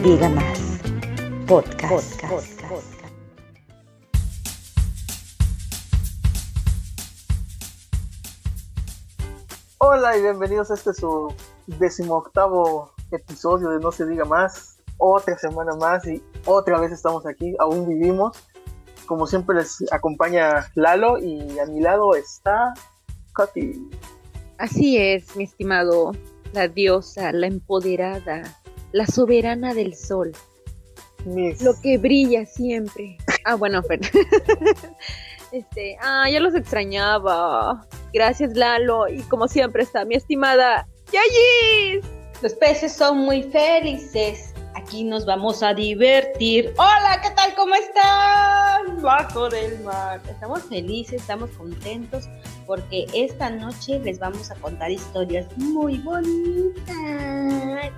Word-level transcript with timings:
No 0.00 0.06
se 0.06 0.12
diga 0.12 0.28
más. 0.30 0.58
Podcast. 1.46 2.22
Hola 9.76 10.16
y 10.16 10.22
bienvenidos 10.22 10.70
a 10.70 10.74
este 10.74 10.94
su 10.94 11.34
decimoctavo 11.66 12.94
episodio 13.10 13.68
de 13.68 13.80
No 13.80 13.92
se 13.92 14.06
diga 14.06 14.24
más. 14.24 14.78
Otra 14.96 15.36
semana 15.36 15.74
más 15.74 16.06
y 16.06 16.22
otra 16.46 16.80
vez 16.80 16.92
estamos 16.92 17.26
aquí, 17.26 17.54
aún 17.58 17.86
vivimos. 17.86 18.38
Como 19.04 19.26
siempre 19.26 19.56
les 19.56 19.84
acompaña 19.92 20.70
Lalo 20.76 21.18
y 21.18 21.58
a 21.58 21.66
mi 21.66 21.80
lado 21.80 22.14
está 22.14 22.72
Katy. 23.34 23.90
Así 24.56 24.96
es, 24.96 25.36
mi 25.36 25.44
estimado, 25.44 26.12
la 26.54 26.68
diosa, 26.68 27.32
la 27.32 27.48
empoderada, 27.48 28.59
la 28.92 29.06
soberana 29.06 29.74
del 29.74 29.94
sol, 29.94 30.32
Mis- 31.24 31.60
lo 31.62 31.72
que 31.82 31.98
brilla 31.98 32.46
siempre. 32.46 33.16
Ah, 33.44 33.54
bueno, 33.54 33.82
Fer. 33.88 34.00
Este, 35.52 35.96
ah, 36.00 36.28
ya 36.30 36.40
los 36.40 36.54
extrañaba. 36.54 37.86
Gracias, 38.12 38.56
Lalo. 38.56 39.08
Y 39.08 39.20
como 39.22 39.48
siempre 39.48 39.82
está 39.82 40.04
mi 40.04 40.14
estimada 40.14 40.86
Yayis. 41.12 42.04
Los 42.40 42.54
peces 42.54 42.92
son 42.92 43.18
muy 43.18 43.42
felices. 43.42 44.49
Aquí 44.80 45.04
nos 45.04 45.26
vamos 45.26 45.62
a 45.62 45.74
divertir. 45.74 46.72
Hola, 46.78 47.20
¿qué 47.22 47.28
tal? 47.36 47.54
¿Cómo 47.54 47.74
están? 47.74 49.02
Bajo 49.02 49.50
del 49.50 49.78
mar. 49.80 50.22
Estamos 50.28 50.62
felices, 50.62 51.20
estamos 51.20 51.50
contentos 51.50 52.24
porque 52.66 53.06
esta 53.12 53.50
noche 53.50 53.98
les 53.98 54.18
vamos 54.18 54.50
a 54.50 54.54
contar 54.54 54.90
historias 54.90 55.46
muy 55.58 55.98
bonitas. 55.98 57.92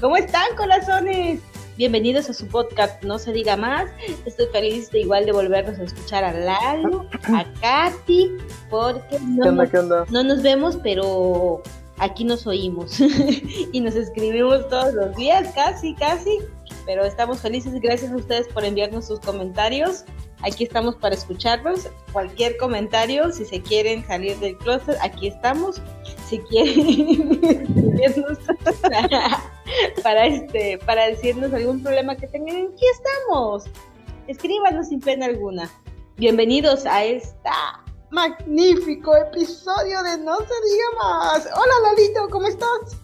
¿Cómo 0.00 0.16
están, 0.16 0.56
corazones? 0.56 1.40
Bienvenidos 1.76 2.30
a 2.30 2.34
su 2.34 2.46
podcast 2.48 3.02
No 3.04 3.18
se 3.18 3.32
diga 3.32 3.56
más. 3.56 3.90
Estoy 4.24 4.46
feliz 4.52 4.90
de 4.90 5.00
igual 5.00 5.26
de 5.26 5.32
volvernos 5.32 5.78
a 5.78 5.82
escuchar 5.82 6.24
a 6.24 6.32
Lalo, 6.32 7.06
a 7.24 7.44
Katy, 7.60 8.30
porque 8.70 9.18
no 9.20 9.42
¿Qué 9.42 9.48
onda? 9.50 9.62
nos 9.64 9.70
¿Qué 9.70 9.78
onda? 9.78 10.04
no 10.10 10.22
nos 10.24 10.42
vemos, 10.42 10.78
pero 10.82 11.62
aquí 12.02 12.24
nos 12.24 12.46
oímos 12.46 13.00
y 13.72 13.80
nos 13.80 13.94
escribimos 13.94 14.68
todos 14.68 14.92
los 14.92 15.16
días, 15.16 15.52
casi, 15.54 15.94
casi. 15.94 16.38
Pero 16.84 17.04
estamos 17.04 17.40
felices, 17.40 17.72
gracias 17.80 18.10
a 18.10 18.16
ustedes 18.16 18.48
por 18.48 18.64
enviarnos 18.64 19.06
sus 19.06 19.20
comentarios. 19.20 20.04
Aquí 20.42 20.64
estamos 20.64 20.96
para 20.96 21.14
escucharlos. 21.14 21.88
Cualquier 22.12 22.56
comentario, 22.56 23.30
si 23.30 23.44
se 23.44 23.62
quieren 23.62 24.04
salir 24.04 24.36
del 24.38 24.58
closet, 24.58 24.96
aquí 25.00 25.28
estamos. 25.28 25.80
Si 26.28 26.40
quieren 26.40 27.40
este, 30.24 30.78
para 30.78 31.06
decirnos 31.06 31.54
algún 31.54 31.82
problema 31.82 32.16
que 32.16 32.26
tengan, 32.26 32.56
aquí 32.56 32.84
estamos. 32.92 33.64
Escríbanos 34.26 34.88
sin 34.88 35.00
pena 35.00 35.26
alguna. 35.26 35.70
Bienvenidos 36.16 36.84
a 36.84 37.04
esta 37.04 37.81
magnífico 38.12 39.16
episodio 39.16 40.02
de 40.02 40.18
No 40.18 40.36
se 40.36 40.44
diga 40.44 40.84
más. 41.02 41.48
Hola 41.56 41.72
Lalito, 41.82 42.28
¿cómo 42.30 42.46
estás? 42.46 42.98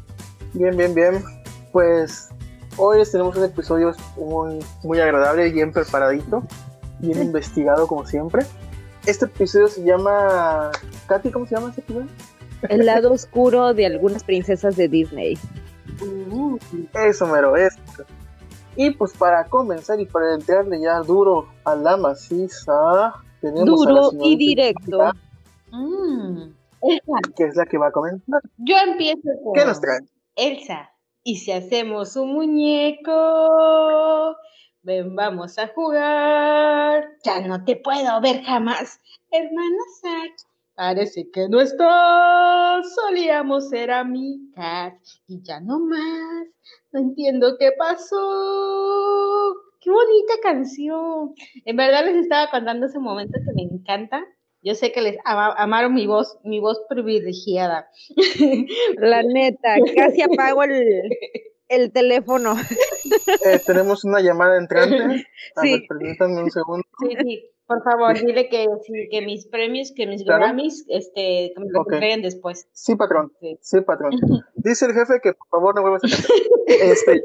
Bien, 0.53 0.77
bien, 0.77 0.95
bien. 0.95 1.25
Pues 1.73 2.29
hoy 2.77 2.99
les 2.99 3.11
tenemos 3.11 3.35
un 3.37 3.45
episodio 3.45 3.95
muy, 4.17 4.63
muy 4.85 5.01
agradable, 5.01 5.51
bien 5.51 5.73
preparadito, 5.73 6.43
bien 6.99 7.23
investigado 7.23 7.87
como 7.87 8.07
siempre. 8.07 8.45
Este 9.07 9.25
episodio 9.25 9.69
se 9.69 9.83
llama... 9.83 10.71
Katy, 11.07 11.31
¿cómo 11.31 11.47
se 11.47 11.55
llama 11.55 11.71
este 11.71 11.81
episodio? 11.81 12.09
El 12.69 12.85
lado 12.85 13.13
oscuro 13.13 13.73
de 13.73 13.87
algunas 13.87 14.23
princesas 14.23 14.77
de 14.77 14.89
Disney. 14.89 15.39
Eso, 16.93 17.27
mero, 17.27 17.57
eso. 17.57 17.79
Y 18.77 18.91
pues 18.91 19.13
para 19.15 19.45
comenzar 19.45 19.99
y 20.01 20.05
para 20.05 20.35
entrarle 20.35 20.81
ya 20.83 21.01
duro 21.01 21.49
a 21.65 21.75
la 21.75 21.97
maciza, 21.97 23.15
Duro 23.43 24.11
y 24.23 24.37
directo. 24.37 24.99
Katy, 24.99 25.19
Mm. 25.71 26.55
Elsa, 26.81 27.21
que 27.37 27.45
es 27.45 27.57
la 27.57 27.67
que 27.67 27.77
va 27.77 27.89
a 27.89 27.93
comentar. 27.93 28.41
yo 28.57 28.75
empiezo 28.87 29.29
con 29.45 29.53
¿Qué 29.53 29.65
nos 29.67 29.79
trae? 29.81 29.99
Elsa. 30.37 30.91
Y 31.25 31.37
si 31.37 31.53
hacemos 31.53 32.17
un 32.17 32.33
muñeco, 32.33 34.35
ven, 34.83 35.15
vamos 35.15 35.59
a 35.59 35.69
jugar. 35.69 37.05
Ya 37.25 37.41
no 37.47 37.65
te 37.65 37.77
puedo 37.77 38.19
ver 38.23 38.43
jamás, 38.45 38.99
hermana 39.31 39.77
Zack. 40.01 40.33
Parece 40.75 41.29
que 41.31 41.49
no 41.51 41.61
estás. 41.61 42.95
Solíamos 42.95 43.69
ser 43.69 43.91
amigas 43.91 44.95
y 45.27 45.43
ya 45.43 45.61
no 45.61 45.81
más. 45.81 46.47
No 46.93 47.01
entiendo 47.01 47.57
qué 47.59 47.73
pasó. 47.77 48.17
Qué 49.81 49.91
bonita 49.91 50.35
canción. 50.43 51.35
En 51.65 51.77
verdad 51.77 52.05
les 52.05 52.17
estaba 52.17 52.51
contando 52.51 52.87
ese 52.87 52.99
momento 52.99 53.39
que 53.45 53.55
me 53.55 53.63
encanta. 53.63 54.25
Yo 54.61 54.75
sé 54.75 54.91
que 54.91 55.01
les 55.03 55.17
ama- 55.25 55.55
amaron 55.57 55.95
mi 55.95 56.07
voz, 56.07 56.39
mi 56.43 56.59
voz 56.59 56.81
privilegiada. 56.89 57.89
La 58.99 59.23
neta, 59.23 59.77
casi 59.97 60.23
apago 60.23 60.65
el, 60.65 61.09
el 61.69 61.93
teléfono. 61.93 62.55
Eh, 63.47 63.61
tenemos 63.65 64.05
una 64.05 64.21
llamada 64.21 64.59
entrante. 64.59 65.25
A 65.55 65.63
Sí. 65.63 65.73
ver, 65.73 65.83
permítanme 65.89 66.43
un 66.43 66.51
segundo. 66.51 66.85
Sí, 67.01 67.15
sí, 67.23 67.51
por 67.69 67.85
favor, 67.85 68.19
dile 68.19 68.49
que, 68.49 68.67
sí, 68.83 68.93
que 69.13 69.23
mis 69.23 69.47
premios, 69.47 69.93
que 69.95 70.09
mis 70.09 70.25
Claro. 70.25 70.41
Grammys, 70.43 70.85
este, 70.89 71.53
que 71.55 71.61
me 71.61 71.71
lo 71.71 71.83
Ok. 71.83 71.93
entreguen 71.93 72.23
después. 72.23 72.69
Sí, 72.73 72.97
patrón. 72.97 73.33
Sí. 73.41 73.59
Sí, 73.61 73.81
patrón. 73.83 74.11
Dice 74.57 74.87
el 74.87 74.93
jefe 74.95 75.21
que 75.23 75.35
por 75.35 75.47
favor 75.51 75.75
no 75.77 75.83
vuelvas 75.83 76.03
a 76.05 76.09
cantar. 76.09 76.31
Este, 76.69 77.23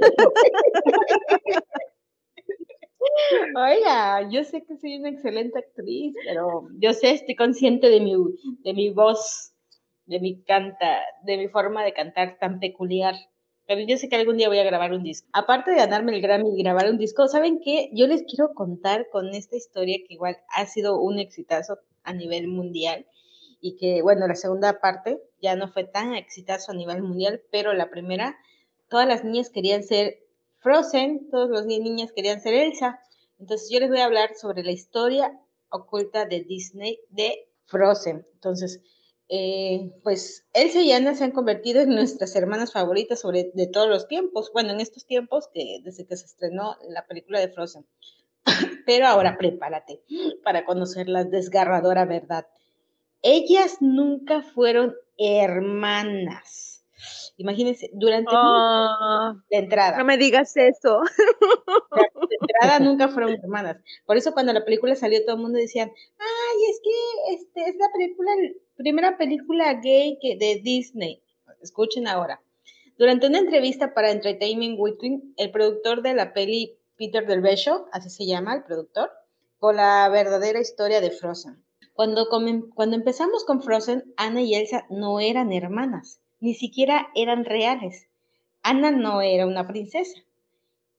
Oiga, 3.56 4.30
yo 4.30 4.44
sé 4.44 4.64
que 4.64 4.78
soy 4.78 4.98
una 4.98 5.10
excelente 5.10 5.60
actriz, 5.60 6.14
pero 6.26 6.68
yo 6.80 6.94
sé, 6.94 7.12
estoy 7.12 7.36
consciente 7.36 7.90
de 7.90 8.00
mi, 8.00 8.16
de 8.64 8.74
mi 8.74 8.90
voz, 8.90 9.54
de 10.06 10.20
mi 10.20 10.44
canta, 10.44 11.02
de 11.24 11.38
mi 11.38 11.48
forma 11.48 11.84
de 11.84 11.94
cantar 11.94 12.38
tan 12.40 12.60
peculiar. 12.60 13.16
Pero 13.66 13.82
yo 13.88 13.98
sé 13.98 14.10
que 14.10 14.18
algún 14.18 14.38
día 14.38 14.50
voy 14.50 14.60
a 14.60 14.66
grabar 14.66 14.92
un 14.92 15.04
disco. 15.04 15.30
Aparte 15.32 15.72
de 15.72 15.78
ganarme 15.78 16.14
el 16.14 16.22
Grammy 16.22 16.54
y 16.54 16.64
grabar 16.64 16.90
un 16.90 16.98
disco, 16.98 17.28
¿saben 17.28 17.62
qué? 17.64 17.90
Yo 17.94 18.08
les 18.08 18.24
quiero 18.24 18.54
contar 18.54 19.08
con 19.10 19.34
esta 19.34 19.56
historia 19.56 19.98
que 20.06 20.16
igual 20.16 20.38
ha 20.50 20.66
sido 20.66 21.00
un 21.00 21.20
exitazo 21.20 21.78
a 22.04 22.14
nivel 22.14 22.48
mundial 22.48 23.06
y 23.62 23.78
que, 23.78 24.02
bueno, 24.02 24.28
la 24.28 24.36
segunda 24.36 24.82
parte 24.82 25.22
ya 25.42 25.56
no 25.56 25.70
fue 25.70 25.86
tan 25.86 26.14
exitazo 26.16 26.74
a 26.74 26.76
nivel 26.76 27.02
mundial, 27.02 27.42
pero 27.50 27.74
la 27.74 27.90
primera, 27.90 28.38
todas 28.90 29.08
las 29.08 29.24
niñas 29.24 29.50
querían 29.50 29.84
ser 29.84 30.18
Frozen, 30.64 31.30
todos 31.30 31.50
los 31.50 31.66
ni- 31.66 31.80
niñas 31.80 32.12
querían 32.14 32.42
ser 32.42 32.54
Elsa. 32.56 33.00
Entonces 33.40 33.70
yo 33.72 33.80
les 33.80 33.90
voy 33.90 34.00
a 34.00 34.06
hablar 34.06 34.36
sobre 34.36 34.64
la 34.64 34.72
historia 34.72 35.38
oculta 35.70 36.26
de 36.26 36.42
Disney 36.44 37.00
de 37.10 37.50
Frozen. 37.66 38.26
Entonces, 38.34 38.82
eh, 39.30 39.92
pues 40.04 40.46
Elsa 40.54 40.82
y 40.82 40.92
Anna 40.92 41.16
se 41.16 41.24
han 41.24 41.32
convertido 41.32 41.82
en 41.82 41.90
nuestras 41.90 42.36
hermanas 42.36 42.72
favoritas 42.72 43.20
sobre 43.22 43.52
de 43.54 43.68
todos 43.68 43.90
los 43.90 44.08
tiempos. 44.08 44.52
Bueno, 44.54 44.72
en 44.72 44.80
estos 44.80 45.06
tiempos 45.06 45.50
que 45.54 45.80
desde 45.84 46.06
que 46.06 46.16
se 46.18 46.26
estrenó 46.26 46.76
la 46.90 47.06
película 47.08 47.40
de 47.40 47.50
Frozen. 47.50 47.86
Pero 48.86 49.08
ahora 49.08 49.38
prepárate 49.38 50.02
para 50.44 50.66
conocer 50.66 51.10
la 51.10 51.24
desgarradora 51.24 52.06
verdad. 52.06 52.48
Ellas 53.22 53.78
nunca 53.82 54.42
fueron 54.42 54.96
hermanas. 55.18 56.73
Imagínense, 57.38 57.90
durante 57.94 58.32
Ah, 58.34 59.34
la 59.50 59.58
entrada 59.58 59.98
no 59.98 60.06
me 60.06 60.18
digas 60.18 60.56
eso. 60.56 61.02
de 62.30 62.38
entrada 62.40 62.80
nunca 62.80 63.08
fueron 63.08 63.32
hermanas. 63.34 63.78
Por 64.06 64.18
eso 64.18 64.34
cuando 64.34 64.54
la 64.54 64.64
película 64.66 64.96
salió 64.96 65.24
todo 65.26 65.36
el 65.36 65.42
mundo 65.42 65.58
decían, 65.58 65.92
ay, 66.20 66.58
es 66.70 66.80
que 66.84 67.34
este 67.36 67.70
es 67.70 67.76
la 67.78 67.88
película, 67.92 68.32
primera 68.76 69.18
película 69.18 69.74
gay 69.82 70.18
que 70.22 70.36
de 70.38 70.62
Disney. 70.64 71.22
Escuchen 71.62 72.08
ahora. 72.08 72.42
Durante 72.98 73.28
una 73.28 73.40
entrevista 73.40 73.94
para 73.94 74.12
Entertainment 74.12 74.78
Weekly, 74.80 75.34
el 75.38 75.52
productor 75.52 76.02
de 76.04 76.14
la 76.14 76.34
peli 76.34 76.78
Peter 76.98 77.26
Del 77.26 77.42
Besho, 77.42 77.88
así 77.92 78.10
se 78.10 78.26
llama 78.26 78.54
el 78.56 78.64
productor, 78.64 79.10
con 79.58 79.78
la 79.78 80.08
verdadera 80.10 80.60
historia 80.60 81.02
de 81.02 81.10
Frozen. 81.10 81.64
Cuando, 81.94 82.28
comen- 82.30 82.70
cuando 82.76 82.96
empezamos 82.96 83.46
con 83.46 83.62
Frozen, 83.64 84.14
Anna 84.18 84.42
y 84.42 84.56
Elsa 84.56 84.86
no 84.90 85.20
eran 85.20 85.52
hermanas, 85.52 86.22
ni 86.44 86.56
siquiera 86.56 87.08
eran 87.16 87.46
reales. 87.46 88.10
Anna 88.64 88.92
no 88.92 89.22
era 89.22 89.48
una 89.48 89.66
princesa. 89.66 90.20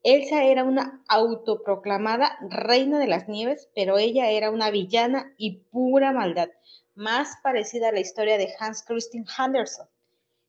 Elsa 0.03 0.43
era 0.43 0.65
una 0.65 1.05
autoproclamada 1.07 2.39
reina 2.49 2.99
de 2.99 3.09
las 3.09 3.29
nieves, 3.29 3.69
pero 3.75 3.99
ella 3.99 4.31
era 4.31 4.51
una 4.51 4.71
villana 4.71 5.35
y 5.37 5.59
pura 5.71 6.13
maldad, 6.13 6.49
más 6.95 7.37
parecida 7.43 7.91
a 7.91 7.93
la 7.93 8.01
historia 8.01 8.39
de 8.39 8.55
Hans 8.59 8.85
Christian 8.87 9.27
Andersen. 9.37 9.85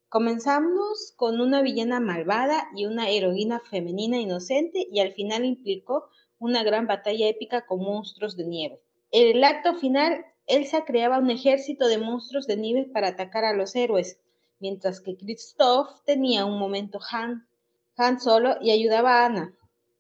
Comenzamos 0.08 1.14
con 1.18 1.42
una 1.42 1.62
villana 1.62 2.00
malvada 2.00 2.70
y 2.74 2.86
una 2.86 3.10
heroína 3.10 3.60
femenina 3.60 4.18
inocente 4.18 4.88
y 4.90 5.02
al 5.02 5.12
final 5.12 5.44
implicó 5.44 6.08
una 6.40 6.64
gran 6.64 6.88
batalla 6.88 7.28
épica 7.28 7.66
con 7.66 7.82
monstruos 7.82 8.38
de 8.38 8.46
nieve. 8.46 8.80
En 9.12 9.36
el 9.36 9.44
acto 9.44 9.76
final, 9.76 10.26
Elsa 10.48 10.86
creaba 10.86 11.20
un 11.20 11.32
ejército 11.32 11.86
de 11.90 11.98
monstruos 11.98 12.48
de 12.48 12.56
nieve 12.56 12.90
para 12.94 13.10
atacar 13.10 13.44
a 13.44 13.54
los 13.54 13.76
héroes, 13.76 14.20
mientras 14.66 15.00
que 15.00 15.16
Kristoff 15.16 16.02
tenía 16.06 16.44
un 16.44 16.58
momento 16.58 16.98
Han 17.12 18.20
solo 18.20 18.56
y 18.60 18.72
ayudaba 18.72 19.20
a 19.20 19.26
Ana. 19.28 19.54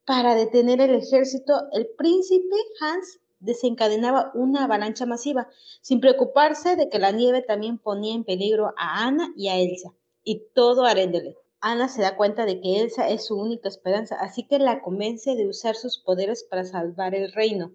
Para 0.07 0.33
detener 0.33 0.81
el 0.81 0.95
ejército, 0.95 1.53
el 1.71 1.85
príncipe 1.95 2.55
Hans 2.81 3.19
desencadenaba 3.39 4.31
una 4.33 4.63
avalancha 4.63 5.05
masiva, 5.05 5.49
sin 5.81 5.99
preocuparse 5.99 6.75
de 6.75 6.89
que 6.89 6.97
la 6.97 7.11
nieve 7.11 7.43
también 7.43 7.77
ponía 7.77 8.15
en 8.15 8.23
peligro 8.23 8.73
a 8.75 9.05
Ana 9.05 9.31
y 9.37 9.49
a 9.49 9.57
Elsa, 9.57 9.93
y 10.23 10.41
todo 10.55 10.85
Arendelle. 10.85 11.37
Ana 11.59 11.87
se 11.87 12.01
da 12.01 12.17
cuenta 12.17 12.47
de 12.47 12.59
que 12.59 12.79
Elsa 12.81 13.07
es 13.07 13.27
su 13.27 13.35
única 13.39 13.69
esperanza, 13.69 14.15
así 14.19 14.47
que 14.47 14.57
la 14.57 14.81
convence 14.81 15.35
de 15.35 15.47
usar 15.47 15.75
sus 15.75 15.99
poderes 15.99 16.43
para 16.43 16.65
salvar 16.65 17.13
el 17.13 17.31
reino. 17.31 17.71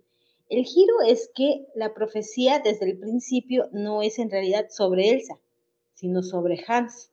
El 0.49 0.65
giro 0.65 1.03
es 1.07 1.31
que 1.37 1.69
la 1.77 1.95
profecía 1.95 2.59
desde 2.59 2.91
el 2.91 2.99
principio 2.99 3.69
no 3.71 4.03
es 4.03 4.19
en 4.19 4.29
realidad 4.29 4.67
sobre 4.71 5.11
Elsa, 5.11 5.39
sino 6.00 6.23
sobre 6.23 6.64
Hans. 6.67 7.11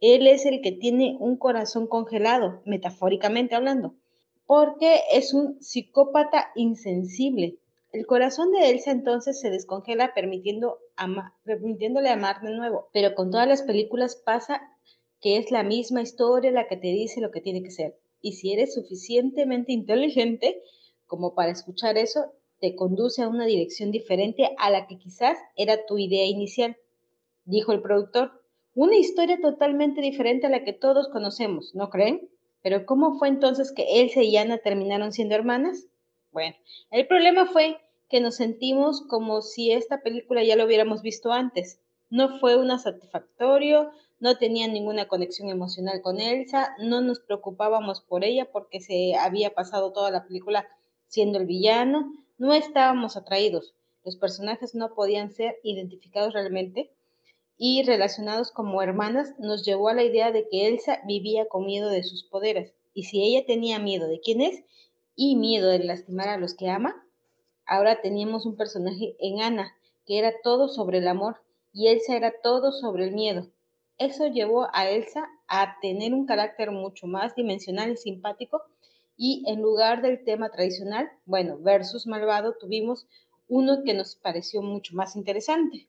Él 0.00 0.26
es 0.26 0.46
el 0.46 0.62
que 0.62 0.72
tiene 0.72 1.16
un 1.20 1.36
corazón 1.36 1.86
congelado, 1.86 2.62
metafóricamente 2.64 3.54
hablando, 3.54 3.94
porque 4.46 5.00
es 5.12 5.34
un 5.34 5.62
psicópata 5.62 6.48
insensible. 6.54 7.58
El 7.92 8.06
corazón 8.06 8.50
de 8.52 8.70
Elsa 8.70 8.92
entonces 8.92 9.38
se 9.40 9.50
descongela 9.50 10.14
permitiendo 10.14 10.78
permitiéndole 11.44 12.08
amar 12.08 12.40
de 12.40 12.56
nuevo, 12.56 12.88
pero 12.92 13.14
con 13.14 13.30
todas 13.30 13.46
las 13.46 13.62
películas 13.62 14.16
pasa 14.16 14.62
que 15.20 15.36
es 15.36 15.50
la 15.50 15.62
misma 15.62 16.00
historia 16.00 16.50
la 16.50 16.66
que 16.66 16.76
te 16.76 16.88
dice 16.88 17.20
lo 17.20 17.30
que 17.30 17.40
tiene 17.40 17.62
que 17.62 17.70
ser. 17.70 17.98
Y 18.22 18.32
si 18.32 18.52
eres 18.52 18.74
suficientemente 18.74 19.72
inteligente 19.72 20.62
como 21.06 21.34
para 21.34 21.50
escuchar 21.50 21.98
eso, 21.98 22.32
te 22.60 22.74
conduce 22.74 23.22
a 23.22 23.28
una 23.28 23.46
dirección 23.46 23.90
diferente 23.90 24.50
a 24.58 24.70
la 24.70 24.86
que 24.86 24.98
quizás 24.98 25.38
era 25.56 25.86
tu 25.86 25.98
idea 25.98 26.26
inicial, 26.26 26.76
dijo 27.48 27.72
el 27.72 27.80
productor. 27.80 28.42
Una 28.74 28.96
historia 28.96 29.40
totalmente 29.40 30.00
diferente 30.00 30.46
a 30.46 30.50
la 30.50 30.64
que 30.64 30.72
todos 30.72 31.08
conocemos, 31.08 31.74
¿no 31.74 31.90
creen? 31.90 32.28
Pero 32.62 32.84
¿cómo 32.86 33.18
fue 33.18 33.28
entonces 33.28 33.72
que 33.72 34.00
Elsa 34.00 34.22
y 34.22 34.36
Ana 34.36 34.58
terminaron 34.58 35.12
siendo 35.12 35.34
hermanas? 35.34 35.86
Bueno, 36.30 36.54
el 36.90 37.06
problema 37.06 37.46
fue 37.46 37.78
que 38.08 38.20
nos 38.20 38.36
sentimos 38.36 39.02
como 39.08 39.42
si 39.42 39.72
esta 39.72 40.02
película 40.02 40.44
ya 40.44 40.56
lo 40.56 40.66
hubiéramos 40.66 41.02
visto 41.02 41.32
antes. 41.32 41.80
No 42.10 42.38
fue 42.38 42.56
una 42.56 42.78
satisfactorio, 42.78 43.90
no 44.20 44.36
tenía 44.36 44.68
ninguna 44.68 45.08
conexión 45.08 45.48
emocional 45.48 46.00
con 46.02 46.20
Elsa, 46.20 46.74
no 46.80 47.00
nos 47.00 47.20
preocupábamos 47.20 48.02
por 48.02 48.24
ella 48.24 48.50
porque 48.50 48.80
se 48.80 49.14
había 49.14 49.54
pasado 49.54 49.92
toda 49.92 50.10
la 50.10 50.26
película 50.26 50.66
siendo 51.06 51.38
el 51.38 51.46
villano, 51.46 52.12
no 52.36 52.52
estábamos 52.52 53.16
atraídos, 53.16 53.74
los 54.04 54.16
personajes 54.16 54.74
no 54.74 54.94
podían 54.94 55.30
ser 55.30 55.56
identificados 55.62 56.34
realmente 56.34 56.92
y 57.58 57.82
relacionados 57.82 58.52
como 58.52 58.80
hermanas 58.82 59.34
nos 59.40 59.66
llevó 59.66 59.88
a 59.88 59.94
la 59.94 60.04
idea 60.04 60.30
de 60.30 60.48
que 60.48 60.68
Elsa 60.68 61.00
vivía 61.06 61.48
con 61.48 61.66
miedo 61.66 61.90
de 61.90 62.04
sus 62.04 62.22
poderes 62.22 62.72
y 62.94 63.04
si 63.04 63.20
ella 63.20 63.44
tenía 63.44 63.80
miedo 63.80 64.06
de 64.06 64.20
quién 64.20 64.40
es 64.40 64.62
y 65.16 65.34
miedo 65.34 65.68
de 65.68 65.80
lastimar 65.80 66.28
a 66.28 66.38
los 66.38 66.54
que 66.54 66.70
ama, 66.70 67.04
ahora 67.66 68.00
teníamos 68.00 68.46
un 68.46 68.56
personaje 68.56 69.16
en 69.18 69.42
Ana 69.42 69.74
que 70.06 70.18
era 70.18 70.32
todo 70.42 70.68
sobre 70.68 70.98
el 70.98 71.08
amor 71.08 71.42
y 71.72 71.88
Elsa 71.88 72.16
era 72.16 72.32
todo 72.42 72.70
sobre 72.70 73.04
el 73.04 73.12
miedo. 73.12 73.50
Eso 73.98 74.28
llevó 74.28 74.68
a 74.72 74.88
Elsa 74.88 75.28
a 75.48 75.80
tener 75.82 76.14
un 76.14 76.26
carácter 76.26 76.70
mucho 76.70 77.08
más 77.08 77.34
dimensional 77.34 77.90
y 77.90 77.96
simpático 77.96 78.62
y 79.16 79.42
en 79.48 79.60
lugar 79.60 80.00
del 80.00 80.22
tema 80.22 80.50
tradicional, 80.50 81.10
bueno, 81.26 81.58
versus 81.58 82.06
malvado, 82.06 82.54
tuvimos 82.56 83.08
uno 83.48 83.82
que 83.84 83.94
nos 83.94 84.14
pareció 84.14 84.62
mucho 84.62 84.94
más 84.94 85.16
interesante. 85.16 85.88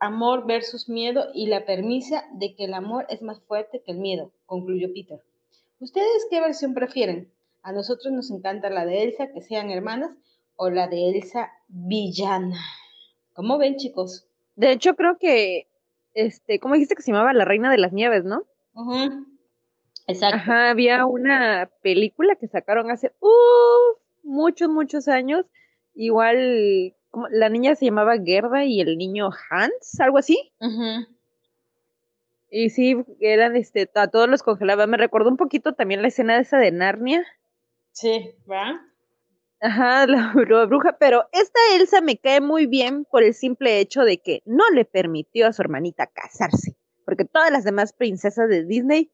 Amor 0.00 0.46
versus 0.46 0.88
miedo 0.88 1.26
y 1.34 1.46
la 1.46 1.66
permisa 1.66 2.24
de 2.32 2.54
que 2.54 2.64
el 2.64 2.74
amor 2.74 3.06
es 3.10 3.22
más 3.22 3.40
fuerte 3.42 3.82
que 3.84 3.92
el 3.92 3.98
miedo, 3.98 4.32
concluyó 4.46 4.92
Peter. 4.92 5.20
¿Ustedes 5.78 6.26
qué 6.30 6.40
versión 6.40 6.74
prefieren? 6.74 7.30
A 7.62 7.72
nosotros 7.72 8.12
nos 8.12 8.30
encanta 8.30 8.70
la 8.70 8.86
de 8.86 9.02
Elsa, 9.02 9.30
que 9.32 9.42
sean 9.42 9.70
hermanas, 9.70 10.10
o 10.56 10.70
la 10.70 10.88
de 10.88 11.10
Elsa 11.10 11.50
villana. 11.68 12.58
¿Cómo 13.34 13.58
ven, 13.58 13.76
chicos? 13.76 14.26
De 14.56 14.72
hecho, 14.72 14.96
creo 14.96 15.18
que, 15.18 15.68
este, 16.14 16.58
¿cómo 16.58 16.74
dijiste 16.74 16.94
que 16.94 17.02
se 17.02 17.12
llamaba 17.12 17.32
La 17.32 17.44
Reina 17.44 17.70
de 17.70 17.78
las 17.78 17.92
Nieves, 17.92 18.24
no? 18.24 18.44
Ajá. 18.74 19.24
Exacto. 20.06 20.36
Ajá, 20.36 20.70
había 20.70 21.06
una 21.06 21.70
película 21.82 22.36
que 22.36 22.48
sacaron 22.48 22.90
hace 22.90 23.12
uh, 23.20 23.98
muchos, 24.22 24.68
muchos 24.68 25.08
años. 25.08 25.46
Igual, 25.94 26.94
la 27.30 27.48
niña 27.48 27.74
se 27.74 27.86
llamaba 27.86 28.14
Gerda 28.22 28.64
y 28.64 28.80
el 28.80 28.96
niño 28.96 29.30
Hans, 29.50 30.00
algo 30.00 30.18
así. 30.18 30.52
Y 32.50 32.70
sí, 32.70 32.96
eran, 33.20 33.56
este, 33.56 33.88
a 33.94 34.08
todos 34.08 34.28
los 34.28 34.42
congelaban. 34.42 34.90
Me 34.90 34.96
recordó 34.96 35.28
un 35.28 35.36
poquito 35.36 35.74
también 35.74 36.02
la 36.02 36.08
escena 36.08 36.38
esa 36.38 36.58
de 36.58 36.72
Narnia. 36.72 37.24
Sí, 37.92 38.34
¿va? 38.50 38.80
Ajá, 39.60 40.06
la, 40.06 40.32
la 40.34 40.64
bruja, 40.66 40.96
pero 40.98 41.28
esta 41.32 41.60
Elsa 41.74 42.00
me 42.00 42.18
cae 42.18 42.40
muy 42.40 42.66
bien 42.66 43.04
por 43.04 43.22
el 43.22 43.34
simple 43.34 43.78
hecho 43.78 44.02
de 44.02 44.18
que 44.18 44.42
no 44.46 44.68
le 44.70 44.84
permitió 44.84 45.46
a 45.46 45.52
su 45.52 45.62
hermanita 45.62 46.06
casarse, 46.06 46.76
porque 47.04 47.24
todas 47.24 47.50
las 47.50 47.64
demás 47.64 47.92
princesas 47.92 48.48
de 48.48 48.64
Disney 48.64 49.10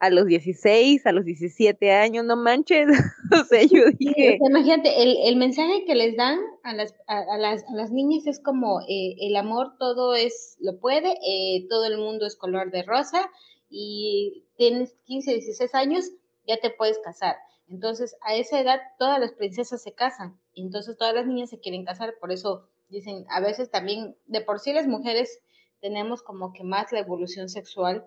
a 0.00 0.08
los 0.08 0.26
16, 0.26 1.06
a 1.06 1.12
los 1.12 1.26
17 1.26 1.92
años, 1.92 2.24
no 2.24 2.34
manches. 2.34 2.88
o 3.32 3.44
sea, 3.44 3.62
yo 3.62 3.84
dije. 3.98 4.38
Sí, 4.38 4.44
imagínate, 4.44 5.02
el, 5.02 5.16
el, 5.24 5.36
mensaje 5.36 5.84
que 5.84 5.94
les 5.94 6.16
dan 6.16 6.40
a 6.64 6.72
las, 6.72 6.94
a, 7.06 7.18
a 7.18 7.38
las, 7.38 7.62
a 7.64 7.74
las 7.74 7.92
niñas 7.92 8.26
es 8.26 8.40
como: 8.40 8.80
eh, 8.88 9.16
el 9.20 9.36
amor 9.36 9.76
todo 9.78 10.14
es, 10.14 10.56
lo 10.58 10.78
puede, 10.80 11.12
eh, 11.22 11.66
todo 11.68 11.84
el 11.84 11.98
mundo 11.98 12.26
es 12.26 12.34
color 12.34 12.70
de 12.70 12.82
rosa 12.82 13.30
y 13.68 14.44
tienes 14.56 14.94
15, 15.04 15.34
16 15.34 15.74
años, 15.74 16.10
ya 16.48 16.56
te 16.56 16.70
puedes 16.70 16.98
casar. 16.98 17.36
Entonces, 17.68 18.16
a 18.22 18.34
esa 18.34 18.58
edad, 18.58 18.80
todas 18.98 19.20
las 19.20 19.32
princesas 19.32 19.82
se 19.82 19.92
casan. 19.92 20.36
Y 20.54 20.62
entonces, 20.62 20.96
todas 20.96 21.14
las 21.14 21.26
niñas 21.26 21.50
se 21.50 21.60
quieren 21.60 21.84
casar. 21.84 22.14
Por 22.18 22.32
eso 22.32 22.66
dicen, 22.88 23.26
a 23.28 23.40
veces 23.40 23.70
también, 23.70 24.16
de 24.26 24.40
por 24.40 24.58
sí 24.58 24.72
las 24.72 24.88
mujeres 24.88 25.40
tenemos 25.80 26.22
como 26.22 26.52
que 26.52 26.64
más 26.64 26.90
la 26.90 27.00
evolución 27.00 27.48
sexual 27.48 28.04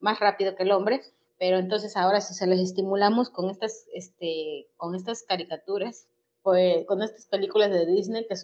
más 0.00 0.20
rápido 0.20 0.56
que 0.56 0.64
el 0.64 0.72
hombre 0.72 1.00
pero 1.38 1.58
entonces 1.58 1.96
ahora 1.96 2.20
si 2.20 2.34
se 2.34 2.46
les 2.46 2.60
estimulamos 2.60 3.30
con 3.30 3.50
estas, 3.50 3.86
este, 3.92 4.68
con 4.76 4.94
estas 4.94 5.22
caricaturas, 5.22 6.08
pues, 6.42 6.84
con 6.86 7.02
estas 7.02 7.26
películas 7.26 7.70
de 7.70 7.86
Disney 7.86 8.26
que, 8.28 8.34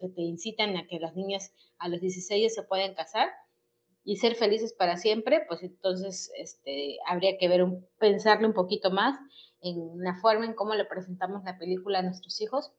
que, 0.00 0.08
te 0.08 0.22
incitan 0.22 0.76
a 0.76 0.86
que 0.86 1.00
las 1.00 1.16
niñas 1.16 1.52
a 1.78 1.88
los 1.88 2.00
16 2.00 2.54
se 2.54 2.62
puedan 2.62 2.94
casar 2.94 3.28
y 4.04 4.16
ser 4.16 4.36
felices 4.36 4.72
para 4.72 4.96
siempre, 4.96 5.44
pues 5.48 5.62
entonces 5.62 6.30
este, 6.36 6.98
habría 7.06 7.36
que 7.36 7.48
ver 7.48 7.64
un, 7.64 7.86
pensarle 7.98 8.46
un 8.46 8.54
poquito 8.54 8.90
más 8.90 9.18
en 9.60 9.98
la 9.98 10.14
forma 10.20 10.46
en 10.46 10.54
cómo 10.54 10.74
le 10.74 10.84
presentamos 10.84 11.42
la 11.44 11.58
película 11.58 11.98
a 11.98 12.02
nuestros 12.02 12.40
hijos 12.40 12.72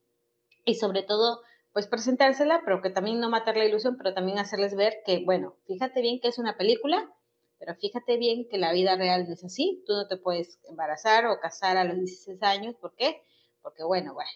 y 0.65 0.75
sobre 0.75 1.03
todo 1.03 1.41
pues 1.73 1.87
presentársela, 1.87 2.61
pero 2.65 2.81
que 2.81 2.89
también 2.89 3.19
no 3.19 3.29
matar 3.29 3.57
la 3.57 3.65
ilusión, 3.65 3.95
pero 3.97 4.13
también 4.13 4.39
hacerles 4.39 4.75
ver 4.75 4.97
que, 5.05 5.23
bueno, 5.23 5.55
fíjate 5.67 6.01
bien 6.01 6.19
que 6.19 6.29
es 6.29 6.39
una 6.39 6.57
película, 6.57 7.13
pero 7.59 7.75
fíjate 7.75 8.17
bien 8.17 8.47
que 8.49 8.57
la 8.57 8.71
vida 8.71 8.95
real 8.95 9.27
no 9.27 9.33
es 9.33 9.43
así. 9.43 9.83
Tú 9.85 9.93
no 9.93 10.07
te 10.07 10.17
puedes 10.17 10.59
embarazar 10.69 11.25
o 11.27 11.39
casar 11.39 11.77
a 11.77 11.83
los 11.83 11.97
16 11.97 12.41
años. 12.41 12.75
¿Por 12.75 12.95
qué? 12.95 13.21
Porque, 13.61 13.83
bueno, 13.83 14.13
bueno, 14.13 14.29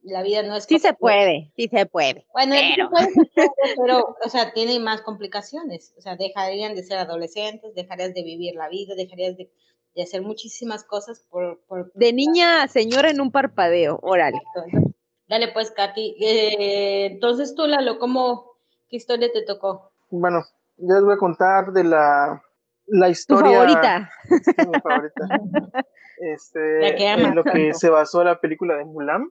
la 0.00 0.22
vida 0.22 0.42
no 0.42 0.56
es... 0.56 0.64
Sí 0.64 0.78
se 0.78 0.94
puede, 0.94 1.52
sí 1.54 1.68
se 1.68 1.84
puede. 1.84 2.26
Bueno, 2.32 2.54
pero... 2.56 2.88
Sí 2.96 3.14
se 3.14 3.26
puede, 3.30 3.74
pero, 3.76 4.16
o 4.24 4.28
sea, 4.30 4.52
tiene 4.54 4.80
más 4.80 5.02
complicaciones. 5.02 5.92
O 5.98 6.00
sea, 6.00 6.16
dejarían 6.16 6.74
de 6.74 6.82
ser 6.82 6.98
adolescentes, 6.98 7.74
dejarías 7.74 8.14
de 8.14 8.22
vivir 8.22 8.54
la 8.54 8.70
vida, 8.70 8.94
dejarías 8.94 9.36
de, 9.36 9.50
de 9.94 10.02
hacer 10.02 10.22
muchísimas 10.22 10.82
cosas 10.82 11.26
por, 11.28 11.60
por... 11.66 11.92
De 11.92 12.14
niña 12.14 12.62
a 12.62 12.68
señora 12.68 13.10
en 13.10 13.20
un 13.20 13.30
parpadeo, 13.30 13.98
órale. 14.02 14.38
Dale 15.28 15.48
pues, 15.52 15.72
Katy. 15.72 16.16
Eh, 16.20 17.06
entonces 17.06 17.54
tú, 17.54 17.66
Lalo, 17.66 17.98
¿cómo, 17.98 18.52
qué 18.88 18.96
historia 18.96 19.30
te 19.30 19.42
tocó? 19.42 19.90
Bueno, 20.08 20.44
ya 20.76 20.94
les 20.94 21.04
voy 21.04 21.14
a 21.14 21.18
contar 21.18 21.72
de 21.72 21.84
la 21.84 22.42
la 22.86 23.08
historia. 23.08 23.50
Tu 23.50 23.54
favorita. 23.54 24.10
Sí, 24.28 24.68
mi 24.68 24.80
favorita. 24.80 25.82
Este, 26.18 26.80
La 26.80 26.96
que 26.96 27.08
amas 27.08 27.26
en 27.26 27.34
lo 27.34 27.44
que 27.44 27.74
se 27.74 27.90
basó 27.90 28.24
la 28.24 28.40
película 28.40 28.74
de 28.78 28.86
Mulan. 28.86 29.30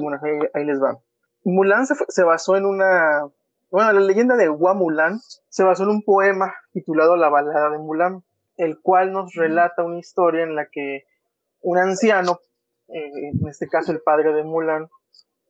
Bueno, 0.00 0.18
ahí, 0.22 0.48
ahí 0.54 0.64
les 0.64 0.82
va. 0.82 0.98
Mulan 1.44 1.86
se, 1.86 1.94
se 2.08 2.24
basó 2.24 2.56
en 2.56 2.64
una. 2.64 3.28
Bueno, 3.70 3.92
la 3.92 4.00
leyenda 4.00 4.34
de 4.36 4.48
Hua 4.48 4.72
Mulan 4.72 5.20
se 5.50 5.62
basó 5.62 5.82
en 5.82 5.90
un 5.90 6.02
poema 6.02 6.54
titulado 6.72 7.16
La 7.16 7.28
balada 7.28 7.68
de 7.68 7.76
Mulan, 7.76 8.24
el 8.56 8.80
cual 8.80 9.12
nos 9.12 9.34
relata 9.34 9.84
una 9.84 9.98
historia 9.98 10.42
en 10.42 10.54
la 10.54 10.66
que 10.72 11.04
un 11.60 11.78
anciano, 11.78 12.40
eh, 12.88 13.30
en 13.32 13.48
este 13.48 13.68
caso 13.68 13.92
el 13.92 14.00
padre 14.00 14.32
de 14.32 14.42
Mulan, 14.42 14.88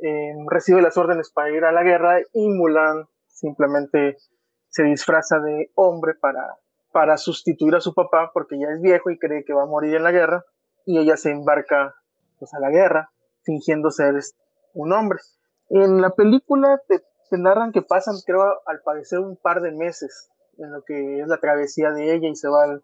eh, 0.01 0.35
recibe 0.49 0.83
las 0.83 0.97
órdenes 0.97 1.31
para 1.31 1.51
ir 1.51 1.65
a 1.65 1.73
la 1.73 1.83
guerra 1.83 2.21
y 2.33 2.49
Mulan 2.49 3.07
simplemente 3.29 4.17
se 4.69 4.83
disfraza 4.83 5.39
de 5.41 5.71
hombre 5.75 6.15
para, 6.15 6.57
para 6.97 7.19
sustituir 7.19 7.75
a 7.75 7.83
su 7.83 7.93
papá 7.93 8.31
porque 8.33 8.59
ya 8.59 8.69
es 8.69 8.81
viejo 8.81 9.11
y 9.11 9.19
cree 9.19 9.45
que 9.45 9.53
va 9.53 9.65
a 9.65 9.67
morir 9.67 9.97
en 9.97 10.03
la 10.03 10.13
guerra 10.13 10.47
y 10.87 10.99
ella 10.99 11.19
se 11.19 11.31
embarca 11.31 11.95
pues, 12.39 12.55
a 12.55 12.59
la 12.59 12.71
guerra 12.71 13.11
fingiendo 13.43 13.91
ser 13.91 14.17
este, 14.17 14.43
un 14.73 14.95
hombre. 14.95 15.19
En 15.69 16.01
la 16.01 16.09
película 16.09 16.81
te, 16.89 17.03
narran 17.33 17.73
que 17.73 17.83
pasan, 17.83 18.15
creo, 18.25 18.41
al 18.65 18.81
parecer 18.83 19.19
un 19.19 19.37
par 19.37 19.61
de 19.61 19.73
meses 19.73 20.31
en 20.57 20.73
lo 20.73 20.85
que 20.85 21.21
es 21.21 21.29
la 21.29 21.37
travesía 21.37 21.91
de 21.91 22.15
ella 22.15 22.31
y 22.31 22.35
se 22.35 22.49
va 22.49 22.81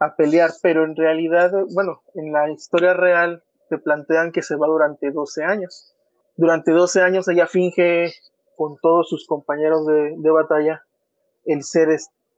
a 0.00 0.16
pelear, 0.16 0.50
pero 0.60 0.84
en 0.84 0.94
realidad, 0.94 1.50
bueno, 1.72 2.02
en 2.12 2.34
la 2.34 2.50
historia 2.50 2.92
real 2.92 3.42
te 3.70 3.78
plantean 3.78 4.32
que 4.32 4.42
se 4.42 4.56
va 4.56 4.66
durante 4.66 5.10
12 5.10 5.44
años. 5.44 5.96
Durante 6.36 6.72
12 6.72 7.00
años 7.00 7.26
ella 7.28 7.46
finge 7.46 8.12
con 8.54 8.76
todos 8.82 9.08
sus 9.08 9.26
compañeros 9.26 9.86
de, 9.86 10.14
de 10.18 10.30
batalla 10.30 10.82
el 11.46 11.62
ser 11.62 11.88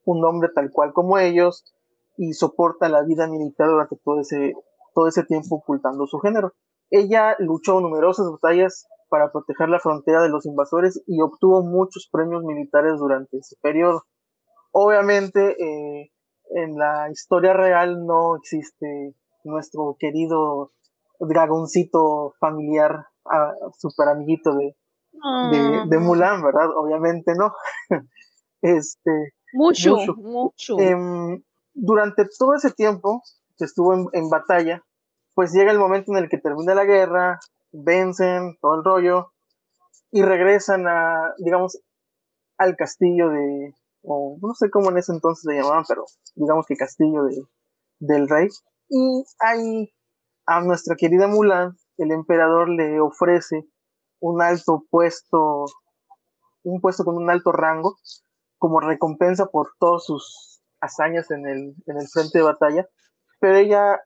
un 0.08 0.24
hombre 0.24 0.48
tal 0.54 0.70
cual 0.70 0.92
como 0.94 1.18
ellos 1.18 1.64
y 2.16 2.32
soporta 2.32 2.88
la 2.88 3.02
vida 3.02 3.28
militar 3.28 3.68
durante 3.68 3.96
todo 4.02 4.20
ese, 4.20 4.54
todo 4.94 5.06
ese 5.06 5.22
tiempo 5.24 5.56
ocultando 5.56 6.06
su 6.06 6.18
género. 6.18 6.54
Ella 6.90 7.36
luchó 7.38 7.80
numerosas 7.80 8.26
batallas 8.30 8.88
para 9.10 9.30
proteger 9.30 9.68
la 9.68 9.80
frontera 9.80 10.22
de 10.22 10.30
los 10.30 10.46
invasores 10.46 11.02
y 11.06 11.20
obtuvo 11.20 11.62
muchos 11.62 12.08
premios 12.10 12.42
militares 12.42 12.98
durante 12.98 13.36
ese 13.36 13.56
periodo. 13.60 14.04
Obviamente, 14.72 15.56
eh, 15.62 16.10
en 16.54 16.76
la 16.76 17.10
historia 17.10 17.52
real 17.52 18.06
no 18.06 18.36
existe 18.36 19.14
nuestro 19.44 19.96
querido 19.98 20.72
dragoncito 21.20 22.32
familiar, 22.40 23.06
ah, 23.26 23.52
super 23.76 24.08
amiguito 24.08 24.54
de, 24.54 24.74
de, 25.86 25.98
Mulan, 25.98 26.42
¿verdad? 26.42 26.70
Obviamente 26.76 27.34
no. 27.34 27.52
este, 28.62 29.34
mucho, 29.52 29.96
mucho. 30.16 30.78
Em, 30.78 31.42
durante 31.74 32.26
todo 32.38 32.54
ese 32.54 32.70
tiempo 32.70 33.22
que 33.56 33.64
estuvo 33.64 33.94
en, 33.94 34.06
en, 34.12 34.28
batalla, 34.28 34.82
pues 35.34 35.52
llega 35.52 35.72
el 35.72 35.78
momento 35.78 36.12
en 36.12 36.18
el 36.18 36.28
que 36.28 36.38
termina 36.38 36.74
la 36.74 36.84
guerra, 36.84 37.40
vencen 37.72 38.56
todo 38.60 38.76
el 38.76 38.84
rollo 38.84 39.32
y 40.10 40.22
regresan 40.22 40.86
a, 40.86 41.34
digamos, 41.38 41.80
al 42.56 42.76
castillo 42.76 43.28
de, 43.30 43.74
o 44.02 44.36
no 44.40 44.54
sé 44.54 44.70
cómo 44.70 44.90
en 44.90 44.98
ese 44.98 45.12
entonces 45.12 45.44
le 45.46 45.60
llamaban, 45.60 45.84
pero 45.86 46.04
digamos 46.34 46.66
que 46.66 46.76
castillo 46.76 47.24
de, 47.24 47.42
del 48.00 48.28
rey. 48.28 48.48
Y 48.88 49.24
ahí 49.38 49.92
a 50.46 50.60
nuestra 50.62 50.96
querida 50.96 51.28
Mulan, 51.28 51.76
el 51.98 52.10
emperador 52.10 52.68
le 52.68 53.00
ofrece 53.00 53.68
un 54.20 54.42
alto 54.42 54.84
puesto, 54.90 55.66
un 56.62 56.80
puesto 56.80 57.04
con 57.04 57.16
un 57.16 57.30
alto 57.30 57.52
rango, 57.52 57.96
como 58.58 58.80
recompensa 58.80 59.46
por 59.46 59.72
todas 59.78 60.04
sus 60.04 60.60
hazañas 60.80 61.30
en 61.30 61.46
el, 61.46 61.74
en 61.86 61.96
el 61.96 62.08
frente 62.08 62.38
de 62.38 62.44
batalla. 62.44 62.88
Pero 63.40 63.56
ella, 63.56 64.00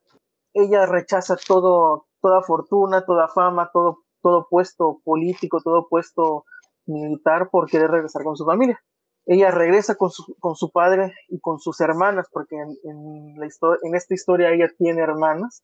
ella 0.55 0.87
rechaza 0.87 1.37
todo, 1.37 2.07
toda 2.21 2.43
fortuna, 2.43 3.05
toda 3.05 3.29
fama, 3.29 3.71
todo, 3.73 3.99
todo 4.23 4.47
puesto 4.49 5.01
político, 5.05 5.61
todo 5.63 5.89
puesto 5.89 6.45
militar 6.87 7.49
por 7.51 7.69
querer 7.69 7.91
regresar 7.91 8.25
con 8.25 8.37
su 8.37 8.45
familia 8.45 8.81
ella 9.27 9.51
regresa 9.51 9.95
con 9.95 10.11
su, 10.11 10.35
con 10.41 10.57
su 10.57 10.71
padre 10.71 11.15
y 11.29 11.39
con 11.41 11.59
sus 11.61 11.81
hermanas, 11.81 12.27
porque 12.31 12.57
en, 12.57 12.77
en, 12.85 13.35
la 13.37 13.47
en 13.83 13.95
esta 13.95 14.15
historia 14.15 14.51
ella 14.51 14.71
tiene 14.77 15.01
hermanas, 15.01 15.63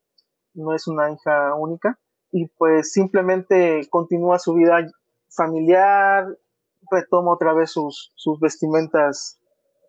no 0.55 0.75
es 0.75 0.87
una 0.87 1.11
hija 1.11 1.55
única, 1.55 1.99
y 2.31 2.47
pues 2.47 2.93
simplemente 2.93 3.87
continúa 3.91 4.39
su 4.39 4.55
vida 4.55 4.87
familiar, 5.29 6.27
retoma 6.91 7.33
otra 7.33 7.53
vez 7.55 7.71
sus, 7.71 8.13
sus 8.17 8.41
vestimentas 8.41 9.41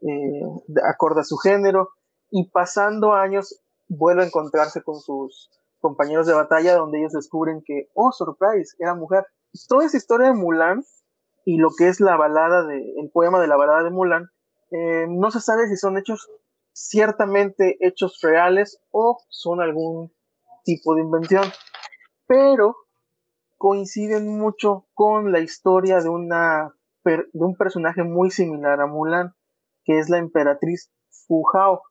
eh, 0.02 0.42
acorde 0.84 1.22
a 1.22 1.26
su 1.26 1.38
género, 1.38 1.90
y 2.32 2.50
pasando 2.50 3.14
años 3.14 3.62
vuelve 3.88 4.24
a 4.24 4.28
encontrarse 4.28 4.84
con 4.84 5.00
sus 5.00 5.50
compañeros 5.80 6.28
de 6.28 6.34
batalla, 6.34 6.76
donde 6.76 7.00
ellos 7.00 7.14
descubren 7.14 7.64
que, 7.66 7.90
oh, 7.94 8.12
surprise, 8.12 8.76
era 8.80 8.96
mujer. 8.96 9.26
Toda 9.68 9.86
esa 9.86 9.98
historia 9.98 10.28
de 10.28 10.34
Mulan 10.34 10.84
y 11.46 11.58
lo 11.58 11.70
que 11.76 11.88
es 11.88 12.00
la 12.00 12.16
balada 12.18 12.66
de, 12.66 12.78
el 12.98 13.10
poema 13.12 13.40
de 13.40 13.48
la 13.48 13.58
balada 13.58 13.84
de 13.84 13.90
Mulan, 13.90 14.30
eh, 14.72 15.08
no 15.10 15.32
se 15.32 15.42
sabe 15.42 15.68
si 15.68 15.78
son 15.78 15.98
hechos 15.98 16.30
ciertamente 16.74 17.78
hechos 17.82 18.20
reales 18.22 18.80
o 18.92 19.18
son 19.30 19.62
algún 19.62 20.14
tipo 20.64 20.96
de 20.96 21.02
invención, 21.02 21.44
pero 22.28 22.76
coinciden 23.58 24.38
mucho 24.38 24.86
con 24.94 25.32
la 25.32 25.40
historia 25.40 26.02
de 26.02 26.10
una 26.10 26.74
de 27.04 27.26
un 27.34 27.56
personaje 27.56 28.04
muy 28.04 28.30
similar 28.30 28.82
a 28.82 28.88
Mulan, 28.88 29.34
que 29.84 30.00
es 30.00 30.10
la 30.10 30.18
emperatriz 30.18 30.92
Fu 31.10 31.44
Hao. 31.54 31.82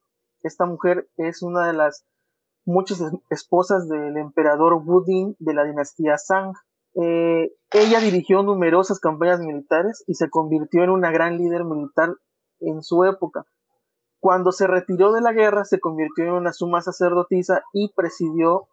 Esta 0.43 0.67
mujer 0.67 1.09
es 1.17 1.43
una 1.43 1.67
de 1.67 1.73
las 1.73 2.05
muchas 2.65 3.03
esposas 3.31 3.89
del 3.89 4.17
emperador 4.17 4.75
Wu 4.75 5.03
Din 5.05 5.37
de 5.39 5.55
la 5.55 5.65
dinastía 5.65 6.17
Zhang. 6.19 6.53
Eh, 6.95 7.51
ella 7.71 8.01
dirigió 8.01 8.43
numerosas 8.43 9.01
campañas 9.01 9.41
militares 9.41 10.05
y 10.07 10.15
se 10.15 10.29
convirtió 10.31 10.85
en 10.85 10.91
una 10.91 11.11
gran 11.11 11.39
líder 11.39 11.65
militar 11.65 12.15
en 12.61 12.83
su 12.83 13.05
época. 13.05 13.45
Cuando 14.21 14.53
se 14.53 14.67
retiró 14.67 15.13
de 15.13 15.21
la 15.21 15.33
guerra, 15.33 15.65
se 15.65 15.81
convirtió 15.81 16.25
en 16.25 16.33
una 16.33 16.53
suma 16.53 16.81
sacerdotisa 16.83 17.63
y 17.73 17.93
presidió 17.95 18.69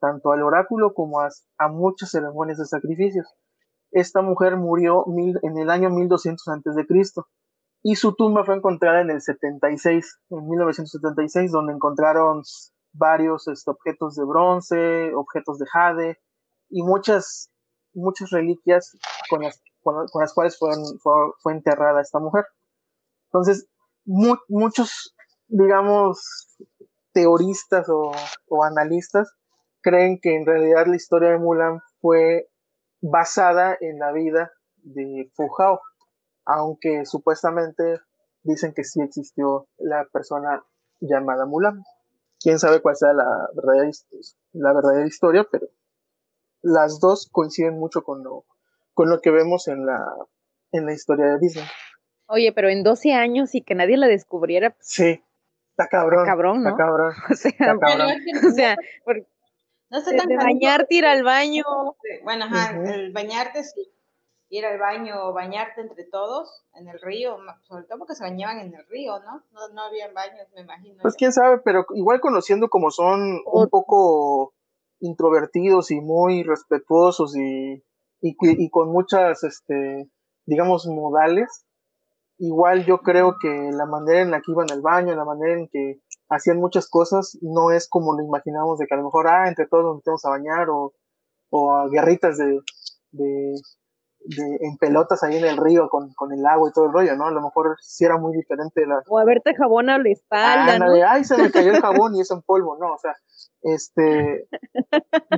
tanto 0.00 0.32
al 0.32 0.42
oráculo 0.42 0.94
como 0.94 1.20
a, 1.20 1.30
muchas 1.68 2.10
ceremonias 2.10 2.58
de 2.58 2.66
sacrificios. 2.66 3.26
Esta 3.92 4.22
mujer 4.22 4.56
murió 4.56 5.04
en 5.42 5.58
el 5.58 5.70
año 5.70 5.90
1200 5.90 6.48
a.C. 6.48 6.86
y 7.82 7.96
su 7.96 8.14
tumba 8.14 8.44
fue 8.44 8.56
encontrada 8.56 9.02
en 9.02 9.10
el 9.10 9.20
76, 9.20 10.18
en 10.30 10.48
1976, 10.48 11.52
donde 11.52 11.74
encontraron 11.74 12.42
varios 12.92 13.48
este, 13.48 13.70
objetos 13.70 14.16
de 14.16 14.24
bronce, 14.24 15.14
objetos 15.14 15.58
de 15.58 15.66
jade 15.66 16.18
y 16.70 16.82
muchas 16.82 17.52
muchas 17.94 18.30
reliquias 18.30 18.96
con 19.28 19.42
las, 19.42 19.62
con, 19.82 20.06
las 20.20 20.32
cuales 20.32 20.58
fue, 20.58 20.70
fue, 21.42 21.52
enterrada 21.52 22.00
esta 22.00 22.18
mujer. 22.18 22.46
Entonces, 23.26 23.66
muchos, 24.04 25.14
digamos, 25.48 26.48
teoristas 27.12 27.88
o, 27.88 28.12
o, 28.48 28.64
analistas 28.64 29.30
creen 29.82 30.18
que 30.20 30.36
en 30.36 30.46
realidad 30.46 30.86
la 30.86 30.96
historia 30.96 31.30
de 31.30 31.38
Mulan 31.38 31.80
fue 32.00 32.48
basada 33.02 33.76
en 33.80 33.98
la 33.98 34.12
vida 34.12 34.52
de 34.76 35.30
Fujao, 35.34 35.80
aunque 36.46 37.04
supuestamente 37.04 38.00
dicen 38.42 38.72
que 38.74 38.84
sí 38.84 39.00
existió 39.02 39.68
la 39.76 40.06
persona 40.10 40.64
llamada 41.00 41.44
Mulan. 41.44 41.82
Quién 42.40 42.58
sabe 42.58 42.80
cuál 42.80 42.96
sea 42.96 43.12
la 43.12 43.26
verdadera, 43.54 43.90
la 44.52 44.72
verdadera 44.72 45.06
historia, 45.06 45.46
pero 45.50 45.66
las 46.62 47.00
dos 47.00 47.28
coinciden 47.30 47.78
mucho 47.78 48.02
con 48.02 48.24
lo, 48.24 48.44
con 48.94 49.10
lo 49.10 49.20
que 49.20 49.30
vemos 49.30 49.68
en 49.68 49.84
la, 49.84 50.04
en 50.72 50.86
la 50.86 50.92
historia 50.92 51.26
de 51.26 51.38
Disney. 51.38 51.64
Oye, 52.26 52.52
pero 52.52 52.68
en 52.68 52.82
12 52.82 53.12
años 53.12 53.54
y 53.54 53.62
que 53.62 53.74
nadie 53.74 53.96
la 53.96 54.06
descubriera. 54.06 54.70
Pues, 54.70 54.88
sí, 54.88 55.22
está 55.70 55.88
cabrón. 55.88 56.20
Está 56.20 56.32
cabrón, 56.32 56.62
¿no? 56.62 56.70
Está 56.70 56.84
cabrón. 56.84 57.12
O 57.30 57.34
sea, 57.34 57.50
está 57.50 57.78
cabrón. 57.78 58.16
o 58.46 58.50
sea 58.50 58.76
por, 59.04 59.26
no 59.92 60.00
sé 60.00 60.16
tan 60.16 60.26
de 60.26 60.36
bañarte, 60.36 60.94
ir 60.94 61.04
al 61.04 61.22
baño. 61.22 61.64
Bueno, 62.24 62.46
ajá, 62.46 62.74
el 62.94 63.12
bañarte 63.12 63.62
sí. 63.62 63.92
Ir 64.48 64.64
al 64.64 64.78
baño 64.78 65.14
o 65.28 65.32
bañarte 65.34 65.82
entre 65.82 66.04
todos 66.04 66.64
en 66.74 66.88
el 66.88 66.98
río, 67.00 67.36
sobre 67.62 67.84
todo 67.84 67.98
porque 67.98 68.14
se 68.14 68.24
bañaban 68.24 68.58
en 68.58 68.74
el 68.74 68.86
río, 68.86 69.18
¿no? 69.20 69.42
No, 69.52 69.68
no 69.74 69.82
había 69.82 70.10
baños, 70.12 70.46
me 70.54 70.62
imagino. 70.62 70.98
Pues 71.02 71.14
quién 71.14 71.32
sabe, 71.32 71.58
pero 71.58 71.84
igual 71.94 72.20
conociendo 72.20 72.68
como 72.68 72.90
son 72.90 73.40
un 73.44 73.68
poco 73.68 74.54
introvertidos 75.00 75.90
y 75.90 76.00
muy 76.00 76.42
respetuosos 76.42 77.36
y, 77.36 77.82
y, 78.20 78.70
con 78.70 78.90
muchas, 78.90 79.44
este, 79.44 80.08
digamos, 80.46 80.86
modales. 80.86 81.66
Igual 82.38 82.86
yo 82.86 82.98
creo 82.98 83.36
que 83.40 83.70
la 83.72 83.86
manera 83.86 84.22
en 84.22 84.30
la 84.30 84.40
que 84.40 84.52
iban 84.52 84.70
al 84.70 84.80
baño, 84.80 85.14
la 85.14 85.24
manera 85.24 85.58
en 85.58 85.68
que 85.68 86.00
hacían 86.32 86.58
muchas 86.58 86.88
cosas, 86.88 87.38
no 87.42 87.70
es 87.70 87.88
como 87.88 88.16
lo 88.16 88.24
imaginamos 88.24 88.78
de 88.78 88.86
que 88.86 88.94
a 88.94 88.98
lo 88.98 89.04
mejor, 89.04 89.28
ah, 89.28 89.48
entre 89.48 89.66
todos 89.66 89.84
nos 89.84 89.96
metemos 89.96 90.24
a 90.24 90.30
bañar 90.30 90.70
o, 90.70 90.92
o 91.50 91.74
a 91.74 91.88
guerritas 91.88 92.38
de, 92.38 92.60
de, 93.12 93.54
en 94.60 94.76
pelotas 94.78 95.22
ahí 95.22 95.36
en 95.36 95.44
el 95.44 95.56
río 95.56 95.88
con, 95.88 96.12
con, 96.14 96.32
el 96.32 96.44
agua 96.46 96.68
y 96.68 96.72
todo 96.72 96.86
el 96.86 96.92
rollo, 96.92 97.16
¿no? 97.16 97.26
A 97.26 97.30
lo 97.32 97.42
mejor 97.42 97.76
sí 97.80 98.04
era 98.04 98.16
muy 98.16 98.34
diferente 98.36 98.86
la... 98.86 99.02
O 99.08 99.18
a 99.18 99.24
verte 99.24 99.54
jabón 99.54 99.90
a 99.90 99.98
la 99.98 100.08
espalda, 100.08 100.78
¿no? 100.78 100.92
ay, 101.06 101.24
se 101.24 101.36
me 101.36 101.50
cayó 101.50 101.72
el 101.72 101.80
jabón 101.80 102.14
y 102.14 102.20
es 102.22 102.30
en 102.30 102.40
polvo, 102.42 102.78
¿no? 102.80 102.94
O 102.94 102.98
sea, 102.98 103.14
este... 103.62 104.48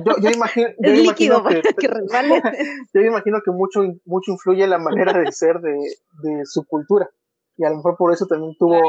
Yo, 0.05 0.13
yo 0.21 0.29
imagino... 0.29 0.69
Yo 0.79 0.91
es 0.91 0.99
líquido 0.99 1.43
que, 1.43 1.61
que 1.61 1.87
resbale. 1.87 2.41
yo 2.93 3.01
imagino 3.01 3.39
que 3.43 3.51
mucho, 3.51 3.81
mucho 4.05 4.31
influye 4.31 4.67
la 4.67 4.77
manera 4.77 5.13
de 5.19 5.31
ser 5.31 5.59
de, 5.59 5.73
de 6.23 6.45
su 6.45 6.65
cultura. 6.65 7.09
Y 7.57 7.65
a 7.65 7.69
lo 7.69 7.77
mejor 7.77 7.97
por 7.97 8.13
eso 8.13 8.27
también 8.27 8.55
tuvo, 8.59 8.79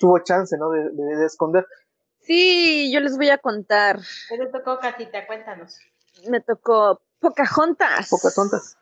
tuvo 0.00 0.18
chance, 0.18 0.56
¿no? 0.58 0.70
De, 0.70 0.90
de, 0.90 1.16
de 1.16 1.26
esconder. 1.26 1.66
Sí, 2.20 2.90
yo 2.92 3.00
les 3.00 3.16
voy 3.16 3.30
a 3.30 3.38
contar. 3.38 4.00
¿Qué 4.28 4.38
te 4.38 4.46
tocó, 4.46 4.78
Catita? 4.78 5.26
Cuéntanos. 5.26 5.78
Me 6.28 6.40
tocó 6.40 7.00
Pocahontas. 7.20 8.08
Pocahontas. 8.10 8.76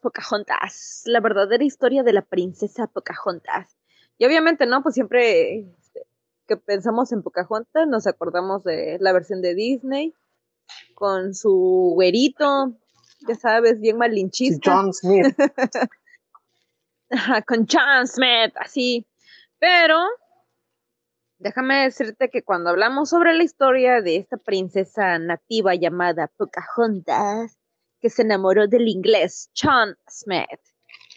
Pocahontas, 0.00 1.02
la 1.04 1.20
verdadera 1.20 1.62
historia 1.62 2.02
de 2.02 2.12
la 2.12 2.22
princesa 2.22 2.86
Pocahontas. 2.86 3.76
Y 4.18 4.26
obviamente, 4.26 4.66
¿no? 4.66 4.82
Pues 4.82 4.94
siempre 4.94 5.60
este, 5.60 6.06
que 6.46 6.56
pensamos 6.56 7.12
en 7.12 7.22
Pocahontas 7.22 7.86
nos 7.86 8.06
acordamos 8.06 8.64
de 8.64 8.98
la 9.00 9.12
versión 9.12 9.42
de 9.42 9.54
Disney 9.54 10.14
con 10.94 11.34
su 11.34 11.92
güerito, 11.94 12.74
ya 13.28 13.34
sabes, 13.34 13.80
bien 13.80 13.98
malinchista. 13.98 14.74
John 14.74 14.92
Smith. 14.92 15.36
con 17.46 17.66
John 17.70 18.06
Smith, 18.06 18.54
así. 18.56 19.06
Pero 19.58 19.98
Déjame 21.44 21.82
decirte 21.82 22.30
que 22.30 22.42
cuando 22.42 22.70
hablamos 22.70 23.10
sobre 23.10 23.34
la 23.34 23.42
historia 23.42 24.00
de 24.00 24.16
esta 24.16 24.38
princesa 24.38 25.18
nativa 25.18 25.74
llamada 25.74 26.30
Pocahontas, 26.38 27.58
que 28.00 28.08
se 28.08 28.22
enamoró 28.22 28.66
del 28.66 28.88
inglés 28.88 29.50
John 29.54 29.94
Smith 30.08 30.58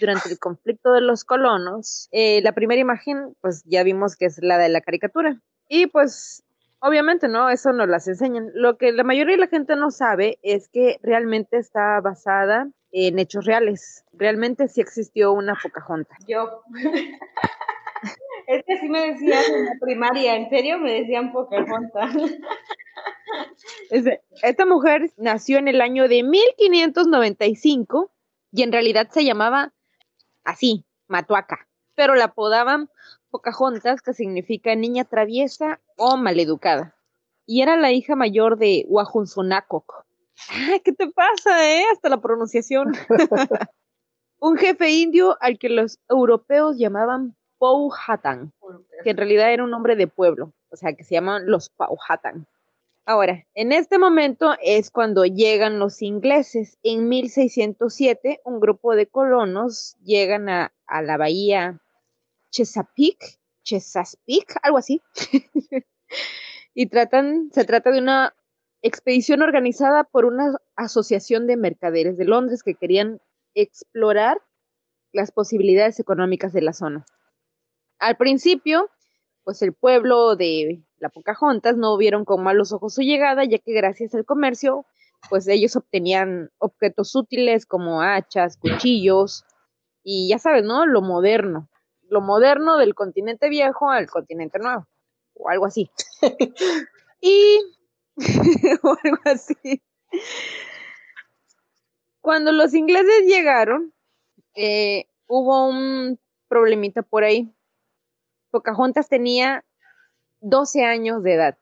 durante 0.02 0.28
el 0.28 0.38
conflicto 0.38 0.92
de 0.92 1.00
los 1.00 1.24
colonos, 1.24 2.10
eh, 2.12 2.42
la 2.42 2.52
primera 2.52 2.82
imagen, 2.82 3.38
pues 3.40 3.64
ya 3.64 3.84
vimos 3.84 4.18
que 4.18 4.26
es 4.26 4.38
la 4.42 4.58
de 4.58 4.68
la 4.68 4.82
caricatura. 4.82 5.40
Y 5.70 5.88
pues, 5.88 6.44
obviamente, 6.82 7.30
¿no? 7.30 7.50
Eso 7.50 7.72
nos 7.72 7.88
las 7.88 8.06
enseñan. 8.10 8.52
Lo 8.54 8.78
que 8.78 8.92
la 8.92 9.06
mayoría 9.06 9.38
de 9.38 9.42
la 9.42 9.48
gente 9.48 9.78
no 9.78 9.92
sabe 9.92 10.40
es 10.42 10.68
que 10.68 11.00
realmente 11.04 11.56
está 11.56 12.02
basada 12.02 12.70
en 12.92 13.18
hechos 13.18 13.46
reales. 13.46 14.04
Realmente 14.12 14.68
sí 14.68 14.82
existió 14.82 15.32
una 15.32 15.56
Pocahontas. 15.64 16.18
Yo. 16.28 16.64
es 18.48 18.64
que 18.66 18.78
sí 18.80 18.90
me 18.90 19.12
decían 19.12 19.44
en 19.54 19.66
la 19.66 19.76
primaria, 19.80 20.36
en 20.36 20.50
serio 20.50 20.80
me 20.80 21.02
decían 21.02 21.32
Pocahontas. 21.34 22.16
Esta 24.42 24.66
mujer 24.66 25.12
nació 25.18 25.58
en 25.58 25.68
el 25.68 25.82
año 25.82 26.08
de 26.08 26.24
1595 26.24 28.12
y 28.54 28.64
en 28.64 28.72
realidad 28.72 29.10
se 29.12 29.26
llamaba 29.26 29.74
así, 30.46 30.86
Matuaca, 31.08 31.68
pero 31.96 32.16
la 32.16 32.26
apodaban 32.26 32.90
Pocahontas, 33.30 34.02
que 34.02 34.14
significa 34.14 34.74
niña 34.76 35.04
traviesa 35.04 35.82
o 35.98 36.16
maleducada. 36.16 36.96
Y 37.46 37.62
era 37.62 37.76
la 37.76 37.92
hija 37.92 38.16
mayor 38.16 38.58
de 38.58 38.86
Wahunsonacoc. 38.88 40.06
Ah, 40.50 40.78
¿qué 40.84 40.94
te 40.94 41.10
pasa, 41.10 41.70
eh? 41.70 41.84
Hasta 41.92 42.10
la 42.10 42.22
pronunciación. 42.22 42.94
Un 44.40 44.58
jefe 44.58 44.92
indio 44.92 45.38
al 45.42 45.58
que 45.58 45.70
los 45.70 46.00
europeos 46.08 46.78
llamaban 46.78 47.37
Powhatan, 47.58 48.54
que 49.04 49.10
en 49.10 49.18
realidad 49.18 49.52
era 49.52 49.64
un 49.64 49.72
nombre 49.72 49.96
de 49.96 50.08
pueblo, 50.08 50.54
o 50.70 50.76
sea, 50.76 50.94
que 50.94 51.04
se 51.04 51.16
llaman 51.16 51.50
los 51.50 51.70
Powhatan. 51.70 52.48
Ahora, 53.06 53.46
en 53.56 53.72
este 53.72 53.98
momento 54.00 54.56
es 54.62 54.92
cuando 54.92 55.24
llegan 55.24 55.80
los 55.80 56.02
ingleses. 56.02 56.78
En 56.84 57.08
1607, 57.08 58.42
un 58.44 58.60
grupo 58.60 58.96
de 58.96 59.08
colonos 59.08 59.96
llegan 60.04 60.50
a, 60.50 60.74
a 60.86 61.02
la 61.02 61.16
bahía 61.16 61.80
Chesapeake, 62.52 63.40
Chesapeake, 63.64 64.56
algo 64.62 64.78
así. 64.78 65.02
y 66.74 66.88
tratan, 66.88 67.50
se 67.54 67.64
trata 67.64 67.92
de 67.92 68.00
una 68.00 68.36
expedición 68.82 69.42
organizada 69.42 70.04
por 70.04 70.26
una 70.26 70.58
asociación 70.76 71.48
de 71.48 71.58
mercaderes 71.58 72.18
de 72.18 72.26
Londres 72.26 72.62
que 72.62 72.76
querían 72.76 73.22
explorar 73.56 74.42
las 75.14 75.32
posibilidades 75.32 76.00
económicas 76.00 76.54
de 76.54 76.62
la 76.62 76.74
zona. 76.74 77.06
Al 78.00 78.18
principio, 78.18 78.90
pues 79.44 79.62
el 79.62 79.74
pueblo 79.74 80.36
de 80.36 80.84
la 81.00 81.10
Pocahontas 81.10 81.78
no 81.78 81.98
vieron 81.98 82.26
con 82.26 82.44
malos 82.44 82.72
ojos 82.72 82.94
su 82.94 83.02
llegada, 83.02 83.44
ya 83.46 83.60
que 83.60 83.74
gracias 83.74 84.14
al 84.16 84.26
comercio, 84.26 84.86
pues 85.30 85.48
ellos 85.48 85.76
obtenían 85.76 86.52
objetos 86.58 87.16
útiles 87.16 87.66
como 87.66 88.02
hachas, 88.02 88.58
cuchillos 88.58 89.46
y 90.04 90.30
ya 90.30 90.40
sabes, 90.40 90.64
¿no? 90.64 90.86
Lo 90.86 91.02
moderno 91.02 91.70
lo 92.10 92.22
moderno 92.22 92.78
del 92.78 92.96
continente 92.96 93.50
viejo 93.50 93.90
al 93.90 94.10
continente 94.10 94.60
nuevo, 94.60 94.88
o 95.34 95.50
algo 95.50 95.66
así. 95.66 95.90
y, 97.22 97.60
o 98.84 98.98
algo 99.04 99.20
así. 99.26 99.82
Cuando 102.22 102.52
los 102.52 102.74
ingleses 102.74 103.26
llegaron, 103.26 103.94
eh, 104.56 105.06
hubo 105.28 105.68
un 105.68 106.20
problemita 106.48 107.02
por 107.04 107.24
ahí. 107.24 107.54
Pocahontas 108.58 109.08
tenía 109.08 109.64
12 110.40 110.84
años 110.84 111.22
de 111.22 111.36
edad. 111.36 111.60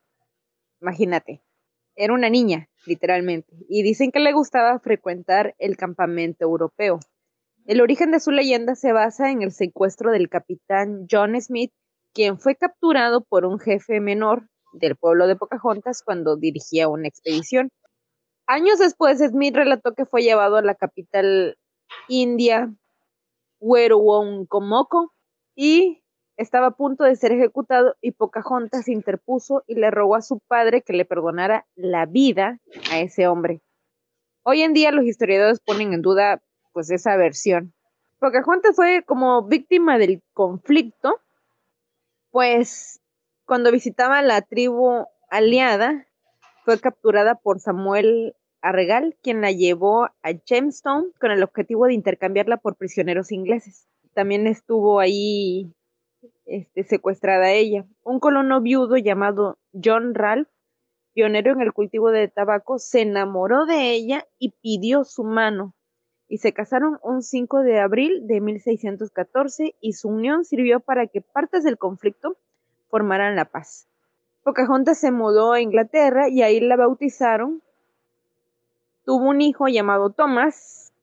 Imagínate, 0.80 1.44
era 1.94 2.14
una 2.14 2.30
niña, 2.30 2.70
literalmente. 2.86 3.54
Y 3.68 3.84
dicen 3.84 4.14
que 4.14 4.22
le 4.22 4.32
gustaba 4.32 4.80
frecuentar 4.80 5.56
el 5.60 5.76
campamento 5.76 6.46
europeo. 6.46 7.02
El 7.66 7.82
origen 7.82 8.12
de 8.12 8.22
su 8.22 8.32
leyenda 8.32 8.76
se 8.76 8.94
basa 8.94 9.30
en 9.30 9.42
el 9.42 9.52
secuestro 9.52 10.14
del 10.14 10.30
capitán 10.30 11.06
John 11.12 11.42
Smith, 11.42 11.74
quien 12.14 12.40
fue 12.40 12.56
capturado 12.56 13.26
por 13.26 13.44
un 13.44 13.60
jefe 13.60 14.00
menor 14.00 14.48
del 14.72 14.96
pueblo 14.96 15.28
de 15.28 15.36
Pocahontas 15.36 16.02
cuando 16.02 16.38
dirigía 16.38 16.88
una 16.88 17.10
expedición. 17.10 17.72
Años 18.48 18.80
después, 18.80 19.20
Smith 19.20 19.54
relató 19.54 19.96
que 19.96 20.06
fue 20.06 20.24
llevado 20.24 20.56
a 20.56 20.62
la 20.62 20.76
capital 20.76 21.58
india, 22.08 22.74
Hueruoncomoko, 23.60 25.12
y 25.58 26.05
estaba 26.38 26.67
a 26.67 26.76
punto 26.76 27.04
de 27.04 27.15
ser 27.15 27.32
ejecutado 27.32 27.95
y 28.02 28.12
Pocahontas 28.12 28.88
interpuso 28.88 29.63
y 29.67 29.76
le 29.76 29.91
rogó 29.91 30.15
a 30.15 30.21
su 30.21 30.39
padre 30.39 30.82
que 30.82 30.93
le 30.93 31.06
perdonara 31.06 31.65
la 31.76 32.06
vida 32.06 32.60
a 32.91 33.00
ese 33.00 33.28
hombre. 33.28 33.62
Hoy 34.43 34.62
en 34.62 34.74
día 34.74 34.91
los 34.91 35.06
historiadores 35.06 35.60
ponen 35.60 35.93
en 35.93 36.02
duda 36.02 36.41
pues 36.74 36.91
esa 36.91 37.15
versión. 37.17 37.74
Pocahontas 38.19 38.76
fue 38.76 39.04
como 39.04 39.43
víctima 39.43 39.98
del 39.98 40.21
conflicto, 40.34 41.19
pues 42.32 43.02
cuando 43.45 43.71
visitaba 43.71 44.21
la 44.21 44.41
tribu 44.41 45.06
aliada, 45.30 46.06
fue 46.63 46.80
capturada 46.80 47.36
por 47.36 47.60
Samuel 47.60 48.36
Arregal, 48.62 49.15
quien 49.21 49.41
la 49.41 49.52
llevó 49.52 50.06
a 50.06 50.32
Jamestown 50.45 51.12
con 51.19 51.32
el 51.32 51.43
objetivo 51.43 51.86
de 51.86 51.93
intercambiarla 51.93 52.58
por 52.58 52.76
prisioneros 52.76 53.32
ingleses. 53.32 53.88
También 54.13 54.48
estuvo 54.48 55.00
ahí 55.00 55.71
este, 56.46 56.84
secuestrada 56.84 57.52
ella. 57.52 57.86
Un 58.04 58.20
colono 58.20 58.62
viudo 58.62 58.98
llamado 58.98 59.58
John 59.74 60.16
Ralph, 60.16 60.50
pionero 61.14 61.52
en 61.54 61.62
el 61.62 61.74
cultivo 61.74 62.12
de 62.12 62.28
tabaco, 62.28 62.80
se 62.80 63.02
enamoró 63.02 63.66
de 63.66 63.92
ella 63.92 64.26
y 64.40 64.52
pidió 64.62 65.04
su 65.04 65.24
mano 65.24 65.74
y 66.28 66.40
se 66.40 66.54
casaron 66.54 67.00
un 67.04 67.22
5 67.22 67.62
de 67.62 67.80
abril 67.80 68.28
de 68.28 68.42
1614 68.42 69.76
y 69.80 69.94
su 69.94 70.10
unión 70.10 70.44
sirvió 70.44 70.80
para 70.80 71.08
que 71.08 71.22
partes 71.22 71.64
del 71.64 71.78
conflicto 71.78 72.38
formaran 72.90 73.36
la 73.36 73.46
paz. 73.46 73.88
Pocahontas 74.44 75.00
se 75.00 75.12
mudó 75.12 75.54
a 75.54 75.62
Inglaterra 75.62 76.30
y 76.30 76.42
ahí 76.42 76.60
la 76.60 76.76
bautizaron. 76.76 77.62
Tuvo 79.04 79.30
un 79.30 79.42
hijo 79.42 79.68
llamado 79.68 80.12
Thomas 80.12 80.94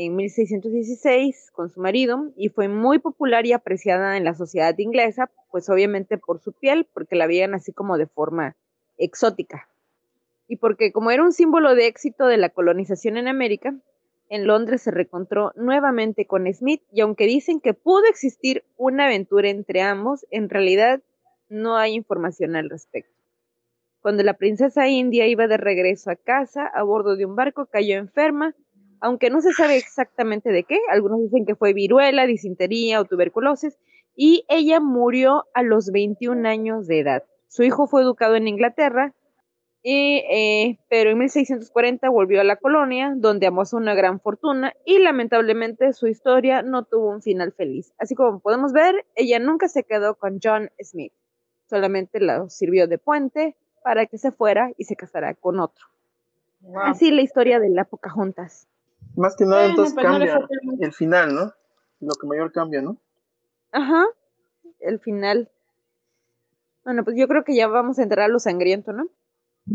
en 0.00 0.14
1616 0.14 1.50
con 1.50 1.70
su 1.70 1.80
marido 1.80 2.30
y 2.36 2.50
fue 2.50 2.68
muy 2.68 3.00
popular 3.00 3.46
y 3.46 3.52
apreciada 3.52 4.16
en 4.16 4.22
la 4.22 4.34
sociedad 4.34 4.78
inglesa, 4.78 5.28
pues 5.50 5.68
obviamente 5.68 6.18
por 6.18 6.38
su 6.38 6.52
piel, 6.52 6.86
porque 6.94 7.16
la 7.16 7.26
veían 7.26 7.52
así 7.52 7.72
como 7.72 7.98
de 7.98 8.06
forma 8.06 8.54
exótica. 8.96 9.68
Y 10.46 10.56
porque 10.56 10.92
como 10.92 11.10
era 11.10 11.24
un 11.24 11.32
símbolo 11.32 11.74
de 11.74 11.88
éxito 11.88 12.26
de 12.26 12.36
la 12.36 12.50
colonización 12.50 13.16
en 13.16 13.26
América, 13.26 13.74
en 14.28 14.46
Londres 14.46 14.82
se 14.82 14.92
reencontró 14.92 15.50
nuevamente 15.56 16.26
con 16.26 16.46
Smith 16.54 16.82
y 16.92 17.00
aunque 17.00 17.26
dicen 17.26 17.60
que 17.60 17.74
pudo 17.74 18.04
existir 18.04 18.62
una 18.76 19.06
aventura 19.06 19.48
entre 19.48 19.82
ambos, 19.82 20.26
en 20.30 20.48
realidad 20.48 21.00
no 21.48 21.76
hay 21.76 21.94
información 21.94 22.54
al 22.54 22.70
respecto. 22.70 23.18
Cuando 24.00 24.22
la 24.22 24.34
princesa 24.34 24.86
india 24.86 25.26
iba 25.26 25.48
de 25.48 25.56
regreso 25.56 26.12
a 26.12 26.16
casa 26.16 26.68
a 26.72 26.84
bordo 26.84 27.16
de 27.16 27.26
un 27.26 27.34
barco 27.34 27.66
cayó 27.66 27.96
enferma, 27.96 28.54
aunque 29.00 29.30
no 29.30 29.40
se 29.40 29.52
sabe 29.52 29.76
exactamente 29.76 30.50
de 30.50 30.64
qué, 30.64 30.78
algunos 30.90 31.20
dicen 31.22 31.46
que 31.46 31.54
fue 31.54 31.72
viruela, 31.72 32.26
disentería 32.26 33.00
o 33.00 33.04
tuberculosis, 33.04 33.78
y 34.14 34.44
ella 34.48 34.80
murió 34.80 35.44
a 35.54 35.62
los 35.62 35.90
21 35.92 36.48
años 36.48 36.86
de 36.86 37.00
edad. 37.00 37.22
Su 37.46 37.62
hijo 37.62 37.86
fue 37.86 38.02
educado 38.02 38.34
en 38.36 38.48
Inglaterra 38.48 39.14
eh, 39.84 40.78
pero 40.90 41.10
en 41.10 41.18
1640 41.18 42.10
volvió 42.10 42.40
a 42.40 42.44
la 42.44 42.56
colonia, 42.56 43.14
donde 43.16 43.46
amasó 43.46 43.78
una 43.78 43.94
gran 43.94 44.20
fortuna 44.20 44.74
y 44.84 44.98
lamentablemente 44.98 45.92
su 45.92 46.08
historia 46.08 46.62
no 46.62 46.84
tuvo 46.84 47.10
un 47.10 47.22
final 47.22 47.52
feliz. 47.52 47.94
Así 47.98 48.14
como 48.14 48.40
podemos 48.40 48.72
ver, 48.72 49.06
ella 49.14 49.38
nunca 49.38 49.68
se 49.68 49.84
quedó 49.84 50.16
con 50.16 50.40
John 50.42 50.70
Smith, 50.82 51.14
solamente 51.70 52.20
la 52.20 52.48
sirvió 52.50 52.86
de 52.86 52.98
puente 52.98 53.56
para 53.82 54.04
que 54.06 54.18
se 54.18 54.30
fuera 54.30 54.72
y 54.76 54.84
se 54.84 54.96
casara 54.96 55.34
con 55.34 55.58
otro. 55.58 55.86
Así 56.82 57.10
la 57.10 57.22
historia 57.22 57.60
de 57.60 57.70
la 57.70 57.84
Pocahontas. 57.84 58.67
Más 59.16 59.36
que 59.36 59.44
nada, 59.44 59.66
entonces 59.66 59.94
pues 59.94 60.06
cambia 60.06 60.46
el 60.80 60.92
final, 60.92 61.34
¿no? 61.34 61.52
Lo 62.00 62.14
que 62.14 62.26
mayor 62.26 62.52
cambia, 62.52 62.82
¿no? 62.82 62.96
Ajá, 63.72 64.06
el 64.80 65.00
final. 65.00 65.50
Bueno, 66.84 67.04
pues 67.04 67.16
yo 67.16 67.26
creo 67.28 67.44
que 67.44 67.54
ya 67.54 67.66
vamos 67.66 67.98
a 67.98 68.02
entrar 68.02 68.26
a 68.26 68.28
lo 68.28 68.38
sangriento, 68.38 68.92
¿no? 68.92 69.08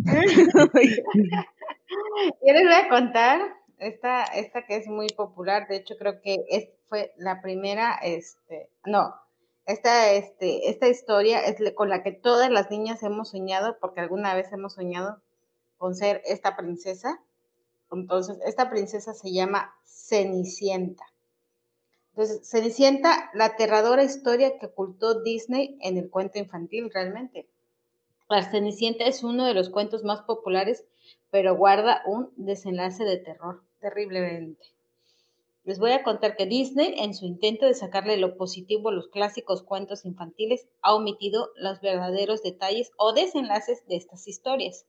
Yo 2.42 2.54
les 2.54 2.64
voy 2.64 2.74
a 2.74 2.90
contar 2.90 3.40
esta, 3.78 4.24
esta 4.24 4.66
que 4.66 4.78
es 4.78 4.88
muy 4.88 5.08
popular, 5.08 5.68
de 5.68 5.76
hecho 5.76 5.96
creo 6.00 6.22
que 6.22 6.38
es, 6.50 6.70
fue 6.90 7.14
la 7.18 7.42
primera, 7.42 8.00
este, 8.02 8.70
no, 8.86 9.14
esta, 9.66 10.12
este, 10.12 10.70
esta 10.70 10.88
historia 10.88 11.40
es 11.46 11.58
con 11.74 11.90
la 11.90 12.04
que 12.04 12.12
todas 12.12 12.50
las 12.50 12.70
niñas 12.70 13.04
hemos 13.04 13.30
soñado, 13.30 13.78
porque 13.80 14.02
alguna 14.02 14.36
vez 14.36 14.52
hemos 14.52 14.74
soñado 14.74 15.22
con 15.78 15.96
ser 15.96 16.22
esta 16.26 16.56
princesa. 16.56 17.20
Entonces, 17.94 18.38
esta 18.46 18.70
princesa 18.70 19.14
se 19.14 19.32
llama 19.32 19.74
Cenicienta. 19.84 21.06
Entonces, 22.12 22.48
Cenicienta, 22.50 23.32
la 23.34 23.46
aterradora 23.46 24.04
historia 24.04 24.60
que 24.60 24.68
ocultó 24.68 25.22
Disney 25.24 25.78
en 25.82 25.98
el 25.98 26.10
cuento 26.10 26.40
infantil 26.40 26.92
realmente. 26.94 27.48
La 28.30 28.50
Cenicienta 28.50 29.06
es 29.06 29.24
uno 29.24 29.46
de 29.46 29.54
los 29.54 29.70
cuentos 29.70 30.04
más 30.04 30.22
populares, 30.22 30.86
pero 31.32 31.56
guarda 31.56 32.04
un 32.06 32.32
desenlace 32.36 33.04
de 33.04 33.18
terror 33.18 33.64
terriblemente. 33.80 34.64
Les 35.66 35.80
voy 35.80 35.92
a 35.92 36.04
contar 36.04 36.36
que 36.36 36.46
Disney, 36.46 36.94
en 36.98 37.14
su 37.14 37.26
intento 37.26 37.66
de 37.66 37.74
sacarle 37.74 38.18
lo 38.18 38.36
positivo 38.36 38.90
a 38.90 38.92
los 38.92 39.08
clásicos 39.08 39.64
cuentos 39.64 40.04
infantiles, 40.04 40.68
ha 40.82 40.94
omitido 40.94 41.52
los 41.56 41.80
verdaderos 41.80 42.44
detalles 42.44 42.92
o 42.98 43.14
desenlaces 43.14 43.88
de 43.88 43.96
estas 43.96 44.28
historias, 44.28 44.86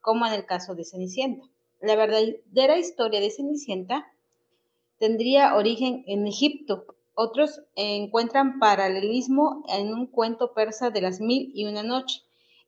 como 0.00 0.26
en 0.26 0.32
el 0.32 0.44
caso 0.44 0.74
de 0.74 0.84
Cenicienta. 0.84 1.46
La 1.86 1.94
verdadera 1.94 2.76
historia 2.78 3.20
de 3.20 3.30
Cenicienta 3.30 4.12
tendría 4.98 5.54
origen 5.54 6.02
en 6.08 6.26
Egipto. 6.26 6.84
Otros 7.14 7.62
encuentran 7.76 8.58
paralelismo 8.58 9.64
en 9.68 9.94
un 9.94 10.08
cuento 10.08 10.52
persa 10.52 10.90
de 10.90 11.00
las 11.00 11.20
mil 11.20 11.52
y 11.54 11.64
una 11.64 11.84
noche, 11.84 12.22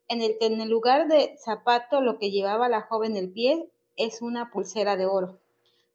en 0.07 0.23
el 0.23 0.39
que 0.39 0.47
en 0.47 0.71
lugar 0.71 1.09
de 1.09 1.37
zapato 1.45 2.01
lo 2.01 2.21
que 2.21 2.31
llevaba 2.31 2.69
la 2.69 2.83
joven 2.83 3.17
el 3.17 3.33
pie 3.33 3.69
es 3.97 4.23
una 4.23 4.53
pulsera 4.53 4.97
de 4.97 5.07
oro. 5.07 5.41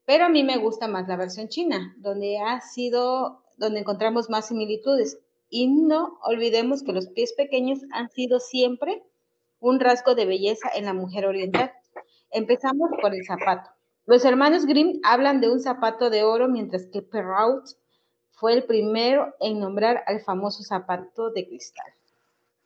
Pero 0.03 0.25
a 0.25 0.29
mí 0.29 0.43
me 0.43 0.57
gusta 0.57 0.89
más 0.89 1.07
la 1.07 1.15
versión 1.15 1.47
china, 1.47 1.95
donde 1.99 2.39
ha 2.39 2.59
sido, 2.59 3.41
donde 3.55 3.79
encontramos 3.79 4.29
más 4.29 4.49
similitudes. 4.49 5.17
Y 5.49 5.67
no 5.67 6.19
olvidemos 6.23 6.83
que 6.83 6.91
los 6.91 7.07
pies 7.07 7.31
pequeños 7.31 7.79
han 7.93 8.09
sido 8.09 8.41
siempre 8.41 9.01
un 9.61 9.79
rasgo 9.79 10.13
de 10.13 10.25
belleza 10.25 10.67
en 10.75 10.83
la 10.83 10.93
mujer 10.93 11.25
oriental. 11.25 11.71
Empezamos 12.33 12.89
por 13.01 13.15
el 13.15 13.25
zapato. 13.25 13.69
Los 14.05 14.25
hermanos 14.25 14.65
Grimm 14.65 14.99
hablan 15.03 15.39
de 15.39 15.49
un 15.49 15.61
zapato 15.61 16.09
de 16.09 16.23
oro, 16.23 16.49
mientras 16.49 16.87
que 16.87 17.01
Perrault 17.01 17.65
fue 18.31 18.53
el 18.53 18.65
primero 18.65 19.33
en 19.39 19.59
nombrar 19.59 20.03
al 20.07 20.19
famoso 20.19 20.63
zapato 20.63 21.29
de 21.29 21.47
cristal. 21.47 21.93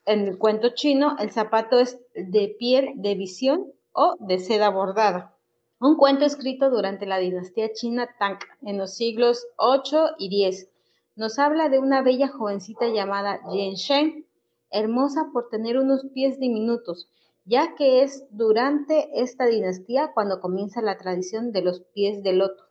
En 0.06 0.21
el 0.21 0.39
cuento 0.39 0.69
chino, 0.73 1.15
el 1.19 1.32
zapato 1.32 1.80
es 1.80 1.99
de 2.15 2.56
piel 2.58 2.93
de 2.95 3.13
visión 3.13 3.71
o 3.91 4.15
de 4.19 4.39
seda 4.39 4.69
bordada 4.69 5.38
un 5.80 5.95
cuento 5.95 6.25
escrito 6.25 6.71
durante 6.71 7.06
la 7.06 7.19
dinastía 7.19 7.71
china 7.71 8.10
Tang 8.17 8.39
en 8.63 8.80
los 8.80 8.95
siglos 8.95 9.45
8 9.58 10.15
y 10.17 10.30
10. 10.30 10.71
Nos 11.15 11.38
habla 11.38 11.69
de 11.69 11.77
una 11.77 12.01
bella 12.01 12.30
jovencita 12.30 12.88
llamada 12.88 13.39
Yen 13.51 13.75
Shen, 13.75 14.25
hermosa 14.71 15.30
por 15.32 15.49
tener 15.49 15.77
unos 15.77 16.08
pies 16.15 16.39
diminutos, 16.39 17.10
ya 17.48 17.76
que 17.76 18.04
es 18.04 18.26
durante 18.30 19.22
esta 19.22 19.46
dinastía 19.46 20.12
cuando 20.14 20.42
comienza 20.42 20.82
la 20.82 20.98
tradición 20.98 21.54
de 21.54 21.62
los 21.62 21.80
pies 21.80 22.22
de 22.22 22.34
loto. 22.34 22.66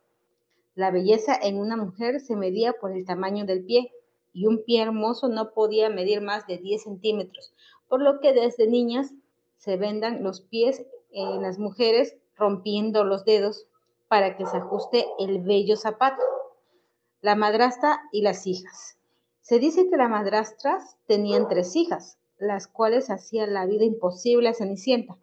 La 0.75 0.91
belleza 0.91 1.35
en 1.35 1.57
una 1.57 1.75
mujer 1.75 2.19
se 2.19 2.35
medía 2.35 2.73
por 2.73 2.91
el 2.91 3.03
tamaño 3.03 3.45
del 3.45 3.65
pie, 3.65 3.91
y 4.33 4.45
un 4.45 4.63
pie 4.63 4.83
hermoso 4.83 5.29
no 5.29 5.51
podía 5.51 5.89
medir 5.89 6.21
más 6.21 6.45
de 6.45 6.59
10 6.59 6.83
centímetros, 6.83 7.53
por 7.89 8.03
lo 8.03 8.19
que 8.19 8.33
desde 8.33 8.67
niñas 8.67 9.15
se 9.57 9.77
vendan 9.77 10.23
los 10.23 10.41
pies 10.41 10.85
en 11.11 11.41
las 11.41 11.57
mujeres 11.57 12.15
rompiendo 12.35 13.03
los 13.03 13.25
dedos 13.25 13.65
para 14.07 14.37
que 14.37 14.45
se 14.45 14.57
ajuste 14.57 15.07
el 15.17 15.41
bello 15.41 15.75
zapato. 15.75 16.21
La 17.21 17.35
madrastra 17.35 18.03
y 18.11 18.21
las 18.21 18.45
hijas. 18.45 18.99
Se 19.41 19.57
dice 19.57 19.89
que 19.89 19.97
las 19.97 20.11
madrastras 20.11 20.97
tenían 21.07 21.47
tres 21.47 21.75
hijas, 21.75 22.19
las 22.39 22.67
cuales 22.67 23.09
hacían 23.09 23.53
la 23.53 23.65
vida 23.65 23.85
imposible 23.85 24.49
a 24.49 24.53
Cenicienta. 24.53 25.17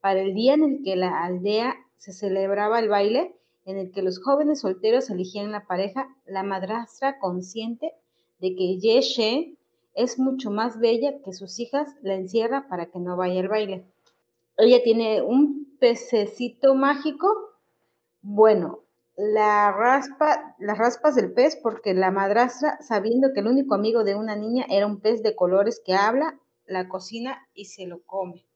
Para 0.00 0.20
el 0.20 0.34
día 0.34 0.54
en 0.54 0.62
el 0.62 0.82
que 0.82 0.96
la 0.96 1.24
aldea 1.24 1.76
se 1.96 2.12
celebraba 2.12 2.78
el 2.78 2.88
baile, 2.88 3.34
en 3.64 3.76
el 3.76 3.90
que 3.90 4.02
los 4.02 4.22
jóvenes 4.22 4.60
solteros 4.60 5.10
eligían 5.10 5.52
la 5.52 5.66
pareja, 5.66 6.08
la 6.26 6.42
madrastra 6.42 7.18
consciente 7.18 7.92
de 8.40 8.54
que 8.54 8.78
Ye 8.78 9.56
es 9.94 10.18
mucho 10.18 10.50
más 10.50 10.78
bella 10.78 11.20
que 11.24 11.32
sus 11.32 11.58
hijas, 11.58 11.88
la 12.02 12.14
encierra 12.14 12.68
para 12.68 12.86
que 12.86 12.98
no 13.00 13.16
vaya 13.16 13.40
al 13.40 13.48
baile. 13.48 13.84
Ella 14.56 14.82
tiene 14.82 15.22
un 15.22 15.76
pececito 15.78 16.74
mágico? 16.74 17.28
Bueno, 18.22 18.80
la 19.18 19.72
raspa, 19.72 20.54
las 20.60 20.78
raspas 20.78 21.16
del 21.16 21.32
pez 21.32 21.56
porque 21.56 21.92
la 21.92 22.12
madrastra, 22.12 22.78
sabiendo 22.80 23.32
que 23.34 23.40
el 23.40 23.48
único 23.48 23.74
amigo 23.74 24.04
de 24.04 24.14
una 24.14 24.36
niña 24.36 24.64
era 24.70 24.86
un 24.86 25.00
pez 25.00 25.24
de 25.24 25.34
colores 25.34 25.82
que 25.84 25.94
habla, 25.94 26.38
la 26.66 26.88
cocina 26.88 27.44
y 27.52 27.64
se 27.64 27.86
lo 27.86 28.00
come. 28.04 28.46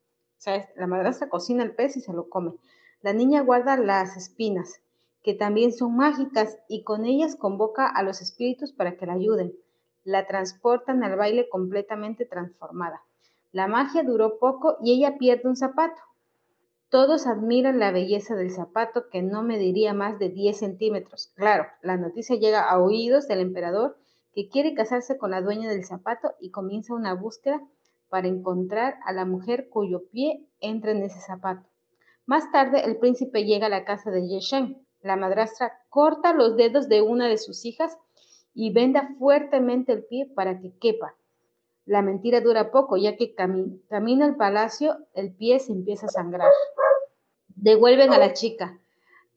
La 0.77 0.87
madrastra 0.87 1.27
cocina 1.27 1.63
el 1.63 1.75
pez 1.75 1.97
y 1.97 1.99
se 1.99 2.13
lo 2.13 2.29
come. 2.29 2.53
La 3.01 3.11
niña 3.11 3.41
guarda 3.41 3.75
las 3.75 4.15
espinas, 4.15 4.81
que 5.21 5.33
también 5.33 5.73
son 5.73 5.97
mágicas, 5.97 6.57
y 6.69 6.85
con 6.85 7.03
ellas 7.03 7.35
convoca 7.35 7.85
a 7.85 8.01
los 8.01 8.21
espíritus 8.21 8.71
para 8.71 8.95
que 8.95 9.05
la 9.05 9.13
ayuden. 9.13 9.53
La 10.05 10.27
transportan 10.27 11.03
al 11.03 11.17
baile 11.17 11.49
completamente 11.49 12.25
transformada. 12.25 13.01
La 13.51 13.67
magia 13.67 14.03
duró 14.03 14.39
poco 14.39 14.77
y 14.81 14.93
ella 14.93 15.17
pierde 15.17 15.49
un 15.49 15.57
zapato. 15.57 16.01
Todos 16.93 17.25
admiran 17.25 17.79
la 17.79 17.91
belleza 17.91 18.35
del 18.35 18.51
zapato 18.51 19.09
que 19.09 19.23
no 19.23 19.41
mediría 19.41 19.95
más 19.95 20.19
de 20.19 20.29
10 20.29 20.59
centímetros. 20.59 21.31
Claro, 21.33 21.65
la 21.81 21.97
noticia 21.97 22.35
llega 22.35 22.69
a 22.69 22.79
oídos 22.79 23.27
del 23.27 23.39
emperador 23.39 23.97
que 24.31 24.47
quiere 24.47 24.75
casarse 24.75 25.17
con 25.17 25.31
la 25.31 25.41
dueña 25.41 25.67
del 25.71 25.85
zapato 25.85 26.35
y 26.39 26.51
comienza 26.51 26.93
una 26.93 27.15
búsqueda 27.15 27.59
para 28.09 28.27
encontrar 28.27 28.99
a 29.05 29.11
la 29.11 29.25
mujer 29.25 29.69
cuyo 29.69 30.03
pie 30.11 30.47
entra 30.59 30.91
en 30.91 31.01
ese 31.01 31.19
zapato. 31.19 31.67
Más 32.27 32.51
tarde, 32.51 32.85
el 32.85 32.97
príncipe 32.97 33.43
llega 33.43 33.65
a 33.65 33.69
la 33.69 33.85
casa 33.85 34.11
de 34.11 34.27
Yeshen. 34.27 34.85
La 35.01 35.15
madrastra 35.15 35.73
corta 35.89 36.31
los 36.31 36.55
dedos 36.57 36.89
de 36.89 37.01
una 37.01 37.27
de 37.27 37.39
sus 37.39 37.65
hijas 37.65 37.97
y 38.53 38.71
venda 38.71 39.15
fuertemente 39.17 39.93
el 39.93 40.05
pie 40.05 40.31
para 40.35 40.59
que 40.59 40.77
quepa. 40.77 41.15
La 41.85 42.01
mentira 42.01 42.41
dura 42.41 42.71
poco, 42.71 42.97
ya 42.97 43.17
que 43.17 43.35
camina 43.35 44.25
al 44.25 44.35
palacio, 44.35 44.97
el 45.13 45.33
pie 45.33 45.59
se 45.59 45.71
empieza 45.71 46.05
a 46.05 46.09
sangrar 46.09 46.51
devuelven 47.63 48.11
a 48.11 48.19
la 48.19 48.33
chica. 48.33 48.77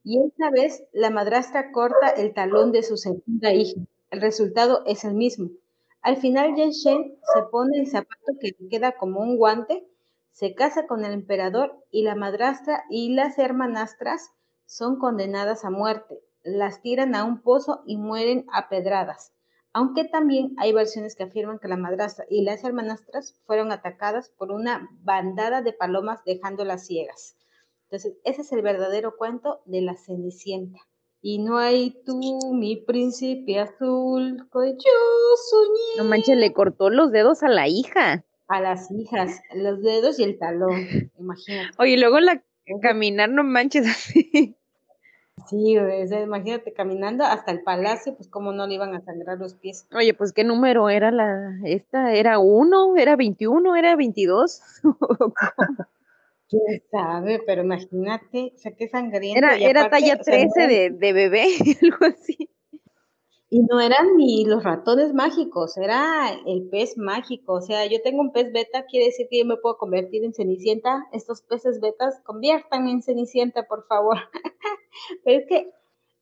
Y 0.03 0.21
esta 0.21 0.51
vez 0.51 0.85
la 0.93 1.11
madrastra 1.11 1.73
corta 1.73 2.09
el 2.09 2.35
talón 2.35 2.73
de 2.73 2.83
su 2.83 2.97
segunda 2.97 3.53
hija. 3.53 3.81
El 4.11 4.21
resultado 4.21 4.83
es 4.87 5.05
el 5.05 5.15
mismo. 5.15 5.51
Al 6.03 6.17
final 6.17 6.55
Yen 6.55 6.71
Shen 6.71 7.17
se 7.35 7.43
pone 7.51 7.79
el 7.79 7.89
zapato 7.89 8.33
que 8.41 8.55
le 8.59 8.69
queda 8.69 8.93
como 8.93 9.21
un 9.21 9.37
guante, 9.37 9.87
se 10.33 10.55
casa 10.55 10.87
con 10.87 11.05
el 11.05 11.13
emperador 11.13 11.75
y 11.91 12.03
la 12.03 12.15
madrastra 12.15 12.85
y 12.91 13.15
las 13.15 13.39
hermanastras 13.39 14.31
son 14.67 14.99
condenadas 14.99 15.65
a 15.65 15.71
muerte. 15.71 16.21
Las 16.43 16.83
tiran 16.83 17.15
a 17.15 17.25
un 17.25 17.41
pozo 17.41 17.83
y 17.87 17.97
mueren 17.97 18.47
a 18.53 18.69
pedradas. 18.69 19.33
Aunque 19.77 20.05
también 20.05 20.55
hay 20.57 20.73
versiones 20.73 21.17
que 21.17 21.25
afirman 21.25 21.59
que 21.59 21.69
la 21.69 21.77
madrastra 21.77 22.25
y 22.31 22.43
las 22.45 22.65
hermanastras 22.65 23.39
fueron 23.45 23.73
atacadas 23.73 24.31
por 24.31 24.51
una 24.51 24.89
bandada 25.03 25.61
de 25.61 25.75
palomas 25.75 26.25
dejándolas 26.25 26.87
ciegas. 26.87 27.37
Entonces, 27.83 28.15
ese 28.25 28.41
es 28.41 28.53
el 28.53 28.62
verdadero 28.62 29.19
cuento 29.19 29.61
de 29.67 29.83
la 29.83 29.95
Cenicienta. 29.95 30.79
Y 31.21 31.41
no 31.41 31.59
hay 31.59 31.95
tú, 32.07 32.19
mi 32.55 32.77
príncipe 32.77 33.59
azul, 33.59 34.49
que 34.51 34.73
yo 34.73 34.93
soñé. 35.51 35.99
No 35.99 36.05
manches, 36.05 36.39
le 36.39 36.55
cortó 36.55 36.89
los 36.89 37.12
dedos 37.12 37.43
a 37.43 37.51
la 37.51 37.69
hija. 37.69 38.25
A 38.49 38.62
las 38.62 38.91
hijas, 38.91 39.43
los 39.55 39.83
dedos 39.83 40.19
y 40.19 40.23
el 40.23 40.39
talón, 40.39 40.73
imagínate. 41.19 41.77
Oye, 41.79 41.99
luego 41.99 42.19
la 42.21 42.43
caminar, 42.81 43.29
no 43.29 43.45
manches 43.45 43.87
así. 43.87 44.56
Sí, 45.49 45.77
imagínate 45.77 46.73
caminando 46.73 47.25
hasta 47.25 47.53
el 47.53 47.63
palacio, 47.63 48.15
pues 48.17 48.29
cómo 48.29 48.53
no 48.53 48.67
le 48.67 48.75
iban 48.75 48.95
a 48.95 49.01
sangrar 49.01 49.39
los 49.39 49.55
pies. 49.55 49.87
Oye, 49.95 50.15
pues 50.15 50.33
qué 50.33 50.45
número 50.45 50.89
era 50.89 51.11
la, 51.11 51.59
esta, 51.65 52.13
era 52.15 52.39
uno, 52.39 52.97
era 52.97 53.17
21, 53.17 53.77
era 53.77 53.97
22. 53.97 54.61
¿Quién 56.49 56.83
sabe? 56.91 57.43
Pero 57.45 57.63
imagínate, 57.63 58.53
o 58.55 58.59
sea, 58.59 58.73
qué 58.73 58.89
sangriento. 58.89 59.39
Era, 59.39 59.57
era 59.57 59.91
talla 59.91 60.19
13 60.19 60.67
de, 60.67 60.91
de 60.91 61.13
bebé, 61.13 61.47
algo 61.83 62.07
así. 62.07 62.49
Y 63.49 63.61
no 63.63 63.81
eran 63.81 64.17
ni 64.17 64.45
los 64.45 64.65
ratones 64.65 65.15
mágicos, 65.15 65.77
era 65.77 66.31
el 66.47 66.69
pez 66.69 66.99
mágico. 66.99 67.55
O 67.55 67.61
sea, 67.61 67.87
yo 67.87 68.03
tengo 68.03 68.21
un 68.21 68.33
pez 68.33 68.53
beta, 68.53 68.87
quiere 68.87 69.07
decir 69.07 69.29
que 69.31 69.39
yo 69.39 69.45
me 69.45 69.57
puedo 69.57 69.79
convertir 69.79 70.25
en 70.25 70.35
cenicienta. 70.35 71.07
Estos 71.13 71.43
peces 71.43 71.81
betas, 71.81 72.21
conviértanme 72.25 72.91
en 72.91 73.03
cenicienta, 73.03 73.63
por 73.69 73.87
favor. 73.87 74.17
Pero 75.25 75.41
es 75.41 75.47
que 75.47 75.73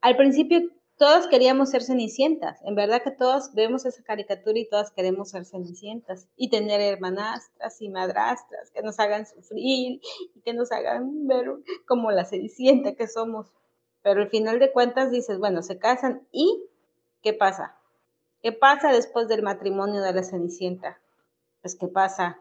al 0.02 0.16
principio 0.16 0.60
todos 0.96 1.26
queríamos 1.26 1.70
ser 1.70 1.82
cenicientas. 1.82 2.60
En 2.62 2.74
verdad 2.74 3.02
que 3.02 3.10
todos 3.10 3.54
vemos 3.54 3.86
esa 3.86 4.02
caricatura 4.02 4.58
y 4.58 4.68
todas 4.68 4.90
queremos 4.92 5.30
ser 5.30 5.46
cenicientas 5.46 6.28
y 6.36 6.50
tener 6.50 6.80
hermanastras 6.80 7.80
y 7.80 7.88
madrastras 7.88 8.70
que 8.70 8.82
nos 8.82 9.00
hagan 9.00 9.26
sufrir 9.26 10.00
y 10.34 10.40
que 10.44 10.52
nos 10.52 10.70
hagan 10.70 11.26
ver 11.26 11.50
como 11.86 12.10
la 12.10 12.26
cenicienta 12.26 12.94
que 12.94 13.08
somos. 13.08 13.50
Pero 14.02 14.20
al 14.20 14.28
final 14.28 14.58
de 14.58 14.70
cuentas 14.70 15.10
dices, 15.10 15.38
bueno, 15.38 15.62
se 15.62 15.78
casan 15.78 16.28
y 16.30 16.62
¿qué 17.24 17.32
pasa? 17.32 17.74
¿Qué 18.42 18.52
pasa 18.52 18.92
después 18.92 19.26
del 19.26 19.42
matrimonio 19.42 20.02
de 20.02 20.12
la 20.12 20.22
cenicienta? 20.22 21.00
Pues 21.62 21.74
¿qué 21.74 21.88
pasa? 21.88 22.38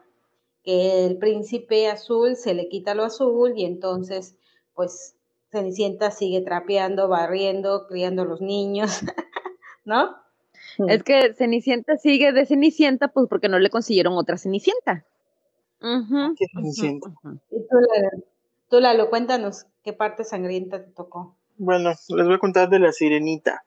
Que 0.62 1.06
el 1.06 1.18
príncipe 1.18 1.88
azul 1.88 2.36
se 2.36 2.54
le 2.54 2.68
quita 2.68 2.94
lo 2.94 3.04
azul 3.04 3.54
y 3.56 3.64
entonces 3.64 4.36
pues 4.74 5.16
Cenicienta 5.50 6.10
sigue 6.10 6.40
trapeando, 6.42 7.08
barriendo, 7.08 7.86
criando 7.86 8.22
a 8.22 8.24
los 8.24 8.40
niños, 8.40 9.00
¿no? 9.84 10.16
Es 10.88 11.02
que 11.04 11.32
Cenicienta 11.34 11.96
sigue 11.96 12.32
de 12.32 12.44
Cenicienta, 12.44 13.08
pues 13.08 13.28
porque 13.28 13.48
no 13.48 13.58
le 13.58 13.70
consiguieron 13.70 14.14
otra 14.14 14.36
Cenicienta. 14.36 15.04
¿Qué 15.80 16.46
Cenicienta? 16.52 17.08
ujú. 17.08 17.38
Y 17.50 17.60
tú, 17.60 17.76
Lalo, 17.76 18.24
tú, 18.68 18.80
Lalo, 18.80 19.10
cuéntanos 19.10 19.66
qué 19.82 19.92
parte 19.92 20.24
sangrienta 20.24 20.84
te 20.84 20.90
tocó. 20.90 21.36
Bueno, 21.56 21.90
les 21.90 22.26
voy 22.26 22.34
a 22.34 22.38
contar 22.38 22.68
de 22.68 22.80
la 22.80 22.90
sirenita. 22.90 23.64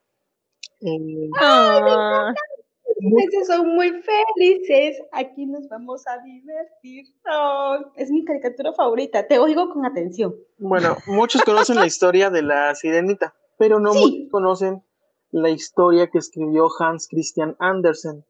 Eh, 0.82 1.30
Ah, 1.40 2.34
Esos 3.30 3.48
son 3.48 3.76
muy 3.76 3.92
felices. 4.02 4.98
Aquí 5.12 5.46
nos 5.46 5.68
vamos 5.70 6.04
a 6.08 6.18
divertir. 6.24 7.06
Oh, 7.32 7.78
es 7.96 8.10
mi 8.10 8.24
caricatura 8.26 8.74
favorita. 8.74 9.28
Te 9.28 9.38
oigo 9.40 9.70
con 9.72 9.86
atención. 9.86 10.36
bueno, 10.58 10.98
muchos 11.06 11.44
conocen 11.44 11.76
la 11.76 11.86
historia 11.92 12.30
de 12.30 12.42
la 12.42 12.74
sirenita, 12.76 13.36
pero 13.58 13.80
no 13.80 13.94
Sí. 13.94 14.00
muchos 14.00 14.32
conocen 14.32 14.84
la 15.32 15.50
historia 15.50 16.08
que 16.10 16.18
escribió 16.18 16.68
Hans 16.80 17.08
Christian 17.08 17.56
Andersen, 17.60 18.26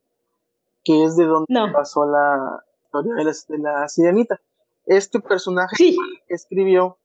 que 0.84 1.04
es 1.04 1.16
de 1.16 1.26
donde 1.26 1.46
No. 1.50 1.72
pasó 1.72 2.06
la 2.06 2.64
historia 2.84 3.14
de 3.16 3.24
la, 3.24 3.32
de 3.48 3.58
la 3.60 3.88
sirenita. 3.88 4.42
Este 4.86 5.20
personaje 5.20 5.76
Sí. 5.76 5.98
escribió 6.28 6.98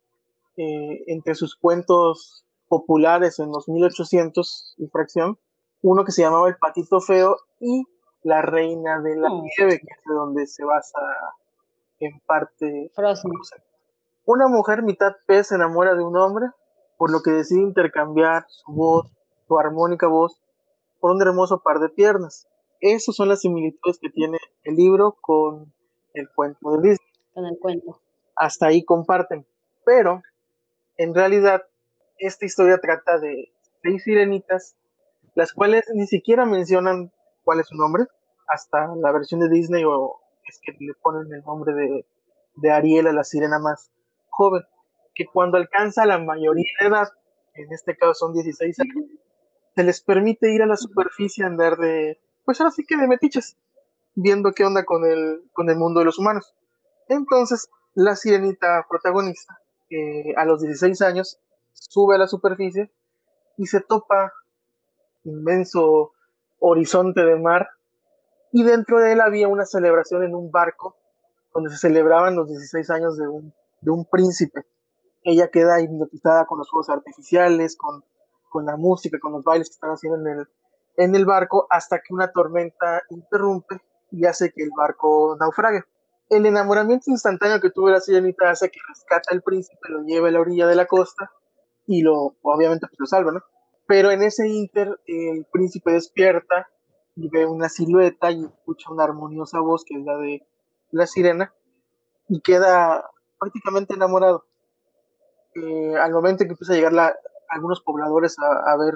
eh, 0.57 1.05
entre 1.07 1.35
sus 1.35 1.57
cuentos 1.57 2.42
populares 2.73 3.39
en 3.39 3.53
los 3.53 3.69
1800 3.69 4.77
y 4.79 4.87
fracción, 4.87 5.39
uno 5.83 6.07
que 6.07 6.13
se 6.13 6.23
llamaba 6.23 6.49
El 6.49 6.57
Patito 6.57 7.03
Feo 7.03 7.37
y 7.61 7.85
La 8.23 8.41
Reina 8.41 8.99
de 9.03 9.15
la 9.15 9.29
Oh. 9.31 9.43
Nieve, 9.43 9.79
que 9.79 9.93
es 9.93 10.01
de 10.07 10.15
donde 10.15 10.47
se 10.47 10.65
basa 10.65 10.99
en 12.01 12.19
parte 12.21 12.91
Frozen. 12.95 13.31
una 14.25 14.49
mujer 14.49 14.83
mitad 14.83 15.13
pez 15.27 15.49
se 15.49 15.57
enamora 15.57 15.95
de 15.95 16.03
un 16.03 16.17
hombre, 16.17 16.47
por 16.97 17.13
lo 17.13 17.21
que 17.21 17.33
decide 17.33 17.61
intercambiar 17.61 18.47
su 18.49 18.73
voz, 18.73 19.13
su 19.47 19.59
armónica 19.59 20.07
voz, 20.07 20.41
por 20.99 21.11
un 21.11 21.21
hermoso 21.21 21.61
par 21.63 21.79
de 21.79 21.91
piernas. 21.91 22.49
Esas 22.81 23.15
son 23.15 23.29
las 23.29 23.43
similitudes 23.43 23.99
que 23.99 24.09
tiene 24.09 24.39
el 24.65 24.77
libro 24.77 25.19
con 25.21 25.75
el 26.15 26.31
cuento 26.31 26.71
de 26.71 26.89
Disney. 26.89 27.11
Con 27.35 27.45
el 27.45 27.59
cuento. 27.59 28.01
Hasta 28.35 28.69
ahí 28.69 28.83
comparten. 28.83 29.45
Pero, 29.85 30.23
en 30.97 31.15
realidad, 31.15 31.65
esta 32.19 32.47
historia 32.47 32.79
trata 32.79 33.19
de 33.19 33.53
seis 33.83 34.03
sirenitas, 34.05 34.77
las 35.35 35.53
cuales 35.53 35.85
ni 35.95 36.07
siquiera 36.07 36.47
mencionan 36.47 37.13
cuál 37.45 37.61
es 37.61 37.69
su 37.69 37.77
nombre, 37.77 38.05
hasta 38.47 38.95
la 38.97 39.13
versión 39.13 39.41
de 39.41 39.49
Disney 39.49 39.85
o 39.85 40.21
es 40.47 40.61
que 40.63 40.73
le 40.79 40.95
ponen 40.95 41.33
el 41.33 41.43
nombre 41.45 41.75
de, 41.75 42.07
de 42.57 42.71
Ariel 42.71 43.07
a 43.07 43.13
la 43.13 43.25
sirena 43.25 43.59
más 43.59 43.91
joven, 44.29 44.63
que 45.15 45.27
cuando 45.27 45.57
alcanza 45.57 46.07
la 46.07 46.19
mayoría 46.19 46.71
de 46.81 46.87
edad, 46.87 47.09
en 47.55 47.73
este 47.73 47.97
caso 47.97 48.15
son 48.15 48.33
16 48.33 48.81
años, 48.81 49.07
se 49.75 49.85
les 49.85 50.03
permite 50.03 50.53
ir 50.53 50.63
a 50.63 50.67
la 50.67 50.77
superficie 50.77 51.45
a 51.45 51.49
andar 51.49 51.77
de, 51.77 52.21
pues 52.45 52.61
ahora 52.61 52.71
sí 52.71 52.85
que 52.87 52.97
de 52.97 53.09
metiches, 53.09 53.57
viendo 54.15 54.53
qué 54.53 54.65
onda 54.65 54.85
con 54.85 55.05
el, 55.05 55.43
con 55.53 55.71
el 55.71 55.77
mundo 55.77 56.01
de 56.01 56.07
los 56.07 56.19
humanos. 56.19 56.55
Entonces, 57.09 57.69
la 57.95 58.17
sirenita 58.17 58.87
protagonista, 58.89 59.59
eh, 59.91 60.35
a 60.37 60.45
los 60.45 60.61
16 60.63 61.01
años, 61.03 61.39
sube 61.73 62.15
a 62.15 62.19
la 62.19 62.27
superficie 62.27 62.91
y 63.57 63.67
se 63.67 63.81
topa 63.81 64.33
inmenso 65.25 66.13
horizonte 66.59 67.25
de 67.25 67.37
mar 67.37 67.69
y 68.53 68.65
dentro 68.65 69.01
de 69.01 69.13
él 69.13 69.21
había 69.21 69.49
una 69.49 69.65
celebración 69.65 70.23
en 70.25 70.35
un 70.35 70.51
barco 70.51 70.97
donde 71.55 71.71
se 71.71 71.79
celebraban 71.79 72.37
los 72.37 72.49
16 72.49 72.91
años 72.91 73.17
de 73.17 73.29
un, 73.29 73.55
de 73.81 73.91
un 73.91 74.05
príncipe. 74.05 74.67
Ella 75.23 75.49
queda 75.49 75.81
hipnotizada 75.81 76.47
con 76.47 76.59
los 76.59 76.69
juegos 76.69 76.91
artificiales, 76.91 77.77
con, 77.77 78.05
con 78.51 78.67
la 78.67 78.77
música, 78.77 79.19
con 79.21 79.33
los 79.33 79.45
bailes 79.45 79.69
que 79.69 79.75
están 79.75 79.91
haciendo 79.91 80.19
en 80.19 80.39
el, 80.39 80.49
en 80.97 81.15
el 81.15 81.25
barco, 81.25 81.67
hasta 81.71 81.99
que 81.99 82.13
una 82.13 82.31
tormenta 82.33 83.03
interrumpe 83.11 83.81
y 84.11 84.27
hace 84.27 84.53
que 84.53 84.63
el 84.63 84.71
barco 84.77 85.37
naufrague. 85.39 85.85
El 86.29 86.47
enamoramiento 86.47 87.11
instantáneo 87.11 87.61
que 87.61 87.71
tuvo 87.71 87.91
la 87.91 88.01
sirenita 88.01 88.51
hace 88.51 88.71
que 88.71 88.81
rescata 88.89 89.33
al 89.33 89.43
príncipe, 89.43 89.89
lo 89.89 90.03
lleva 90.03 90.29
a 90.29 90.31
la 90.31 90.41
orilla 90.41 90.67
de 90.67 90.77
la 90.77 90.87
costa 90.87 91.31
y 91.87 92.03
lo, 92.03 92.37
obviamente, 92.43 92.87
pues 92.87 92.99
lo 92.99 93.07
salva, 93.07 93.33
¿no? 93.33 93.41
Pero 93.87 94.11
en 94.11 94.23
ese 94.23 94.49
inter, 94.49 95.01
el 95.07 95.47
príncipe 95.53 95.93
despierta 95.93 96.69
y 97.15 97.29
ve 97.29 97.47
una 97.47 97.69
silueta 97.69 98.31
y 98.31 98.45
escucha 98.45 98.91
una 98.91 99.05
armoniosa 99.05 99.61
voz 99.61 99.85
que 99.85 99.99
es 99.99 100.05
la 100.05 100.17
de 100.17 100.47
la 100.91 101.07
sirena 101.07 101.53
y 102.29 102.41
queda 102.41 103.11
prácticamente 103.39 103.95
enamorado. 103.95 104.45
Eh, 105.55 105.97
al 105.97 106.13
momento 106.13 106.43
en 106.43 106.49
que 106.49 106.53
empieza 106.53 106.73
a 106.73 106.77
llegar 106.77 106.93
la, 106.93 107.15
algunos 107.49 107.83
pobladores 107.83 108.37
a, 108.39 108.73
a, 108.73 108.77
ver 108.79 108.95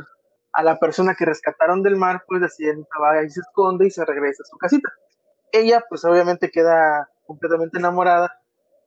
a 0.52 0.62
la 0.62 0.78
persona 0.78 1.14
que 1.14 1.26
rescataron 1.26 1.82
del 1.82 1.96
mar, 1.96 2.24
pues 2.26 2.40
la 2.40 2.48
sirenita 2.48 2.98
va 2.98 3.22
y 3.22 3.28
se 3.28 3.40
esconde 3.40 3.86
y 3.86 3.90
se 3.90 4.04
regresa 4.04 4.42
a 4.42 4.46
su 4.46 4.56
casita. 4.56 4.90
Ella, 5.52 5.84
pues 5.88 6.04
obviamente 6.04 6.50
queda 6.50 7.10
completamente 7.26 7.78
enamorada 7.78 8.40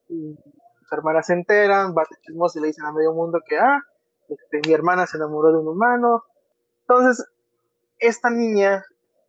y 0.08 0.36
sus 0.80 0.92
hermanas 0.92 1.28
se 1.28 1.34
enteran, 1.34 1.94
van 1.94 2.06
de 2.10 2.18
chismos 2.22 2.56
y 2.56 2.62
le 2.62 2.68
dicen 2.68 2.86
a 2.86 2.92
medio 2.92 3.14
mundo 3.14 3.42
que, 3.48 3.58
ah, 3.58 3.84
este, 4.30 4.62
mi 4.68 4.74
hermana 4.74 5.08
se 5.08 5.18
enamoró 5.18 5.52
de 5.52 5.60
un 5.60 5.68
humano. 5.68 6.24
Entonces, 6.82 7.26
esta 7.98 8.30
niña 8.30 8.86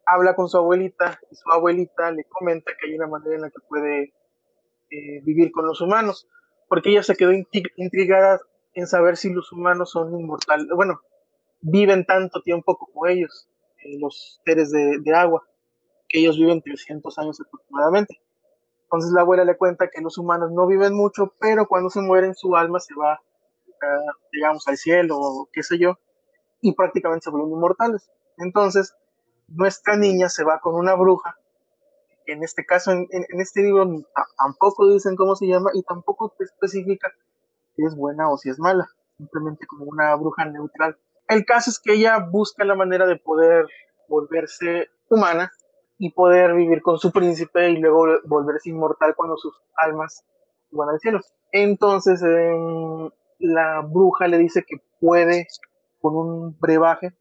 habla 0.06 0.34
con 0.34 0.48
su 0.48 0.56
abuelita 0.56 1.20
y 1.30 1.34
su 1.34 1.50
abuelita 1.50 2.10
le 2.10 2.24
comenta 2.24 2.72
que 2.78 2.88
hay 2.88 2.96
una 2.96 3.06
manera 3.06 3.36
en 3.36 3.42
la 3.42 3.50
que 3.50 3.60
puede 3.68 4.12
eh, 4.90 5.20
vivir 5.22 5.52
con 5.52 5.66
los 5.66 5.80
humanos, 5.80 6.28
porque 6.68 6.90
ella 6.90 7.02
se 7.02 7.16
quedó 7.16 7.32
intrigada 7.32 8.40
en 8.74 8.86
saber 8.86 9.16
si 9.16 9.32
los 9.32 9.52
humanos 9.52 9.90
son 9.90 10.18
inmortales, 10.18 10.66
bueno, 10.74 11.00
viven 11.60 12.04
tanto 12.06 12.42
tiempo 12.42 12.76
como 12.76 13.06
ellos, 13.06 13.48
eh, 13.84 13.98
los 14.00 14.40
seres 14.44 14.70
de, 14.70 15.14
agua, 15.14 15.44
que 16.08 16.20
ellos 16.20 16.36
viven 16.36 16.62
300 16.62 17.18
años 17.18 17.40
aproximadamente. 17.40 18.20
Entonces 18.84 19.12
la 19.12 19.20
abuela 19.20 19.44
le 19.44 19.56
cuenta 19.56 19.88
que 19.88 20.00
los 20.00 20.18
humanos 20.18 20.50
no 20.52 20.66
viven 20.66 20.94
mucho, 20.94 21.34
pero 21.38 21.66
cuando 21.66 21.90
se 21.90 22.00
mueren 22.00 22.34
su 22.34 22.56
alma 22.56 22.80
se 22.80 22.94
va, 22.94 23.20
uh, 23.82 24.12
digamos, 24.32 24.66
al 24.68 24.76
cielo 24.76 25.16
o 25.18 25.48
qué 25.52 25.62
sé 25.62 25.78
yo, 25.78 25.98
y 26.60 26.74
prácticamente 26.74 27.24
se 27.24 27.30
vuelven 27.30 27.52
inmortales. 27.52 28.10
Entonces, 28.38 28.94
nuestra 29.48 29.96
niña 29.96 30.28
se 30.28 30.44
va 30.44 30.60
con 30.60 30.74
una 30.74 30.94
bruja, 30.94 31.36
en 32.26 32.42
este 32.44 32.64
caso, 32.64 32.92
en 32.92 33.08
este 33.40 33.62
libro 33.62 33.86
tampoco 34.38 34.88
dicen 34.92 35.16
cómo 35.16 35.34
se 35.34 35.46
llama 35.46 35.70
y 35.74 35.82
tampoco 35.82 36.32
te 36.36 36.44
especifica 36.44 37.12
si 37.74 37.84
es 37.84 37.96
buena 37.96 38.30
o 38.30 38.36
si 38.36 38.50
es 38.50 38.58
mala, 38.58 38.88
simplemente 39.16 39.66
como 39.66 39.84
una 39.84 40.14
bruja 40.14 40.44
neutral. 40.44 40.96
El 41.28 41.44
caso 41.44 41.70
es 41.70 41.78
que 41.78 41.94
ella 41.94 42.18
busca 42.18 42.64
la 42.64 42.74
manera 42.74 43.06
de 43.06 43.16
poder 43.16 43.66
volverse 44.08 44.88
humana 45.08 45.52
y 45.98 46.12
poder 46.12 46.54
vivir 46.54 46.82
con 46.82 46.98
su 46.98 47.12
príncipe 47.12 47.70
y 47.70 47.76
luego 47.76 48.06
volverse 48.24 48.70
inmortal 48.70 49.14
cuando 49.14 49.36
sus 49.36 49.54
almas 49.76 50.24
van 50.70 50.88
al 50.88 51.00
cielo. 51.00 51.20
Entonces 51.52 52.22
eh, 52.22 53.10
la 53.40 53.80
bruja 53.80 54.28
le 54.28 54.38
dice 54.38 54.64
que 54.66 54.76
puede, 55.00 55.48
con 56.00 56.14
un 56.16 56.56
brebaje, 56.60 57.14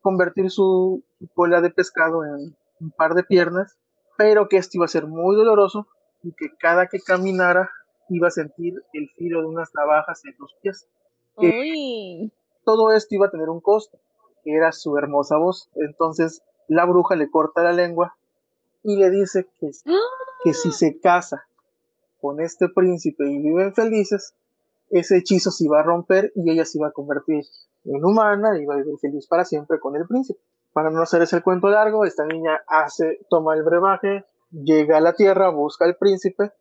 convertir 0.00 0.50
su, 0.50 1.04
su 1.18 1.28
cola 1.34 1.60
de 1.60 1.70
pescado 1.70 2.24
en 2.24 2.56
un 2.80 2.90
par 2.92 3.14
de 3.14 3.24
piernas, 3.24 3.76
pero 4.16 4.48
que 4.48 4.56
esto 4.56 4.76
iba 4.76 4.84
a 4.84 4.88
ser 4.88 5.06
muy 5.06 5.34
doloroso 5.34 5.88
y 6.22 6.32
que 6.32 6.54
cada 6.58 6.86
que 6.86 7.00
caminara 7.00 7.70
iba 8.08 8.28
a 8.28 8.32
sentir 8.32 8.74
el 8.92 9.08
filo 9.16 9.40
de 9.40 9.48
unas 9.48 9.70
navajas 9.74 10.24
en 10.24 10.34
los 10.38 10.54
pies. 10.62 10.88
Uy. 11.36 12.32
Todo 12.64 12.92
esto 12.92 13.14
iba 13.14 13.26
a 13.26 13.30
tener 13.30 13.48
un 13.48 13.60
costo, 13.60 13.98
que 14.44 14.54
era 14.54 14.72
su 14.72 14.96
hermosa 14.96 15.36
voz. 15.36 15.70
Entonces 15.74 16.42
la 16.68 16.84
bruja 16.84 17.16
le 17.16 17.30
corta 17.30 17.62
la 17.62 17.72
lengua 17.72 18.16
y 18.82 18.96
le 18.96 19.10
dice 19.10 19.48
que, 19.58 19.70
que 20.44 20.54
si 20.54 20.72
se 20.72 21.00
casa 21.00 21.46
con 22.20 22.40
este 22.40 22.68
príncipe 22.68 23.28
y 23.28 23.38
viven 23.38 23.74
felices, 23.74 24.34
ese 24.90 25.18
hechizo 25.18 25.50
se 25.50 25.64
iba 25.64 25.80
a 25.80 25.82
romper 25.82 26.32
y 26.34 26.50
ella 26.50 26.64
se 26.64 26.78
iba 26.78 26.88
a 26.88 26.92
convertir 26.92 27.44
en 27.84 28.04
humana 28.04 28.58
y 28.58 28.62
iba 28.62 28.74
a 28.74 28.78
vivir 28.78 28.98
feliz 28.98 29.26
para 29.26 29.44
siempre 29.44 29.78
con 29.78 29.96
el 29.96 30.06
príncipe. 30.06 30.40
Para 30.72 30.90
no 30.90 31.02
hacer 31.02 31.22
ese 31.22 31.42
cuento 31.42 31.68
largo, 31.68 32.04
esta 32.04 32.24
niña 32.24 32.62
hace, 32.66 33.20
toma 33.28 33.54
el 33.54 33.62
brebaje, 33.62 34.24
llega 34.50 34.98
a 34.98 35.00
la 35.00 35.14
tierra, 35.14 35.50
busca 35.50 35.84
al 35.84 35.96
príncipe 35.96 36.52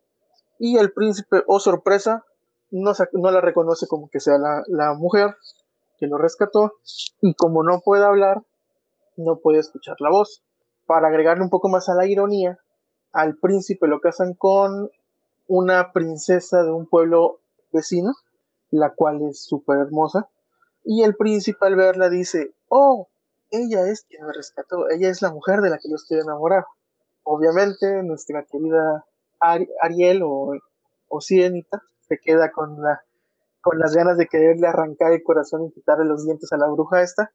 y 0.60 0.78
el 0.78 0.92
príncipe, 0.92 1.44
oh 1.48 1.60
sorpresa, 1.60 2.26
no, 2.72 2.92
no 3.14 3.32
la 3.32 3.42
reconoce 3.42 3.88
como 3.88 4.10
que 4.10 4.20
sea 4.20 4.38
la, 4.38 4.64
la 4.68 4.94
mujer 4.94 5.36
que 6.00 6.08
lo 6.08 6.18
rescató 6.18 6.74
y 7.22 7.34
como 7.36 7.64
no 7.64 7.82
puede 7.82 8.06
hablar, 8.06 8.44
no 9.16 9.40
puede 9.40 9.60
escuchar 9.60 9.98
la 10.00 10.10
voz. 10.10 10.44
Para 10.86 11.08
agregarle 11.10 11.44
un 11.44 11.50
poco 11.50 11.70
más 11.70 11.90
a 11.90 11.96
la 11.96 12.06
ironía, 12.06 12.60
al 13.12 13.38
príncipe 13.38 13.88
lo 13.88 14.00
casan 14.00 14.34
con 14.34 14.90
una 15.48 15.92
princesa 15.92 16.64
de 16.64 16.72
un 16.72 16.88
pueblo 16.88 17.40
vecino, 17.78 18.14
la 18.72 18.94
cual 18.94 19.22
es 19.30 19.44
súper 19.44 19.80
hermosa, 19.80 20.30
y 20.84 21.04
el 21.04 21.16
príncipe 21.16 21.66
al 21.66 21.76
verla 21.76 22.10
dice, 22.10 22.54
oh, 22.70 23.08
ella 23.52 23.88
es 23.88 24.04
quien 24.04 24.26
me 24.26 24.34
rescató, 24.34 24.90
ella 24.90 25.10
es 25.10 25.22
la 25.22 25.32
mujer 25.32 25.62
de 25.62 25.70
la 25.70 25.78
que 25.78 25.90
yo 25.90 25.96
estoy 25.96 26.20
enamorado. 26.20 26.66
Obviamente 27.24 28.04
nuestra 28.04 28.44
querida 28.44 29.06
Ari 29.40 29.70
Ariel 29.82 30.24
o, 30.24 30.54
o 31.08 31.22
Sirenita 31.22 31.82
se 32.08 32.20
queda 32.20 32.52
con, 32.52 32.82
la, 32.82 33.02
con 33.62 33.80
las 33.80 33.94
ganas 33.96 34.18
de 34.18 34.28
quererle 34.28 34.68
arrancar 34.68 35.12
el 35.12 35.24
corazón 35.24 35.66
y 35.66 35.72
quitarle 35.72 36.06
los 36.06 36.26
dientes 36.26 36.52
a 36.52 36.58
la 36.58 36.68
bruja 36.68 37.02
esta, 37.02 37.32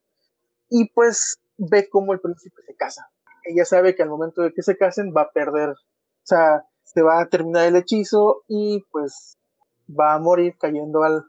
y 0.69 0.89
pues 0.91 1.39
ve 1.59 1.89
cómo 1.91 2.13
el 2.13 2.21
príncipe 2.21 2.63
se 2.67 2.75
casa. 2.75 3.11
Ella 3.45 3.65
sabe 3.65 3.95
que 3.95 4.03
al 4.03 4.09
momento 4.09 4.43
de 4.43 4.53
que 4.53 4.63
se 4.63 4.77
casen 4.77 5.13
va 5.15 5.23
a 5.23 5.33
perder, 5.33 5.71
o 5.71 6.25
sea, 6.25 6.65
se 6.85 7.03
va 7.03 7.21
a 7.21 7.29
terminar 7.29 7.67
el 7.67 7.77
hechizo 7.77 8.43
y 8.49 8.85
pues 8.91 9.37
va 9.99 10.15
a 10.15 10.19
morir 10.19 10.57
cayendo 10.59 11.03
al... 11.03 11.25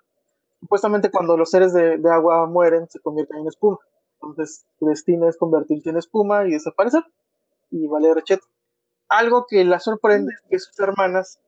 Supuestamente 0.59 1.11
cuando 1.11 1.35
los 1.35 1.49
seres 1.49 1.73
de, 1.73 1.97
de 1.97 2.11
agua 2.11 2.45
mueren 2.47 2.87
se 2.89 2.99
convierten 2.99 3.39
en 3.39 3.47
espuma. 3.47 3.77
Entonces 4.15 4.65
su 4.79 4.85
destino 4.85 5.27
es 5.27 5.37
convertirse 5.37 5.89
en 5.89 5.97
espuma 5.97 6.45
y 6.45 6.51
desaparecer 6.51 7.03
y 7.69 7.87
valer 7.87 8.15
recheto. 8.15 8.45
Algo 9.09 9.45
que 9.47 9.65
la 9.65 9.79
sorprende 9.79 10.33
es 10.33 10.41
que 10.49 10.59
sus 10.59 10.79
hermanas 10.79 11.39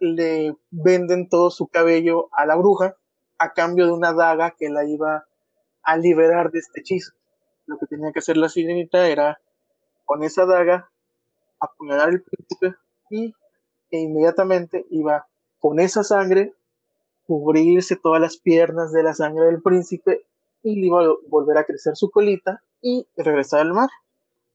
le 0.00 0.56
venden 0.70 1.28
todo 1.28 1.50
su 1.50 1.68
cabello 1.68 2.28
a 2.32 2.46
la 2.46 2.56
bruja 2.56 2.96
a 3.38 3.52
cambio 3.52 3.86
de 3.86 3.92
una 3.92 4.12
daga 4.12 4.52
que 4.58 4.68
la 4.68 4.84
iba 4.84 5.26
a 5.82 5.96
liberar 5.96 6.50
de 6.50 6.58
este 6.58 6.80
hechizo. 6.80 7.12
Lo 7.66 7.78
que 7.78 7.86
tenía 7.86 8.12
que 8.12 8.18
hacer 8.18 8.36
la 8.36 8.48
sirenita 8.48 9.06
era 9.08 9.40
con 10.04 10.22
esa 10.22 10.46
daga 10.46 10.90
apuñalar 11.60 12.08
al 12.08 12.22
príncipe 12.22 12.74
y 13.10 13.34
e 13.90 13.98
inmediatamente 13.98 14.86
iba 14.90 15.26
con 15.60 15.78
esa 15.78 16.02
sangre 16.02 16.52
cubrirse 17.26 17.96
todas 17.96 18.20
las 18.20 18.36
piernas 18.36 18.92
de 18.92 19.02
la 19.02 19.14
sangre 19.14 19.46
del 19.46 19.62
príncipe 19.62 20.26
y 20.62 20.80
le 20.80 20.86
iba 20.86 21.02
a 21.02 21.08
volver 21.28 21.58
a 21.58 21.64
crecer 21.64 21.96
su 21.96 22.10
colita 22.10 22.62
y 22.80 23.06
regresar 23.16 23.60
al 23.60 23.72
mar. 23.72 23.88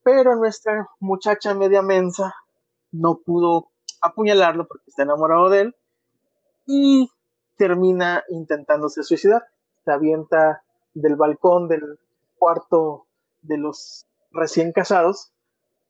Pero 0.04 0.36
nuestra 0.36 0.88
muchacha 1.00 1.54
media 1.54 1.82
mensa 1.82 2.34
no 2.92 3.20
pudo 3.20 3.70
apuñalarlo 4.02 4.68
porque 4.68 4.86
está 4.88 5.04
enamorado 5.04 5.50
de 5.50 5.62
él 5.62 5.76
y 6.66 7.12
termina 7.58 8.24
intentándose 8.30 9.04
suicidar. 9.04 9.44
Se 9.84 9.92
avienta 9.92 10.64
del 10.94 11.16
balcón 11.16 11.68
del 11.68 12.00
cuarto 12.38 13.06
de 13.42 13.58
los 13.58 14.08
recién 14.32 14.72
casados 14.72 15.32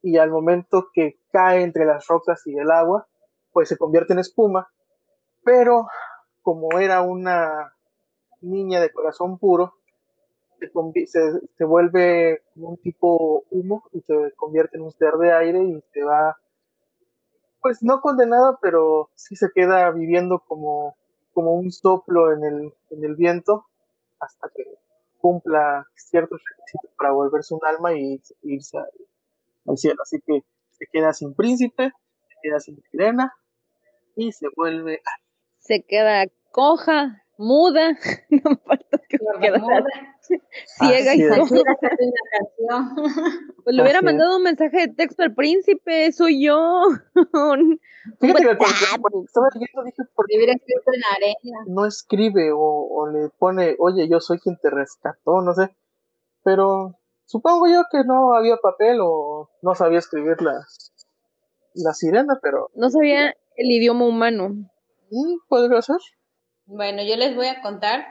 y 0.01 0.17
al 0.17 0.31
momento 0.31 0.89
que 0.93 1.19
cae 1.31 1.61
entre 1.61 1.85
las 1.85 2.07
rocas 2.07 2.45
y 2.45 2.57
el 2.57 2.71
agua, 2.71 3.07
pues 3.51 3.69
se 3.69 3.77
convierte 3.77 4.13
en 4.13 4.19
espuma, 4.19 4.69
pero 5.43 5.87
como 6.41 6.79
era 6.79 7.01
una 7.01 7.73
niña 8.41 8.79
de 8.79 8.91
corazón 8.91 9.37
puro, 9.37 9.73
se, 10.59 11.31
se, 11.57 11.63
vuelve 11.65 12.41
un 12.55 12.77
tipo 12.77 13.43
humo 13.49 13.83
y 13.93 14.01
se 14.01 14.33
convierte 14.35 14.77
en 14.77 14.83
un 14.83 14.91
ser 14.91 15.13
de 15.13 15.31
aire 15.31 15.63
y 15.63 15.81
se 15.93 16.03
va, 16.03 16.37
pues 17.61 17.81
no 17.81 18.01
condenada, 18.01 18.57
pero 18.61 19.09
sí 19.15 19.35
se 19.35 19.49
queda 19.53 19.89
viviendo 19.91 20.39
como, 20.39 20.95
como 21.33 21.53
un 21.53 21.71
soplo 21.71 22.33
en 22.33 22.43
el, 22.43 22.73
en 22.89 23.03
el 23.03 23.15
viento 23.15 23.65
hasta 24.19 24.49
que 24.53 24.63
cumpla 25.19 25.85
ciertos 25.95 26.41
requisitos 26.49 26.91
para 26.97 27.11
volverse 27.11 27.53
un 27.53 27.61
alma 27.65 27.93
y 27.93 28.21
irse 28.43 28.77
al, 28.77 29.77
cielo. 29.77 30.01
Así 30.01 30.19
que 30.25 30.43
se 30.71 30.87
queda 30.91 31.13
sin 31.13 31.35
príncipe, 31.35 31.91
se 32.27 32.35
queda 32.41 32.59
sin 32.59 32.81
sirena 32.89 33.33
y 34.15 34.31
se 34.31 34.47
vuelve 34.55 35.01
Se 35.69 35.83
queda 35.83 36.25
coja, 36.51 37.21
muda, 37.37 37.91
no 38.31 38.51
importa 38.51 39.01
que 39.07 39.19
ciega 40.79 41.13
y 41.13 41.21
sorda. 41.21 41.77
Pues 43.63 43.75
le 43.75 43.83
hubiera 43.83 44.01
mandado 44.01 44.37
un 44.37 44.41
mensaje 44.41 44.87
de 44.87 44.87
texto 44.87 45.21
al 45.21 45.35
príncipe, 45.35 46.11
soy 46.11 46.43
yo. 46.43 46.85
Fíjate 48.19 48.47
que 48.47 48.57
cuando, 48.57 49.23
estaba 49.23 49.47
leyendo 49.53 49.83
dije, 49.85 50.01
¿por 50.15 50.25
qué 50.25 50.43
en 50.43 51.03
arena. 51.15 51.59
no 51.67 51.85
escribe 51.85 52.51
o, 52.51 52.57
o, 52.59 53.11
le 53.11 53.29
pone, 53.37 53.75
oye, 53.77 54.09
yo 54.09 54.19
soy 54.21 54.39
quien 54.39 54.57
te 54.57 54.71
rescató, 54.71 55.43
no 55.43 55.53
sé. 55.53 55.69
Pero 56.43 56.95
supongo 57.25 57.67
yo 57.67 57.83
que 57.91 58.03
no 58.05 58.33
había 58.33 58.57
papel 58.57 59.01
o 59.03 59.51
no 59.61 59.75
sabía 59.75 59.99
escribir 59.99 60.41
la, 60.41 60.65
la 61.75 61.93
sirena, 61.93 62.39
pero... 62.41 62.71
No 62.73 62.89
sabía 62.89 63.35
el 63.55 63.69
idioma 63.69 64.07
humano. 64.07 64.67
Mm, 65.11 65.39
podría 65.47 65.81
ser. 65.81 65.97
Bueno, 66.65 67.03
yo 67.03 67.15
les 67.15 67.35
voy 67.35 67.47
a 67.47 67.61
contar 67.61 68.05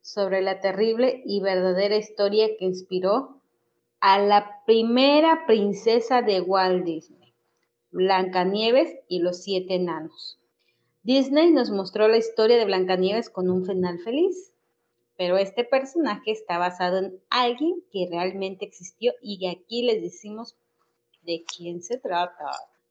sobre 0.00 0.42
la 0.42 0.60
terrible 0.60 1.22
y 1.24 1.40
verdadera 1.40 1.96
historia 1.96 2.48
que 2.58 2.64
inspiró 2.64 3.40
a 4.00 4.18
la 4.18 4.62
primera 4.66 5.46
princesa 5.46 6.22
de 6.22 6.40
Walt 6.40 6.84
Disney, 6.84 7.34
Blancanieves 7.90 8.94
y 9.08 9.20
los 9.20 9.42
siete 9.42 9.74
enanos. 9.74 10.38
Disney 11.02 11.50
nos 11.50 11.70
mostró 11.70 12.08
la 12.08 12.18
historia 12.18 12.58
de 12.58 12.64
Blancanieves 12.64 13.30
con 13.30 13.50
un 13.50 13.64
final 13.64 13.98
feliz, 13.98 14.52
pero 15.16 15.36
este 15.36 15.64
personaje 15.64 16.30
está 16.30 16.58
basado 16.58 16.98
en 16.98 17.20
alguien 17.30 17.82
que 17.90 18.06
realmente 18.10 18.64
existió 18.66 19.12
y 19.20 19.46
aquí 19.48 19.82
les 19.82 20.02
decimos 20.02 20.56
de 21.22 21.44
quién 21.44 21.82
se 21.82 21.98
trata. 21.98 22.50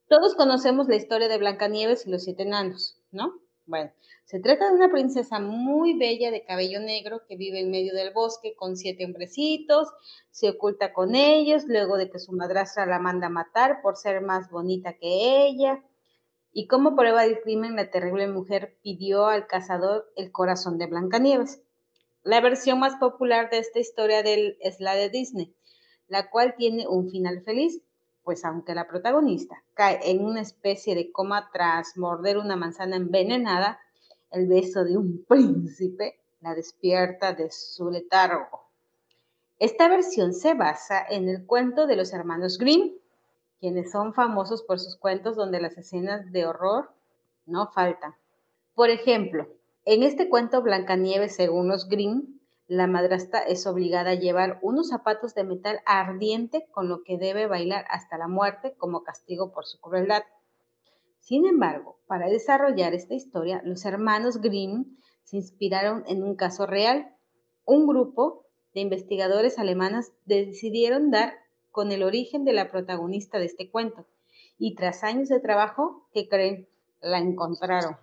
Todos 0.09 0.35
conocemos 0.35 0.87
la 0.87 0.95
historia 0.95 1.27
de 1.27 1.37
Blancanieves 1.37 2.05
y 2.05 2.09
los 2.09 2.23
siete 2.23 2.43
enanos, 2.43 2.96
¿no? 3.11 3.41
Bueno, 3.67 3.91
se 4.23 4.39
trata 4.39 4.69
de 4.69 4.75
una 4.75 4.89
princesa 4.89 5.39
muy 5.41 5.97
bella 5.97 6.31
de 6.31 6.45
cabello 6.45 6.79
negro 6.79 7.23
que 7.27 7.35
vive 7.35 7.59
en 7.59 7.69
medio 7.69 7.93
del 7.93 8.13
bosque 8.13 8.55
con 8.55 8.77
siete 8.77 9.03
hombrecitos, 9.03 9.89
se 10.31 10.49
oculta 10.49 10.93
con 10.93 11.15
ellos 11.15 11.65
luego 11.67 11.97
de 11.97 12.09
que 12.09 12.19
su 12.19 12.31
madrastra 12.31 12.85
la 12.85 12.99
manda 12.99 13.27
a 13.27 13.29
matar 13.29 13.81
por 13.81 13.97
ser 13.97 14.21
más 14.21 14.49
bonita 14.49 14.93
que 14.93 15.47
ella. 15.47 15.83
Y 16.53 16.67
como 16.67 16.95
prueba 16.95 17.23
del 17.23 17.41
crimen, 17.41 17.75
la 17.75 17.91
terrible 17.91 18.27
mujer 18.27 18.77
pidió 18.81 19.25
al 19.25 19.47
cazador 19.47 20.11
el 20.15 20.31
corazón 20.31 20.77
de 20.77 20.87
Blancanieves. 20.87 21.61
La 22.23 22.39
versión 22.39 22.79
más 22.79 22.95
popular 22.95 23.49
de 23.49 23.59
esta 23.59 23.79
historia 23.79 24.21
es 24.21 24.79
la 24.79 24.95
de 24.95 25.09
Disney, 25.09 25.53
la 26.07 26.29
cual 26.29 26.55
tiene 26.57 26.87
un 26.87 27.09
final 27.09 27.41
feliz, 27.43 27.81
pues 28.27 28.43
aunque 28.43 28.75
la 28.75 28.89
protagonista 28.89 29.63
cae 29.73 30.01
en 30.11 30.25
una 30.25 30.41
especie 30.41 30.95
de 30.95 31.13
coma 31.13 31.49
tras 31.53 31.95
morder 31.95 32.37
una 32.37 32.57
manzana 32.57 32.97
envenenada, 32.97 33.79
el 34.31 34.49
beso 34.49 34.83
de 34.83 34.97
un 34.97 35.23
príncipe 35.29 36.19
la 36.41 36.53
despierta 36.53 37.31
de 37.31 37.49
su 37.51 37.89
letargo. 37.89 38.67
Esta 39.59 39.87
versión 39.87 40.33
se 40.33 40.55
basa 40.55 41.05
en 41.09 41.29
el 41.29 41.45
cuento 41.45 41.87
de 41.87 41.95
los 41.95 42.11
hermanos 42.11 42.57
Grimm, 42.57 42.97
quienes 43.61 43.91
son 43.91 44.13
famosos 44.13 44.61
por 44.61 44.77
sus 44.77 44.97
cuentos 44.97 45.37
donde 45.37 45.61
las 45.61 45.77
escenas 45.77 46.29
de 46.33 46.47
horror 46.47 46.91
no 47.45 47.71
faltan. 47.71 48.13
Por 48.75 48.89
ejemplo, 48.89 49.47
en 49.85 50.03
este 50.03 50.27
cuento 50.27 50.61
Blancanieves, 50.61 51.33
según 51.33 51.69
los 51.69 51.87
Grimm, 51.87 52.36
la 52.67 52.85
madrastra 52.85 53.39
es 53.39 53.65
obligada 53.65 54.11
a 54.11 54.15
llevar 54.15 54.59
unos 54.61 54.89
zapatos 54.89 55.33
de 55.33 55.45
metal 55.45 55.79
ardiente 55.85 56.67
con 56.71 56.89
lo 56.89 57.01
que 57.03 57.17
debe 57.17 57.47
bailar 57.47 57.85
hasta 57.89 58.17
la 58.17 58.27
muerte 58.27 58.75
como 58.77 59.03
castigo 59.03 59.53
por 59.53 59.65
su 59.65 59.79
crueldad. 59.79 60.23
Sin 61.19 61.45
embargo, 61.45 61.99
para 62.07 62.27
desarrollar 62.27 62.93
esta 62.93 63.13
historia, 63.13 63.61
los 63.63 63.85
hermanos 63.85 64.41
Grimm 64.41 64.97
se 65.23 65.37
inspiraron 65.37 66.03
en 66.07 66.23
un 66.23 66.35
caso 66.35 66.65
real. 66.65 67.15
Un 67.65 67.87
grupo 67.87 68.45
de 68.73 68.81
investigadores 68.81 69.59
alemanes 69.59 70.11
decidieron 70.25 71.09
dar 71.09 71.35
con 71.71 71.91
el 71.91 72.03
origen 72.03 72.43
de 72.43 72.53
la 72.53 72.69
protagonista 72.69 73.39
de 73.39 73.45
este 73.45 73.71
cuento 73.71 74.05
y 74.57 74.75
tras 74.75 75.03
años 75.03 75.29
de 75.29 75.39
trabajo, 75.39 76.07
¿qué 76.11 76.27
creen? 76.27 76.67
La 77.01 77.19
encontraron. 77.19 77.95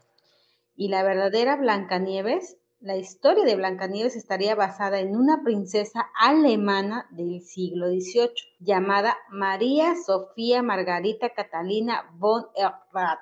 Y 0.77 0.89
la 0.89 1.03
verdadera 1.03 1.57
Blancanieves 1.57 2.57
la 2.85 2.97
historia 2.99 3.47
de 3.47 3.57
Blancanieves 3.57 4.15
estaría 4.15 4.55
basada 4.55 5.01
en 5.01 5.17
una 5.17 5.43
princesa 5.43 6.11
alemana 6.21 7.07
del 7.11 7.41
siglo 7.41 7.89
XVIII 7.89 8.35
llamada 8.61 9.17
María 9.31 9.95
Sofía 9.97 10.63
Margarita 10.63 11.31
Catalina 11.31 12.05
von 12.19 12.45
Errath, 12.55 13.21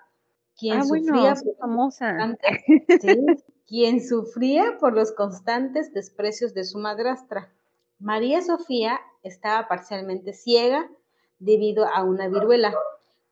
quien 0.58 0.80
ah, 0.80 0.82
sufría 0.82 1.36
famosa. 1.60 2.36
quien 3.68 4.04
sufría 4.04 4.78
por 4.80 4.94
los 4.94 5.12
constantes 5.12 5.94
desprecios 5.94 6.54
de 6.54 6.64
su 6.64 6.80
madrastra. 6.80 7.52
María 8.00 8.42
Sofía 8.42 8.98
estaba 9.22 9.68
parcialmente 9.68 10.32
ciega 10.32 10.90
debido 11.38 11.86
a 11.86 12.02
una 12.02 12.26
viruela 12.26 12.74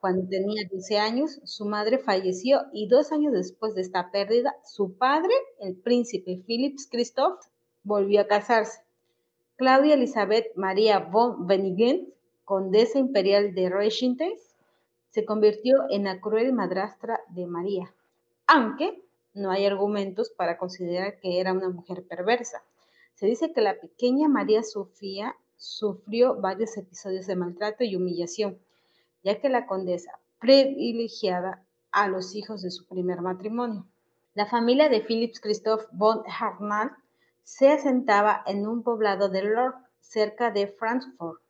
cuando 0.01 0.26
tenía 0.26 0.66
12 0.70 0.98
años, 0.98 1.40
su 1.44 1.66
madre 1.66 1.98
falleció 1.98 2.62
y 2.72 2.88
dos 2.88 3.12
años 3.12 3.34
después 3.34 3.74
de 3.74 3.82
esta 3.82 4.11
pérdida, 4.11 4.57
su 4.64 4.96
padre, 4.96 5.34
el 5.59 5.76
príncipe 5.76 6.42
Philips 6.46 6.88
Christoph, 6.90 7.38
volvió 7.82 8.22
a 8.22 8.26
casarse. 8.26 8.80
Claudia 9.57 9.94
Elizabeth 9.94 10.46
María 10.57 11.01
von 11.01 11.46
Benigen, 11.46 12.14
condesa 12.46 12.98
imperial 12.98 13.55
de 13.55 13.68
Reichenstein, 13.68 14.32
se 15.11 15.26
convirtió 15.26 15.76
en 15.90 16.05
la 16.05 16.18
cruel 16.18 16.55
madrastra 16.55 17.20
de 17.28 17.46
María, 17.46 17.92
aunque 18.46 19.05
no 19.34 19.51
hay 19.51 19.66
argumentos 19.66 20.30
para 20.30 20.57
considerar 20.57 21.20
que 21.20 21.40
era 21.40 21.53
una 21.53 21.68
mujer 21.68 22.05
perversa. 22.05 22.62
Se 23.14 23.26
dice 23.26 23.53
que 23.53 23.61
la 23.61 23.78
pequeña 23.78 24.28
María 24.28 24.62
Sofía 24.62 25.36
sufrió 25.57 26.40
varios 26.40 26.74
episodios 26.78 27.26
de 27.26 27.36
maltrato 27.36 27.84
y 27.84 27.96
humillación 27.96 28.59
ya 29.22 29.40
que 29.40 29.48
la 29.48 29.66
condesa 29.66 30.18
privilegiada 30.38 31.64
a 31.92 32.08
los 32.08 32.34
hijos 32.34 32.62
de 32.62 32.70
su 32.70 32.86
primer 32.86 33.20
matrimonio. 33.20 33.86
La 34.34 34.46
familia 34.46 34.88
de 34.88 35.00
Philips 35.00 35.40
Christoph 35.40 35.86
von 35.92 36.22
Hartmann 36.26 36.92
se 37.42 37.70
asentaba 37.70 38.42
en 38.46 38.66
un 38.66 38.82
poblado 38.82 39.28
de 39.28 39.42
Lorp, 39.42 39.76
cerca 40.00 40.50
de 40.50 40.68
Frankfurt, 40.68 41.40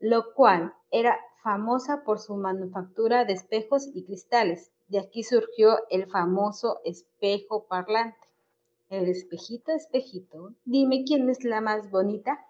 lo 0.00 0.34
cual 0.34 0.74
era 0.90 1.18
famosa 1.42 2.02
por 2.04 2.18
su 2.18 2.36
manufactura 2.36 3.24
de 3.24 3.34
espejos 3.34 3.88
y 3.94 4.04
cristales. 4.04 4.70
De 4.88 4.98
aquí 4.98 5.22
surgió 5.22 5.78
el 5.90 6.08
famoso 6.08 6.80
espejo 6.84 7.66
parlante. 7.66 8.18
El 8.88 9.08
espejito, 9.08 9.72
espejito, 9.72 10.54
dime 10.64 11.04
quién 11.06 11.28
es 11.28 11.44
la 11.44 11.60
más 11.60 11.90
bonita. 11.90 12.44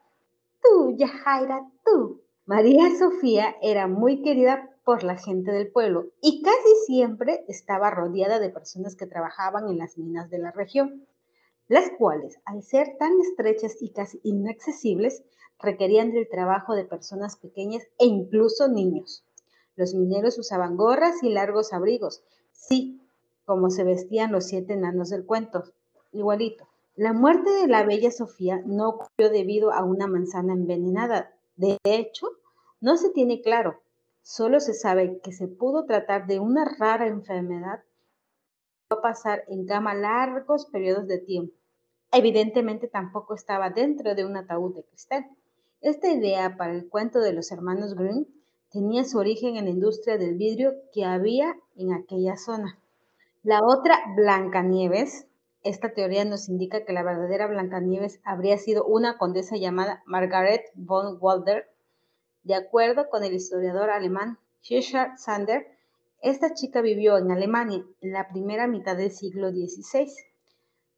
Tú, 0.63 0.97
Yajaira, 0.97 1.69
tú. 1.85 2.23
María 2.49 2.89
Sofía 2.99 3.57
era 3.61 3.89
muy 3.89 4.23
querida 4.23 4.75
por 4.83 5.03
la 5.03 5.19
gente 5.19 5.53
del 5.53 5.71
pueblo 5.71 6.07
y 6.23 6.41
casi 6.41 6.87
siempre 6.87 7.45
estaba 7.47 7.91
rodeada 7.91 8.39
de 8.39 8.49
personas 8.49 8.97
que 8.97 9.05
trabajaban 9.05 9.69
en 9.69 9.77
las 9.77 9.99
minas 9.99 10.31
de 10.31 10.39
la 10.39 10.51
región, 10.51 11.07
las 11.69 11.91
cuales, 11.99 12.39
al 12.47 12.63
ser 12.63 12.97
tan 12.99 13.21
estrechas 13.21 13.77
y 13.83 13.91
casi 13.91 14.19
inaccesibles, 14.25 15.25
requerían 15.59 16.11
del 16.11 16.27
trabajo 16.27 16.75
de 16.75 16.87
personas 16.87 17.37
pequeñas 17.37 17.83
e 17.99 18.07
incluso 18.07 18.67
niños. 18.67 19.27
Los 19.77 19.93
mineros 19.93 20.39
usaban 20.39 20.79
gorras 20.79 21.23
y 21.23 21.29
largos 21.29 21.75
abrigos, 21.75 22.23
sí, 22.53 22.99
como 23.45 23.69
se 23.69 23.85
vestían 23.85 24.33
los 24.33 24.47
siete 24.47 24.73
enanos 24.73 25.11
del 25.11 25.27
cuento, 25.27 25.65
igualito. 26.13 26.67
La 26.97 27.13
muerte 27.13 27.51
de 27.51 27.67
la 27.67 27.83
bella 27.83 28.11
Sofía 28.11 28.63
no 28.65 28.89
ocurrió 28.89 29.29
debido 29.31 29.71
a 29.71 29.85
una 29.85 30.07
manzana 30.07 30.55
envenenada. 30.55 31.35
De 31.57 31.77
hecho, 31.83 32.38
no 32.81 32.97
se 32.97 33.11
tiene 33.11 33.41
claro. 33.41 33.81
Solo 34.23 34.61
se 34.61 34.75
sabe 34.75 35.21
que 35.23 35.33
se 35.33 35.49
pudo 35.49 35.85
tratar 35.87 36.27
de 36.27 36.39
una 36.39 36.65
rara 36.79 37.07
enfermedad 37.07 37.83
que 38.89 38.97
a 38.97 39.01
pasar 39.01 39.45
en 39.49 39.67
cama 39.67 39.95
largos 39.95 40.67
periodos 40.67 41.07
de 41.09 41.19
tiempo. 41.19 41.55
Evidentemente 42.13 42.89
tampoco 42.89 43.35
estaba 43.35 43.71
dentro 43.71 44.15
de 44.15 44.25
un 44.25 44.37
ataúd 44.37 44.75
de 44.75 44.85
cristal. 44.85 45.27
Esta 45.81 46.11
idea 46.11 46.57
para 46.57 46.73
el 46.73 46.89
cuento 46.89 47.21
de 47.21 47.33
los 47.33 47.53
hermanos 47.53 47.95
Grimm 47.95 48.27
tenía 48.71 49.05
su 49.05 49.19
origen 49.19 49.57
en 49.57 49.67
la 49.67 49.71
industria 49.71 50.19
del 50.19 50.37
vidrio 50.37 50.75
que 50.93 51.05
había 51.05 51.55
en 51.77 51.93
aquella 51.93 52.37
zona. 52.37 52.79
La 53.43 53.61
otra, 53.63 53.99
Blancanieves. 54.17 55.27
Esta 55.63 55.93
teoría 55.93 56.25
nos 56.25 56.49
indica 56.49 56.85
que 56.85 56.93
la 56.93 57.03
verdadera 57.03 57.47
Blancanieves 57.47 58.21
habría 58.25 58.57
sido 58.59 58.85
una 58.85 59.19
condesa 59.19 59.57
llamada 59.57 60.03
Margaret 60.07 60.63
von 60.75 61.19
Walder. 61.21 61.67
De 62.49 62.55
acuerdo 62.55 63.11
con 63.11 63.25
el 63.25 63.35
historiador 63.35 63.91
alemán 63.91 64.39
Richard 64.67 65.19
Sander, 65.19 65.67
esta 66.23 66.55
chica 66.55 66.81
vivió 66.81 67.19
en 67.19 67.31
Alemania 67.31 67.85
en 68.01 68.13
la 68.13 68.31
primera 68.31 68.67
mitad 68.67 68.97
del 68.97 69.11
siglo 69.11 69.51
XVI. 69.51 70.11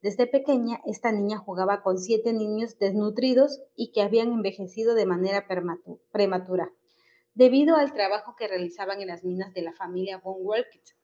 Desde 0.01 0.27
pequeña, 0.27 0.79
esta 0.85 1.11
niña 1.11 1.39
jugaba 1.39 1.83
con 1.83 1.97
siete 1.97 2.31
niños 2.31 2.79
desnutridos 2.79 3.61
y 3.75 3.91
que 3.91 4.01
habían 4.01 4.31
envejecido 4.31 4.95
de 4.95 5.05
manera 5.05 5.45
prematura, 6.13 6.71
debido 7.33 7.75
al 7.75 7.91
trabajo 7.91 8.37
que 8.37 8.47
realizaban 8.47 9.01
en 9.01 9.07
las 9.07 9.25
minas 9.25 9.53
de 9.53 9.63
la 9.63 9.73
familia 9.73 10.19
von 10.19 10.41
Wolkitz. 10.45 10.95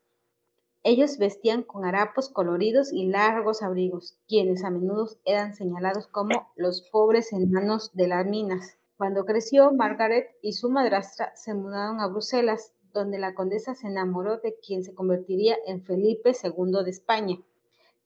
Ellos 0.81 1.17
vestían 1.17 1.61
con 1.63 1.83
harapos 1.83 2.29
coloridos 2.29 2.93
y 2.93 3.07
largos 3.07 3.63
abrigos, 3.63 4.17
quienes 4.29 4.63
a 4.63 4.69
menudo 4.69 5.09
eran 5.25 5.55
señalados 5.55 6.07
como 6.07 6.53
los 6.55 6.87
pobres 6.89 7.33
enanos 7.33 7.91
de 7.95 8.07
las 8.07 8.25
minas. 8.25 8.77
Cuando 8.97 9.25
creció, 9.25 9.71
Margaret 9.71 10.27
y 10.41 10.53
su 10.53 10.69
madrastra 10.69 11.35
se 11.35 11.53
mudaron 11.53 12.01
a 12.01 12.07
Bruselas, 12.07 12.73
donde 12.93 13.19
la 13.19 13.35
condesa 13.35 13.75
se 13.75 13.87
enamoró 13.87 14.37
de 14.37 14.57
quien 14.59 14.83
se 14.83 14.93
convertiría 14.93 15.55
en 15.65 15.83
Felipe 15.83 16.31
II 16.43 16.83
de 16.83 16.89
España 16.89 17.37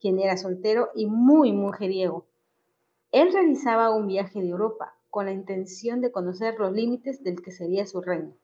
quien 0.02 0.20
era 0.20 0.36
soltero 0.36 0.90
y 0.96 1.06
muy 1.06 1.54
mujeriego. 1.54 2.26
Él 3.12 3.32
realizaba 3.32 3.96
un 3.96 4.08
viaje 4.08 4.42
de 4.42 4.50
Europa 4.50 4.96
con 5.10 5.26
la 5.26 5.32
intención 5.32 6.02
de 6.02 6.12
conocer 6.12 6.56
los 6.58 6.74
límites 6.74 7.24
del 7.24 7.42
que 7.42 7.52
sería 7.52 7.86
su 7.86 8.02
reino, 8.02 8.36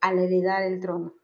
al 0.00 0.18
heredar 0.18 0.62
el 0.62 0.80
trono. 0.80 1.14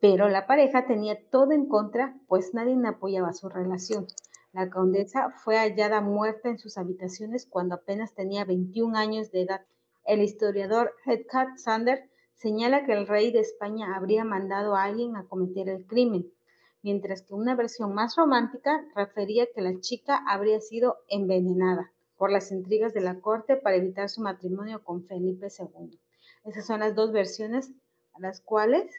Pero 0.00 0.28
la 0.30 0.46
pareja 0.46 0.86
tenía 0.86 1.18
todo 1.28 1.52
en 1.52 1.66
contra, 1.66 2.18
pues 2.26 2.54
nadie 2.54 2.76
apoyaba 2.86 3.34
su 3.34 3.50
relación. 3.50 4.06
La 4.52 4.70
condesa 4.70 5.30
fue 5.44 5.58
hallada 5.58 6.00
muerta 6.00 6.48
en 6.48 6.58
sus 6.58 6.78
habitaciones 6.78 7.46
cuando 7.46 7.74
apenas 7.74 8.14
tenía 8.14 8.44
21 8.44 8.96
años 8.96 9.30
de 9.30 9.42
edad. 9.42 9.66
El 10.10 10.22
historiador 10.22 10.92
Edgar 11.06 11.56
Sander 11.56 12.10
señala 12.34 12.84
que 12.84 12.94
el 12.94 13.06
rey 13.06 13.30
de 13.30 13.38
España 13.38 13.94
habría 13.94 14.24
mandado 14.24 14.74
a 14.74 14.82
alguien 14.82 15.14
a 15.14 15.28
cometer 15.28 15.68
el 15.68 15.86
crimen, 15.86 16.32
mientras 16.82 17.22
que 17.22 17.32
una 17.32 17.54
versión 17.54 17.94
más 17.94 18.16
romántica 18.16 18.84
refería 18.96 19.46
que 19.54 19.60
la 19.60 19.78
chica 19.78 20.20
habría 20.26 20.60
sido 20.60 20.96
envenenada 21.06 21.92
por 22.16 22.32
las 22.32 22.50
intrigas 22.50 22.92
de 22.92 23.02
la 23.02 23.20
corte 23.20 23.54
para 23.54 23.76
evitar 23.76 24.08
su 24.08 24.20
matrimonio 24.20 24.82
con 24.82 25.06
Felipe 25.06 25.46
II. 25.46 25.96
Esas 26.44 26.66
son 26.66 26.80
las 26.80 26.96
dos 26.96 27.12
versiones 27.12 27.70
a 28.12 28.18
las 28.18 28.40
cuales 28.40 28.92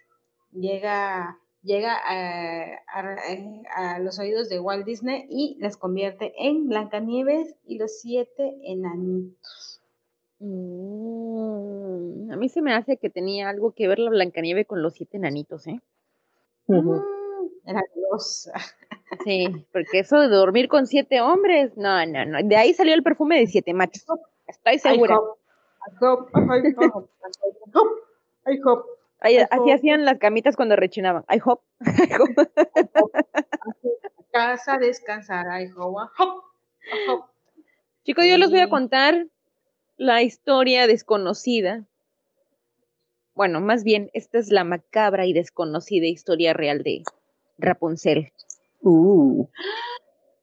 llega, 0.53 1.37
llega 1.61 1.93
a, 2.87 3.99
los 3.99 4.17
oídos 4.17 4.47
de 4.47 4.61
Walt 4.61 4.85
Disney 4.85 5.25
y 5.29 5.57
las 5.59 5.75
convierte 5.75 6.33
en 6.37 6.69
Blancanieves 6.69 7.53
y 7.65 7.79
los 7.79 7.99
siete 7.99 8.55
enanitos. 8.63 9.70
Mm, 10.43 12.31
a 12.31 12.35
mí 12.35 12.49
se 12.49 12.63
me 12.63 12.73
hace 12.73 12.97
que 12.97 13.11
tenía 13.11 13.49
algo 13.49 13.73
que 13.73 13.87
ver 13.87 13.99
la 13.99 14.09
Blancanieve 14.09 14.65
con 14.65 14.81
los 14.81 14.95
siete 14.95 15.17
enanitos, 15.17 15.67
¿eh? 15.67 15.79
Era 17.65 17.83
Dios. 17.93 18.49
Sí, 19.23 19.67
porque 19.71 19.99
eso 19.99 20.19
de 20.19 20.29
dormir 20.29 20.67
con 20.67 20.87
siete 20.87 21.21
hombres, 21.21 21.77
no, 21.77 22.03
no, 22.07 22.25
no. 22.25 22.39
De 22.43 22.55
ahí 22.55 22.73
salió 22.73 22.95
el 22.95 23.03
perfume 23.03 23.39
de 23.39 23.45
siete 23.45 23.73
machos. 23.73 24.05
Estoy 24.47 24.79
segura. 24.79 25.19
I 28.47 28.59
hope. 28.63 28.89
así 29.51 29.71
hacían 29.71 30.05
las 30.05 30.17
camitas 30.17 30.55
cuando 30.55 30.75
rechinaban. 30.75 31.23
I 31.29 31.39
hope. 31.43 31.61
Casa 34.31 34.79
descansar. 34.79 35.45
I 35.61 35.69
hope. 35.75 36.09
Chicos, 38.05 38.25
yo 38.25 38.37
les 38.37 38.49
voy 38.49 38.61
a 38.61 38.69
contar 38.69 39.27
la 40.01 40.21
historia 40.23 40.87
desconocida. 40.87 41.85
Bueno, 43.35 43.61
más 43.61 43.83
bien, 43.83 44.09
esta 44.13 44.39
es 44.39 44.51
la 44.51 44.63
macabra 44.63 45.27
y 45.27 45.33
desconocida 45.33 46.07
historia 46.07 46.53
real 46.53 46.81
de 46.81 47.03
Rapunzel. 47.59 48.31
Uh. 48.81 49.45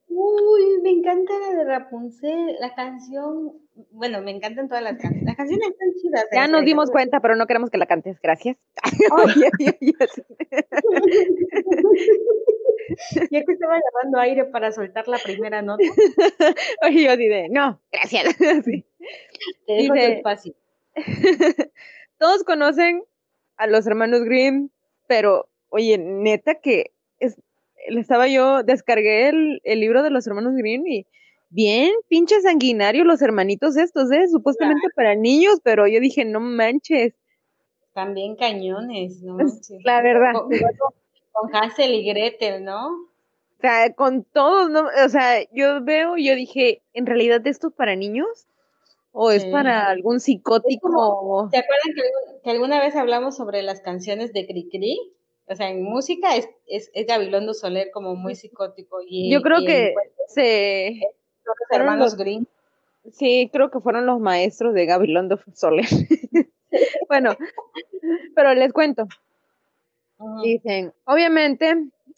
Uy, 0.07 0.81
me 0.83 0.91
encanta 0.91 1.33
la 1.41 1.57
de 1.57 1.65
Rapunzel, 1.65 2.55
la 2.61 2.73
canción, 2.77 3.55
bueno, 3.91 4.23
me 4.23 4.31
encantan 4.31 4.69
todas 4.69 4.85
las 4.85 4.93
canciones, 4.93 5.25
las 5.25 5.37
canciones 5.37 5.71
están 5.71 5.89
chidas. 6.01 6.25
Ya 6.33 6.47
nos 6.47 6.65
dimos 6.65 6.93
cuenta, 6.93 7.19
pero 7.19 7.35
no 7.35 7.49
queremos 7.49 7.71
que 7.71 7.79
la 7.79 7.87
cantes, 7.87 8.21
gracias. 8.23 8.57
ya 13.29 13.29
que 13.29 13.53
estaba 13.53 13.75
llevando 13.75 14.21
aire 14.21 14.45
para 14.45 14.71
soltar 14.71 15.09
la 15.09 15.19
primera 15.19 15.63
nota. 15.63 15.83
Oye, 16.87 17.03
yo 17.03 17.17
dije, 17.17 17.49
no, 17.51 17.83
gracias. 17.91 18.37
Te 19.67 19.73
dejo 19.73 19.95
espacio. 19.95 20.55
Todos 22.19 22.45
conocen 22.45 23.05
a 23.57 23.67
los 23.67 23.87
hermanos 23.87 24.23
Grimm, 24.25 24.71
pero 25.07 25.49
oye, 25.69 25.99
neta 25.99 26.57
que 26.57 26.93
estaba 27.97 28.29
yo, 28.29 28.63
descargué 28.63 29.29
el, 29.29 29.81
libro 29.81 30.03
de 30.03 30.11
los 30.11 30.27
hermanos 30.27 30.55
Green 30.57 30.87
y 30.87 31.07
bien 31.51 31.93
pinche 32.09 32.41
sanguinario 32.41 33.05
los 33.05 33.23
hermanitos 33.23 33.77
estos, 33.77 34.11
¿eh? 34.13 34.29
Supuestamente 34.29 34.89
para 34.95 35.15
niños, 35.15 35.61
pero 35.63 35.87
yo 35.87 36.01
dije, 36.01 36.25
no 36.25 36.41
manches. 36.41 37.15
También 37.95 38.37
cañones, 38.37 39.23
¿no? 39.23 39.39
La 39.85 40.03
verdad. 40.03 40.33
Con, 41.33 41.55
Hansel 41.55 41.95
y 41.95 42.05
Gretel, 42.05 42.65
¿no? 42.65 42.89
O 42.89 43.61
sea, 43.61 43.93
con 43.95 44.25
todos, 44.25 44.71
¿no? 44.71 44.87
O 45.05 45.09
sea, 45.09 45.43
yo 45.53 45.83
veo, 45.83 46.17
yo 46.17 46.35
dije, 46.35 46.83
¿en 46.93 47.07
realidad 47.07 47.45
esto 47.47 47.69
es 47.69 47.75
para 47.75 47.97
niños? 47.97 48.48
¿O 49.21 49.33
es 49.33 49.45
para 49.47 49.89
algún 49.89 50.21
psicótico? 50.21 51.49
¿Te 51.51 51.59
acuerdan 51.59 51.95
que, 51.95 52.03
que, 52.45 52.51
alguna 52.51 52.79
vez 52.79 52.95
hablamos 52.95 53.37
sobre 53.37 53.63
las 53.63 53.81
canciones 53.81 54.33
de 54.33 54.47
Cricri? 54.47 54.97
o 55.49 55.55
sea, 55.55 55.71
en 55.71 55.83
música 55.83 56.37
es, 56.37 56.49
es, 56.67 56.91
es 56.95 57.07
Gabilondo 57.07 57.55
Soler 57.55 57.91
como 57.93 58.15
muy 58.15 58.35
psicótico. 58.35 58.99
Y, 59.07 59.33
Yo 59.33 59.41
creo 59.43 59.61
que 59.61 59.95
se... 60.29 61.01
Los 61.45 61.57
hermanos 61.71 62.17
Green. 62.17 62.47
Sí, 63.11 63.49
creo 63.53 63.71
que 63.71 63.81
fueron 63.81 64.05
los 64.05 64.21
maestros 64.21 64.75
de 64.75 64.85
Gabilondo 64.85 65.41
Soler. 65.55 65.87
bueno, 67.09 67.35
pero 68.35 68.55
les 68.55 68.73
cuento. 68.73 69.09
Dicen, 70.43 70.93
obviamente, 71.05 71.75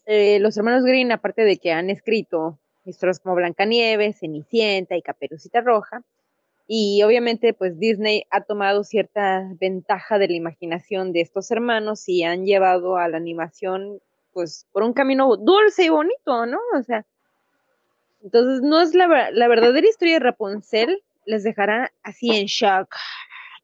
eh, 0.06 0.40
los 0.40 0.56
hermanos 0.56 0.84
Green, 0.84 1.12
aparte 1.12 1.44
de 1.44 1.58
que 1.58 1.70
han 1.70 1.90
escrito 1.90 2.58
historias 2.84 3.20
como 3.20 3.36
Blancanieves, 3.36 4.18
Cenicienta 4.18 4.96
y 4.96 5.02
Caperucita 5.02 5.60
Roja, 5.60 6.02
y 6.72 7.02
obviamente, 7.02 7.52
pues 7.52 7.80
Disney 7.80 8.26
ha 8.30 8.42
tomado 8.42 8.84
cierta 8.84 9.44
ventaja 9.58 10.18
de 10.20 10.28
la 10.28 10.34
imaginación 10.34 11.12
de 11.12 11.20
estos 11.20 11.50
hermanos 11.50 12.08
y 12.08 12.22
han 12.22 12.46
llevado 12.46 12.96
a 12.96 13.08
la 13.08 13.16
animación, 13.16 13.98
pues, 14.32 14.68
por 14.70 14.84
un 14.84 14.92
camino 14.92 15.36
dulce 15.36 15.86
y 15.86 15.88
bonito, 15.88 16.46
¿no? 16.46 16.60
O 16.78 16.82
sea, 16.84 17.04
entonces 18.22 18.62
no 18.62 18.80
es 18.80 18.94
la, 18.94 19.32
la 19.32 19.48
verdadera 19.48 19.84
historia 19.84 20.14
de 20.14 20.20
Rapunzel, 20.20 21.02
les 21.26 21.42
dejará 21.42 21.92
así 22.04 22.36
en 22.36 22.46
shock. 22.46 22.94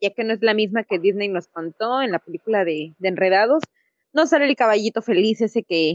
ya 0.00 0.10
que 0.10 0.24
no 0.24 0.32
es 0.32 0.42
la 0.42 0.54
misma 0.54 0.82
que 0.82 0.98
Disney 0.98 1.28
nos 1.28 1.46
contó 1.46 2.02
en 2.02 2.10
la 2.10 2.18
película 2.18 2.64
de, 2.64 2.92
de 2.98 3.08
Enredados. 3.08 3.62
No 4.12 4.26
sale 4.26 4.46
el 4.46 4.56
caballito 4.56 5.00
feliz 5.00 5.40
ese 5.40 5.62
que, 5.62 5.94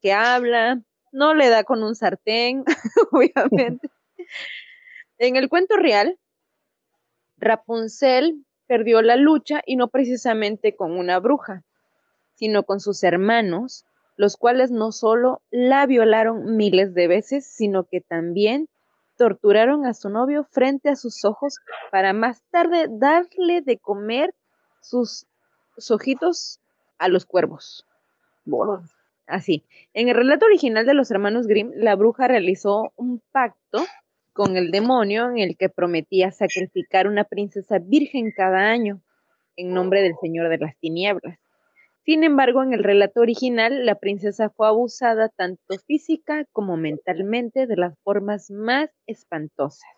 que 0.00 0.12
habla, 0.12 0.80
no 1.10 1.34
le 1.34 1.48
da 1.48 1.64
con 1.64 1.82
un 1.82 1.96
sartén, 1.96 2.62
obviamente. 3.10 3.90
en 5.18 5.34
el 5.34 5.48
cuento 5.48 5.76
real, 5.76 6.20
Rapunzel 7.42 8.44
perdió 8.68 9.02
la 9.02 9.16
lucha 9.16 9.62
y 9.66 9.74
no 9.74 9.88
precisamente 9.88 10.76
con 10.76 10.96
una 10.96 11.18
bruja, 11.18 11.64
sino 12.34 12.62
con 12.62 12.78
sus 12.78 13.02
hermanos, 13.02 13.84
los 14.16 14.36
cuales 14.36 14.70
no 14.70 14.92
solo 14.92 15.42
la 15.50 15.84
violaron 15.86 16.56
miles 16.56 16.94
de 16.94 17.08
veces, 17.08 17.44
sino 17.44 17.84
que 17.84 18.00
también 18.00 18.68
torturaron 19.18 19.86
a 19.86 19.92
su 19.92 20.08
novio 20.08 20.44
frente 20.44 20.88
a 20.88 20.96
sus 20.96 21.24
ojos 21.24 21.58
para 21.90 22.12
más 22.12 22.42
tarde 22.50 22.86
darle 22.88 23.60
de 23.60 23.76
comer 23.76 24.32
sus, 24.80 25.26
ojitos 25.90 26.60
a 26.98 27.08
los 27.08 27.26
cuervos. 27.26 27.84
Bueno, 28.44 28.84
Así, 29.26 29.64
en 29.94 30.08
el 30.08 30.16
relato 30.16 30.46
original 30.46 30.84
de 30.84 30.94
los 30.94 31.10
hermanos 31.10 31.46
Grimm, 31.46 31.70
la 31.74 31.94
bruja 31.94 32.28
realizó 32.28 32.92
un 32.96 33.22
pacto 33.32 33.84
con 34.32 34.56
el 34.56 34.70
demonio 34.70 35.28
en 35.30 35.38
el 35.38 35.56
que 35.56 35.68
prometía 35.68 36.30
sacrificar 36.30 37.06
una 37.06 37.24
princesa 37.24 37.78
virgen 37.78 38.32
cada 38.34 38.70
año 38.70 39.02
en 39.56 39.74
nombre 39.74 40.02
del 40.02 40.14
Señor 40.20 40.48
de 40.48 40.58
las 40.58 40.76
Tinieblas. 40.78 41.38
Sin 42.04 42.24
embargo, 42.24 42.62
en 42.62 42.72
el 42.72 42.82
relato 42.82 43.20
original, 43.20 43.86
la 43.86 43.94
princesa 43.94 44.50
fue 44.50 44.66
abusada 44.66 45.28
tanto 45.28 45.78
física 45.86 46.46
como 46.50 46.76
mentalmente 46.76 47.66
de 47.66 47.76
las 47.76 47.96
formas 48.02 48.50
más 48.50 48.90
espantosas. 49.06 49.88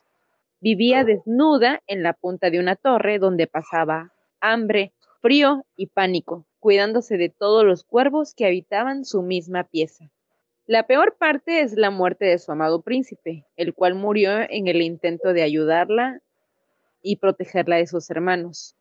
Vivía 0.60 1.04
desnuda 1.04 1.82
en 1.86 2.02
la 2.02 2.12
punta 2.12 2.50
de 2.50 2.58
una 2.58 2.76
torre 2.76 3.18
donde 3.18 3.46
pasaba 3.46 4.12
hambre, 4.40 4.92
frío 5.22 5.64
y 5.76 5.86
pánico, 5.86 6.46
cuidándose 6.58 7.16
de 7.16 7.30
todos 7.30 7.64
los 7.64 7.84
cuervos 7.84 8.34
que 8.34 8.46
habitaban 8.46 9.04
su 9.04 9.22
misma 9.22 9.64
pieza. 9.64 10.10
La 10.66 10.86
peor 10.86 11.16
parte 11.18 11.60
es 11.60 11.74
la 11.74 11.90
muerte 11.90 12.24
de 12.24 12.38
su 12.38 12.50
amado 12.50 12.80
príncipe, 12.80 13.44
el 13.56 13.74
cual 13.74 13.94
murió 13.94 14.30
en 14.48 14.66
el 14.66 14.80
intento 14.80 15.34
de 15.34 15.42
ayudarla 15.42 16.22
y 17.02 17.16
protegerla 17.16 17.76
de 17.76 17.86
sus 17.86 18.08
hermanos. 18.08 18.74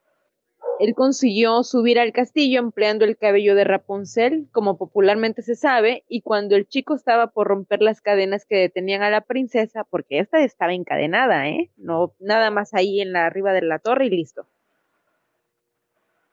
Él 0.80 0.96
consiguió 0.96 1.62
subir 1.64 2.00
al 2.00 2.14
castillo 2.14 2.60
empleando 2.60 3.04
el 3.04 3.18
cabello 3.18 3.54
de 3.54 3.66
Rapunzel, 3.66 4.48
como 4.54 4.78
popularmente 4.78 5.42
se 5.42 5.56
sabe, 5.56 6.06
y 6.08 6.22
cuando 6.22 6.56
el 6.56 6.70
chico 6.70 6.96
estaba 6.96 7.28
por 7.28 7.48
romper 7.48 7.82
las 7.82 8.00
cadenas 8.00 8.46
que 8.46 8.56
detenían 8.56 9.04
a 9.04 9.10
la 9.10 9.20
princesa, 9.20 9.84
porque 9.84 10.20
esta 10.20 10.42
estaba 10.42 10.74
encadenada, 10.74 11.50
¿eh? 11.50 11.70
No, 11.76 12.14
nada 12.18 12.50
más 12.50 12.74
ahí 12.74 13.02
en 13.02 13.12
la 13.12 13.26
arriba 13.26 13.52
de 13.52 13.62
la 13.62 13.80
torre 13.80 14.06
y 14.06 14.10
listo. 14.10 14.48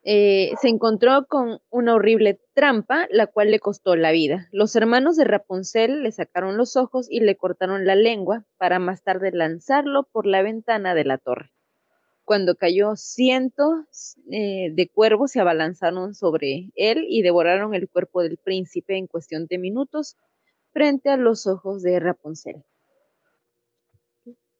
Eh, 0.03 0.53
se 0.63 0.69
encontró 0.69 1.27
con 1.27 1.61
una 1.69 1.95
horrible 1.95 2.41
trampa, 2.55 3.07
la 3.11 3.27
cual 3.27 3.51
le 3.51 3.61
costó 3.61 3.97
la 3.97 4.13
vida. 4.13 4.49
Los 4.51 4.75
hermanos 4.75 5.17
de 5.17 5.25
Rapunzel 5.25 6.03
le 6.03 6.11
sacaron 6.11 6.57
los 6.57 6.77
ojos 6.77 7.07
y 7.11 7.21
le 7.21 7.37
cortaron 7.37 7.85
la 7.85 7.97
lengua 7.97 8.47
para 8.57 8.79
más 8.79 9.03
tarde 9.03 9.31
lanzarlo 9.33 10.05
por 10.11 10.27
la 10.27 10.43
ventana 10.43 10.95
de 10.95 11.05
la 11.05 11.19
torre. 11.19 11.51
Cuando 12.25 12.55
cayó, 12.55 12.97
cientos 12.97 14.17
eh, 14.31 14.71
de 14.73 14.89
cuervos 14.89 15.33
se 15.33 15.41
abalanzaron 15.41 16.15
sobre 16.15 16.71
él 16.77 17.05
y 17.09 17.23
devoraron 17.23 17.75
el 17.75 17.89
cuerpo 17.89 18.23
del 18.23 18.39
príncipe 18.39 18.97
en 18.97 19.07
cuestión 19.07 19.47
de 19.49 19.59
minutos 19.59 20.17
frente 20.73 21.11
a 21.11 21.17
los 21.17 21.47
ojos 21.47 21.83
de 21.83 21.99
Rapunzel. 21.99 22.65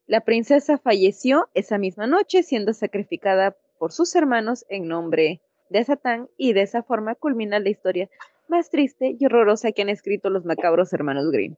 La 0.07 0.23
princesa 0.23 0.77
falleció 0.77 1.49
esa 1.55 1.79
misma 1.79 2.09
noche 2.09 2.43
siendo 2.43 2.73
sacrificada 2.73 3.57
por 3.81 3.93
sus 3.93 4.15
hermanos 4.15 4.67
en 4.69 4.87
nombre 4.87 5.41
de 5.71 5.83
Satán 5.83 6.29
y 6.37 6.53
de 6.53 6.61
esa 6.61 6.83
forma 6.83 7.15
culmina 7.15 7.59
la 7.59 7.71
historia 7.71 8.11
más 8.47 8.69
triste 8.69 9.17
y 9.19 9.25
horrorosa 9.25 9.73
que 9.73 9.81
han 9.81 9.89
escrito 9.89 10.29
los 10.29 10.45
macabros 10.45 10.93
hermanos 10.93 11.31
Grimm. 11.33 11.57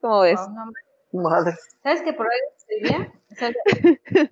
¿Cómo 0.00 0.20
ves? 0.22 0.40
madre. 1.12 1.52
¿Sabes 1.82 2.00
qué 2.02 2.14
por 2.14 2.26
ahí 2.26 2.38
escribía? 2.56 3.12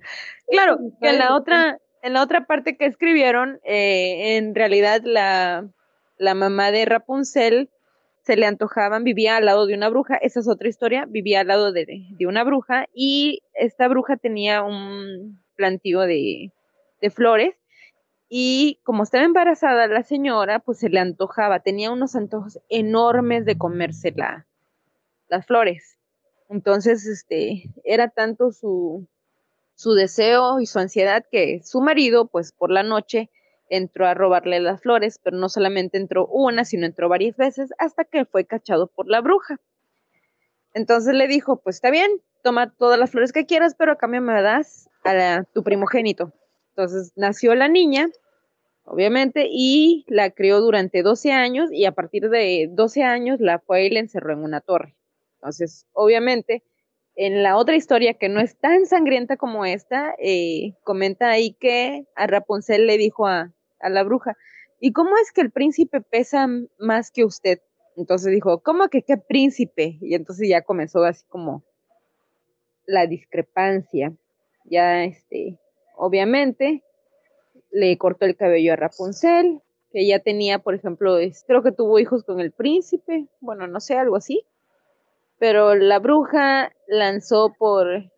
claro, 0.49 0.79
que 1.01 1.11
en 1.11 1.19
la 1.19 1.37
otra, 1.37 1.79
en 2.01 2.15
la 2.15 2.23
otra 2.23 2.47
parte 2.47 2.79
que 2.79 2.87
escribieron, 2.87 3.61
eh, 3.63 4.39
en 4.39 4.55
realidad 4.55 5.03
la, 5.05 5.69
la 6.17 6.35
mamá 6.35 6.71
de 6.71 6.87
Rapunzel 6.87 7.69
se 8.23 8.37
le 8.37 8.47
antojaban, 8.47 9.05
vivía 9.05 9.37
al 9.37 9.45
lado 9.45 9.67
de 9.67 9.75
una 9.75 9.91
bruja, 9.91 10.17
esa 10.17 10.41
es 10.41 10.49
otra 10.49 10.69
historia, 10.69 11.05
vivía 11.07 11.41
al 11.41 11.49
lado 11.49 11.73
de, 11.73 12.07
de 12.09 12.27
una 12.27 12.43
bruja 12.43 12.87
y 12.95 13.43
esta 13.53 13.87
bruja 13.87 14.17
tenía 14.17 14.63
un 14.63 15.41
plantío 15.57 16.01
de, 16.01 16.51
de 17.03 17.11
flores 17.11 17.55
y 18.35 18.81
como 18.83 19.03
estaba 19.03 19.25
embarazada 19.25 19.87
la 19.89 20.03
señora, 20.05 20.61
pues 20.61 20.79
se 20.79 20.89
le 20.89 21.01
antojaba, 21.01 21.61
tenía 21.61 21.91
unos 21.91 22.17
antojos 22.17 22.59
enormes 22.71 23.45
de 23.45 23.59
comerse 23.59 24.15
las 25.29 25.47
flores. 25.47 25.99
Entonces, 26.49 27.07
este, 27.07 27.65
era 27.85 28.09
tanto 28.09 28.51
su, 28.53 29.07
su 29.75 29.93
deseo 29.93 30.61
y 30.61 30.67
su 30.67 30.79
ansiedad 30.79 31.27
que 31.31 31.61
su 31.63 31.83
marido, 31.83 32.27
pues 32.27 32.53
por 32.53 32.71
la 32.71 32.83
noche, 32.83 33.29
entró 33.69 34.07
a 34.07 34.15
robarle 34.15 34.61
las 34.61 34.81
flores, 34.81 35.19
pero 35.23 35.37
no 35.37 35.51
solamente 35.51 35.99
entró 35.99 36.27
una, 36.27 36.65
sino 36.65 36.87
entró 36.87 37.11
varias 37.11 37.37
veces 37.37 37.71
hasta 37.77 38.05
que 38.05 38.25
fue 38.25 38.47
cachado 38.47 38.87
por 38.87 39.09
la 39.09 39.21
bruja. 39.21 39.61
Entonces 40.73 41.15
le 41.15 41.29
dijo, 41.29 41.57
pues 41.57 41.77
está 41.77 41.91
bien, 41.91 42.11
toma 42.43 42.73
todas 42.73 42.99
las 42.99 43.11
flores 43.11 43.33
que 43.33 43.45
quieras, 43.45 43.75
pero 43.77 43.93
a 43.93 43.97
cambio 43.97 44.23
me 44.23 44.41
das 44.41 44.89
a 45.05 45.45
tu 45.53 45.63
primogénito. 45.63 46.33
Entonces 46.75 47.13
nació 47.17 47.55
la 47.55 47.69
niña, 47.69 48.09
obviamente, 48.85 49.47
y 49.51 50.05
la 50.09 50.31
crió 50.31 50.61
durante 50.61 51.03
12 51.03 51.33
años 51.33 51.71
y 51.71 51.85
a 51.85 51.93
partir 51.93 52.31
de 52.31 52.69
12 52.71 53.03
años 53.03 53.41
la 53.41 53.59
fue 53.59 53.87
y 53.87 53.91
la 53.91 54.01
encerró 54.01 54.33
en 54.33 54.43
una 54.43 54.61
torre. 54.61 54.97
Entonces, 55.35 55.87
obviamente, 55.93 56.63
en 57.15 57.43
la 57.43 57.57
otra 57.57 57.77
historia 57.77 58.15
que 58.15 58.29
no 58.29 58.41
es 58.41 58.57
tan 58.57 58.87
sangrienta 58.87 59.37
como 59.37 59.67
esta, 59.67 60.15
eh, 60.19 60.75
comenta 60.83 61.29
ahí 61.31 61.53
que 61.55 62.07
a 62.15 62.27
Rapunzel 62.27 62.87
le 62.87 62.97
dijo 62.97 63.27
a, 63.27 63.53
a 63.81 63.89
la 63.91 64.03
bruja, 64.03 64.37
¿y 64.81 64.93
cómo 64.93 65.17
es 65.19 65.31
que 65.31 65.43
el 65.43 65.51
príncipe 65.51 66.01
pesa 66.01 66.49
más 66.79 67.11
que 67.11 67.25
usted? 67.25 67.61
Entonces 67.97 68.33
dijo, 68.33 68.63
¿cómo 68.63 68.89
que 68.89 69.03
qué 69.03 69.19
príncipe? 69.19 69.99
Y 70.01 70.15
entonces 70.15 70.49
ya 70.49 70.63
comenzó 70.63 71.05
así 71.05 71.25
como 71.29 71.63
la 72.87 73.07
discrepancia. 73.07 74.17
Ya 74.65 75.05
este, 75.05 75.59
obviamente, 76.03 76.83
le 77.71 77.97
cortó 77.97 78.27
el 78.27 78.37
cabello 78.37 78.73
a 78.73 78.77
Rapunzel, 78.77 79.61
que 79.93 80.05
ya 80.05 80.19
tenía, 80.19 80.59
por 80.59 80.75
ejemplo, 80.75 81.17
creo 81.47 81.63
que 81.63 81.71
tuvo 81.71 82.01
hijos 82.01 82.25
con 82.25 82.41
el 82.41 82.51
príncipe, 82.51 83.29
bueno, 83.41 83.69
no 83.69 83.79
sé, 83.79 83.97
algo 83.97 84.17
así. 84.17 84.45
Pero 85.39 85.77
la 85.77 86.01
bruja 86.01 86.73
lanzó 86.89 87.55
por 87.57 88.11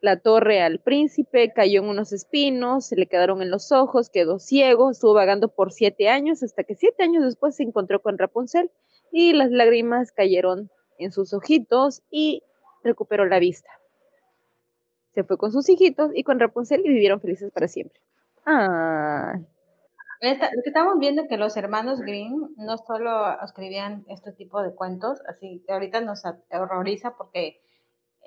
la 0.00 0.20
torre 0.20 0.62
al 0.62 0.78
príncipe, 0.78 1.52
cayó 1.52 1.82
en 1.82 1.88
unos 1.88 2.12
espinos, 2.12 2.86
se 2.86 2.96
le 2.96 3.06
quedaron 3.06 3.42
en 3.42 3.50
los 3.50 3.72
ojos, 3.72 4.08
quedó 4.08 4.38
ciego, 4.38 4.92
estuvo 4.92 5.14
vagando 5.14 5.48
por 5.48 5.72
siete 5.72 6.08
años, 6.08 6.44
hasta 6.44 6.62
que 6.62 6.76
siete 6.76 7.02
años 7.02 7.24
después 7.24 7.56
se 7.56 7.64
encontró 7.64 8.02
con 8.02 8.18
Rapunzel 8.18 8.70
y 9.10 9.32
las 9.32 9.50
lágrimas 9.50 10.12
cayeron 10.12 10.70
en 10.98 11.10
sus 11.10 11.32
ojitos 11.34 12.02
y 12.08 12.44
recuperó 12.84 13.24
la 13.24 13.40
vista 13.40 13.70
se 15.14 15.24
fue 15.24 15.38
con 15.38 15.52
sus 15.52 15.68
hijitos 15.68 16.10
y 16.14 16.24
con 16.24 16.40
Rapunzel 16.40 16.80
y 16.84 16.88
vivieron 16.88 17.20
felices 17.20 17.50
para 17.52 17.68
siempre. 17.68 18.00
Ah. 18.46 19.38
lo 20.20 20.62
que 20.62 20.68
estamos 20.68 20.98
viendo 20.98 21.22
es 21.22 21.28
que 21.28 21.36
los 21.36 21.56
hermanos 21.56 22.00
Grimm 22.00 22.54
no 22.56 22.76
solo 22.78 23.40
escribían 23.42 24.04
este 24.08 24.32
tipo 24.32 24.62
de 24.62 24.74
cuentos, 24.74 25.20
así 25.28 25.62
que 25.66 25.72
ahorita 25.72 26.00
nos 26.00 26.22
horroriza 26.50 27.16
porque 27.16 27.60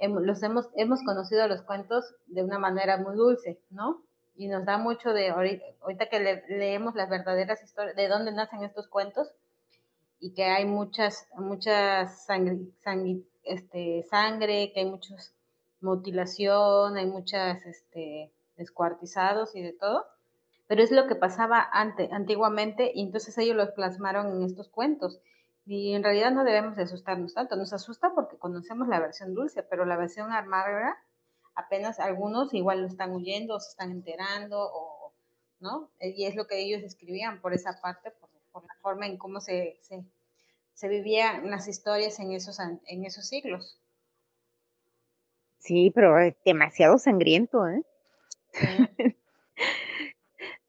los 0.01 0.41
hemos, 0.43 0.69
hemos 0.75 1.03
conocido 1.03 1.47
los 1.47 1.61
cuentos 1.63 2.15
de 2.27 2.43
una 2.43 2.59
manera 2.59 2.97
muy 2.97 3.15
dulce, 3.15 3.59
¿no? 3.69 4.03
Y 4.35 4.47
nos 4.47 4.65
da 4.65 4.77
mucho 4.77 5.11
de, 5.13 5.29
ahorita, 5.29 6.09
que 6.09 6.43
leemos 6.47 6.93
las 6.95 7.09
verdaderas 7.09 7.63
historias, 7.63 7.95
de 7.95 8.07
dónde 8.07 8.31
nacen 8.31 8.63
estos 8.63 8.87
cuentos, 8.87 9.31
y 10.19 10.33
que 10.33 10.45
hay 10.45 10.65
muchas, 10.65 11.27
muchas 11.35 12.25
sangre, 12.25 12.59
este, 13.43 14.03
sangre, 14.09 14.71
que 14.73 14.81
hay 14.81 14.85
muchos 14.85 15.33
mutilación, 15.81 16.97
hay 16.97 17.05
muchas 17.05 17.65
este, 17.65 18.33
descuartizados 18.55 19.55
y 19.55 19.61
de 19.61 19.73
todo, 19.73 20.05
pero 20.67 20.83
es 20.83 20.91
lo 20.91 21.07
que 21.07 21.15
pasaba 21.15 21.67
ante, 21.71 22.09
antiguamente 22.11 22.91
y 22.93 23.03
entonces 23.03 23.37
ellos 23.37 23.55
lo 23.55 23.73
plasmaron 23.73 24.27
en 24.27 24.43
estos 24.43 24.69
cuentos. 24.69 25.19
Y 25.65 25.93
en 25.93 26.03
realidad 26.03 26.31
no 26.31 26.45
debemos 26.45 26.77
de 26.77 26.83
asustarnos 26.83 27.33
tanto, 27.33 27.55
nos 27.57 27.73
asusta 27.73 28.13
porque 28.15 28.37
conocemos 28.37 28.87
la 28.87 28.99
versión 28.99 29.33
dulce, 29.33 29.63
pero 29.63 29.85
la 29.85 29.97
versión 29.97 30.31
amarga 30.31 30.97
apenas 31.55 31.99
algunos 31.99 32.53
igual 32.53 32.81
lo 32.81 32.87
están 32.87 33.11
huyendo 33.11 33.55
o 33.55 33.59
se 33.59 33.69
están 33.69 33.91
enterando 33.91 34.59
o 34.59 35.13
no 35.59 35.89
y 35.99 36.25
es 36.25 36.35
lo 36.35 36.45
que 36.45 36.59
ellos 36.59 36.83
escribían 36.83 37.41
por 37.41 37.53
esa 37.53 37.81
parte 37.81 38.11
por, 38.11 38.29
la 38.63 38.75
forma 38.81 39.07
en 39.07 39.17
cómo 39.17 39.39
se, 39.39 39.79
se, 39.81 40.05
se 40.73 40.87
vivían 40.87 41.49
las 41.49 41.67
historias 41.67 42.19
en 42.19 42.31
esos 42.31 42.59
en 42.59 43.05
esos 43.05 43.27
siglos 43.27 43.79
Sí, 45.59 45.91
pero 45.93 46.15
demasiado 46.45 46.97
sangriento, 46.97 47.67
¿eh? 47.67 47.81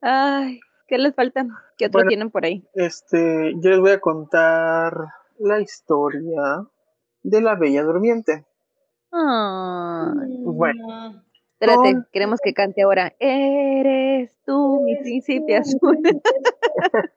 Ay, 0.00 0.60
¿qué 0.86 0.98
les 0.98 1.14
falta? 1.14 1.46
¿Qué 1.76 1.86
otro 1.86 1.98
Bueno. 2.00 2.08
tienen 2.08 2.30
por 2.30 2.44
ahí? 2.44 2.64
Este, 2.74 3.52
yo 3.60 3.70
les 3.70 3.80
voy 3.80 3.90
a 3.92 4.00
contar 4.00 4.94
la 5.38 5.60
historia 5.60 6.66
de 7.22 7.40
la 7.40 7.54
Bella 7.56 7.82
Durmiente. 7.82 8.44
Ay, 9.12 10.38
Bueno. 10.44 11.22
espérate, 11.52 11.92
Con- 11.92 12.06
queremos 12.12 12.40
que 12.42 12.54
cante 12.54 12.82
ahora. 12.82 13.14
Eres 13.18 14.32
tú, 14.44 14.82
mi 14.84 14.96
príncipe 14.96 15.56
azul. 15.56 15.98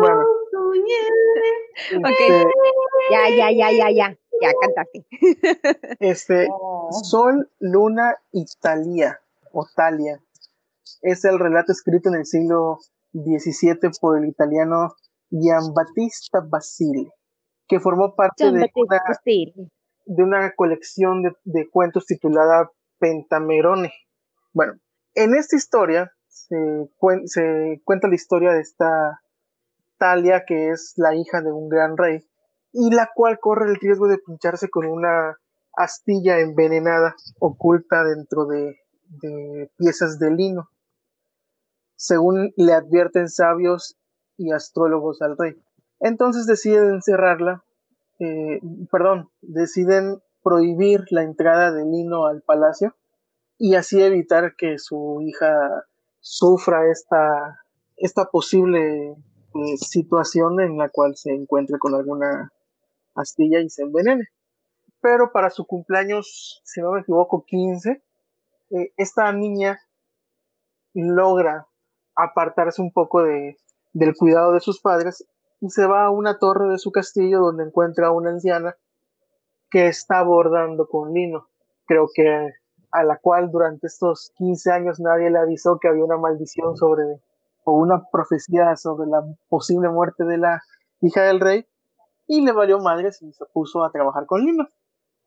Bueno. 0.00 0.24
Ok. 1.96 2.20
Ya, 3.10 3.28
ya, 3.28 3.50
ya, 3.50 3.70
ya, 3.72 3.90
ya. 3.90 4.16
Ya 4.42 4.52
cantaste. 4.60 5.04
este, 6.00 6.48
Oh. 6.50 6.88
Sol, 6.92 7.50
Luna 7.58 8.16
y 8.32 8.44
Talia, 8.60 9.20
o 9.52 9.66
Talia, 9.76 10.18
es 11.02 11.24
el 11.26 11.38
relato 11.38 11.72
escrito 11.72 12.08
en 12.08 12.16
el 12.16 12.26
siglo 12.26 12.78
XVII 13.12 13.90
por 14.00 14.18
el 14.18 14.28
italiano 14.28 14.94
Giambattista 15.30 16.40
Basile, 16.40 17.12
que 17.68 17.80
formó 17.80 18.14
parte 18.14 18.44
de 18.44 18.70
una, 18.74 19.14
Steel. 19.14 19.52
de 20.06 20.22
una 20.22 20.54
colección 20.54 21.22
de, 21.22 21.32
de 21.44 21.68
cuentos 21.68 22.06
titulada 22.06 22.70
Pentamerone. 22.98 23.92
Bueno, 24.54 24.74
en 25.14 25.34
esta 25.34 25.56
historia 25.56 26.12
se, 26.28 26.56
cuen- 26.98 27.26
se 27.26 27.80
cuenta 27.84 28.08
la 28.08 28.14
historia 28.14 28.52
de 28.52 28.60
esta 28.60 29.20
Talia, 30.00 30.44
que 30.46 30.70
es 30.70 30.94
la 30.96 31.14
hija 31.14 31.42
de 31.42 31.52
un 31.52 31.68
gran 31.68 31.96
rey, 31.96 32.26
y 32.72 32.90
la 32.90 33.10
cual 33.14 33.38
corre 33.38 33.70
el 33.70 33.76
riesgo 33.76 34.08
de 34.08 34.18
pincharse 34.18 34.70
con 34.70 34.86
una 34.86 35.36
astilla 35.76 36.40
envenenada 36.40 37.14
oculta 37.38 38.02
dentro 38.02 38.46
de, 38.46 38.80
piezas 39.76 40.18
de 40.18 40.30
lino, 40.30 40.70
según 41.96 42.52
le 42.56 42.72
advierten 42.72 43.28
sabios 43.28 43.98
y 44.38 44.52
astrólogos 44.52 45.20
al 45.20 45.36
rey. 45.36 45.60
Entonces 46.00 46.46
deciden 46.46 46.94
encerrarla, 46.94 47.62
eh, 48.20 48.60
perdón, 48.90 49.28
deciden 49.42 50.22
prohibir 50.42 51.04
la 51.10 51.24
entrada 51.24 51.72
de 51.72 51.84
lino 51.84 52.26
al 52.26 52.40
palacio 52.40 52.96
y 53.58 53.74
así 53.74 54.02
evitar 54.02 54.54
que 54.56 54.78
su 54.78 55.20
hija 55.20 55.84
sufra 56.20 56.90
esta, 56.90 57.60
esta 57.96 58.26
posible 58.26 59.16
eh, 59.54 59.76
situación 59.76 60.60
en 60.60 60.78
la 60.78 60.88
cual 60.88 61.16
se 61.16 61.32
encuentre 61.32 61.78
con 61.78 61.94
alguna 61.94 62.52
astilla 63.14 63.60
y 63.60 63.68
se 63.68 63.82
envenene. 63.82 64.28
Pero 65.00 65.32
para 65.32 65.50
su 65.50 65.66
cumpleaños, 65.66 66.60
si 66.64 66.80
no 66.80 66.92
me 66.92 67.00
equivoco, 67.00 67.44
15, 67.44 68.02
eh, 68.70 68.92
esta 68.96 69.32
niña 69.32 69.80
logra 70.94 71.66
apartarse 72.14 72.82
un 72.82 72.92
poco 72.92 73.22
de, 73.22 73.56
del 73.92 74.14
cuidado 74.14 74.52
de 74.52 74.60
sus 74.60 74.80
padres 74.80 75.26
y 75.60 75.70
se 75.70 75.86
va 75.86 76.04
a 76.04 76.10
una 76.10 76.38
torre 76.38 76.68
de 76.68 76.78
su 76.78 76.92
castillo 76.92 77.40
donde 77.40 77.64
encuentra 77.64 78.08
a 78.08 78.12
una 78.12 78.30
anciana 78.30 78.76
que 79.70 79.86
está 79.86 80.22
bordando 80.22 80.86
con 80.88 81.12
lino. 81.12 81.48
Creo 81.86 82.08
que 82.12 82.50
a 82.92 83.04
la 83.04 83.18
cual 83.18 83.50
durante 83.50 83.86
estos 83.86 84.32
15 84.36 84.72
años 84.72 85.00
nadie 85.00 85.30
le 85.30 85.38
avisó 85.38 85.78
que 85.78 85.88
había 85.88 86.04
una 86.04 86.16
maldición 86.16 86.76
sobre 86.76 87.20
o 87.64 87.72
una 87.72 88.04
profecía 88.10 88.76
sobre 88.76 89.08
la 89.08 89.22
posible 89.48 89.88
muerte 89.88 90.24
de 90.24 90.38
la 90.38 90.62
hija 91.00 91.22
del 91.22 91.40
rey 91.40 91.66
y 92.26 92.42
le 92.42 92.52
valió 92.52 92.78
madres 92.78 93.20
y 93.22 93.32
se 93.32 93.44
puso 93.46 93.84
a 93.84 93.90
trabajar 93.90 94.26
con 94.26 94.44
lino. 94.44 94.68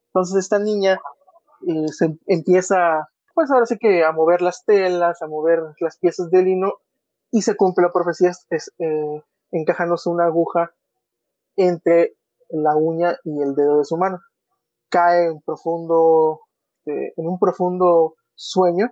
Entonces 0.07 0.37
esta 0.37 0.59
niña 0.59 0.99
eh, 1.67 1.87
se 1.89 2.17
empieza, 2.27 3.09
pues 3.33 3.51
ahora 3.51 3.65
sí 3.65 3.77
que 3.77 4.03
a 4.03 4.11
mover 4.11 4.41
las 4.41 4.63
telas, 4.65 5.21
a 5.21 5.27
mover 5.27 5.59
las 5.79 5.97
piezas 5.97 6.29
de 6.29 6.43
lino 6.43 6.73
y 7.31 7.41
se 7.41 7.55
cumple 7.55 7.85
la 7.85 7.91
profecía 7.91 8.31
es, 8.49 8.71
eh, 8.77 9.23
encajándose 9.51 10.09
una 10.09 10.25
aguja 10.25 10.71
entre 11.55 12.15
la 12.49 12.75
uña 12.75 13.17
y 13.23 13.41
el 13.41 13.55
dedo 13.55 13.79
de 13.79 13.85
su 13.85 13.97
mano. 13.97 14.19
Cae 14.89 15.27
en 15.27 15.41
profundo, 15.41 16.41
eh, 16.85 17.13
en 17.17 17.27
un 17.27 17.39
profundo 17.39 18.15
sueño 18.35 18.91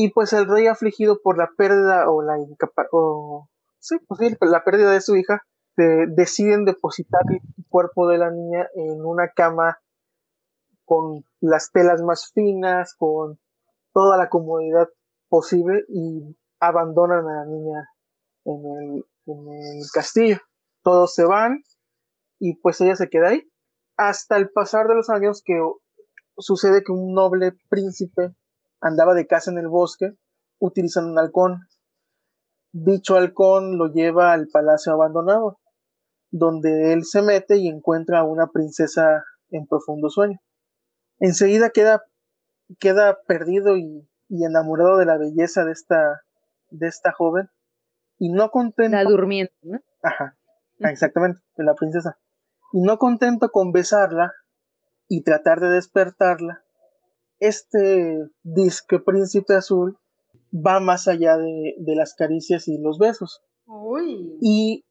y 0.00 0.10
pues 0.10 0.32
el 0.32 0.46
rey 0.46 0.68
afligido 0.68 1.20
por 1.20 1.36
la 1.36 1.50
pérdida 1.56 2.08
o 2.08 2.22
la 2.22 2.36
o 2.92 3.48
pues 4.06 4.38
la 4.42 4.62
pérdida 4.62 4.92
de 4.92 5.00
su 5.00 5.16
hija 5.16 5.44
deciden 5.76 6.64
depositar 6.64 7.22
el 7.28 7.40
cuerpo 7.68 8.06
de 8.06 8.18
la 8.18 8.30
niña 8.30 8.68
en 8.76 9.04
una 9.04 9.32
cama 9.32 9.80
con 10.84 11.24
las 11.40 11.72
telas 11.72 12.00
más 12.02 12.30
finas, 12.32 12.94
con 12.94 13.40
toda 13.92 14.16
la 14.16 14.28
comodidad 14.28 14.88
posible 15.28 15.82
y 15.88 16.36
abandonan 16.60 17.26
a 17.26 17.34
la 17.40 17.46
niña 17.46 17.90
en 18.44 18.66
el, 18.66 19.04
en 19.26 19.48
el 19.48 19.84
castillo. 19.92 20.38
Todos 20.84 21.12
se 21.12 21.24
van 21.24 21.64
y 22.38 22.54
pues 22.60 22.80
ella 22.80 22.94
se 22.94 23.08
queda 23.08 23.30
ahí. 23.30 23.50
Hasta 23.96 24.36
el 24.36 24.48
pasar 24.50 24.86
de 24.86 24.94
los 24.94 25.10
años 25.10 25.42
que 25.44 25.60
sucede 26.36 26.84
que 26.84 26.92
un 26.92 27.14
noble 27.14 27.56
príncipe 27.68 28.36
andaba 28.80 29.14
de 29.14 29.26
casa 29.26 29.50
en 29.50 29.58
el 29.58 29.68
bosque 29.68 30.12
utilizando 30.58 31.10
un 31.10 31.18
halcón. 31.18 31.60
Dicho 32.72 33.16
halcón 33.16 33.78
lo 33.78 33.88
lleva 33.88 34.32
al 34.32 34.48
palacio 34.48 34.92
abandonado, 34.92 35.58
donde 36.30 36.92
él 36.92 37.04
se 37.04 37.22
mete 37.22 37.56
y 37.56 37.68
encuentra 37.68 38.20
a 38.20 38.24
una 38.24 38.48
princesa 38.48 39.24
en 39.50 39.66
profundo 39.66 40.10
sueño. 40.10 40.38
Enseguida 41.18 41.70
queda, 41.70 42.04
queda 42.78 43.18
perdido 43.26 43.76
y, 43.76 44.08
y 44.28 44.44
enamorado 44.44 44.98
de 44.98 45.06
la 45.06 45.16
belleza 45.16 45.64
de 45.64 45.72
esta, 45.72 46.22
de 46.70 46.86
esta 46.86 47.12
joven 47.12 47.48
y 48.18 48.30
no 48.30 48.50
contento. 48.50 48.96
La 48.96 49.04
durmiente, 49.04 49.54
¿no? 49.62 49.80
Ajá, 50.02 50.36
exactamente, 50.78 51.40
de 51.56 51.64
la 51.64 51.74
princesa. 51.74 52.18
Y 52.72 52.82
no 52.82 52.98
contento 52.98 53.50
con 53.50 53.72
besarla 53.72 54.32
y 55.08 55.22
tratar 55.22 55.60
de 55.60 55.70
despertarla, 55.70 56.64
este 57.40 58.18
disque 58.42 58.98
príncipe 58.98 59.54
azul 59.54 59.98
va 60.52 60.80
más 60.80 61.08
allá 61.08 61.36
de, 61.36 61.74
de 61.78 61.94
las 61.94 62.14
caricias 62.14 62.68
y 62.68 62.78
los 62.78 62.98
besos. 62.98 63.42
Uy. 63.66 64.38
Y 64.40 64.84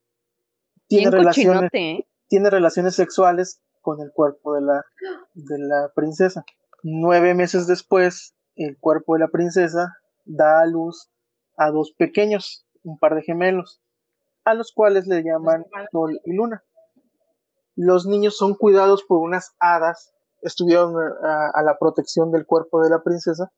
tiene 0.87 1.09
Bien 1.09 1.11
relaciones, 1.11 1.69
¿eh? 1.73 2.07
tiene 2.27 2.49
relaciones 2.49 2.95
sexuales 2.95 3.61
con 3.81 4.01
el 4.01 4.11
cuerpo 4.11 4.53
de 4.55 4.61
la, 4.61 4.85
de 5.33 5.59
la 5.59 5.91
princesa. 5.95 6.45
Nueve 6.83 7.33
meses 7.33 7.67
después, 7.67 8.35
el 8.55 8.77
cuerpo 8.77 9.13
de 9.13 9.21
la 9.21 9.27
princesa 9.29 9.97
da 10.25 10.61
a 10.61 10.65
luz 10.65 11.09
a 11.57 11.71
dos 11.71 11.93
pequeños, 11.97 12.65
un 12.83 12.99
par 12.99 13.15
de 13.15 13.23
gemelos, 13.23 13.81
a 14.45 14.53
los 14.53 14.71
cuales 14.71 15.07
le 15.07 15.23
llaman 15.23 15.65
Sol 15.91 16.21
y 16.23 16.33
Luna. 16.33 16.63
Los 17.75 18.05
niños 18.05 18.37
son 18.37 18.55
cuidados 18.55 19.03
por 19.03 19.19
unas 19.19 19.55
hadas, 19.59 20.13
estuvieron 20.41 20.95
a, 21.23 21.49
a 21.53 21.63
la 21.63 21.77
protección 21.79 22.31
del 22.31 22.45
cuerpo 22.45 22.81
de 22.81 22.89
la 22.89 23.01
princesa. 23.03 23.51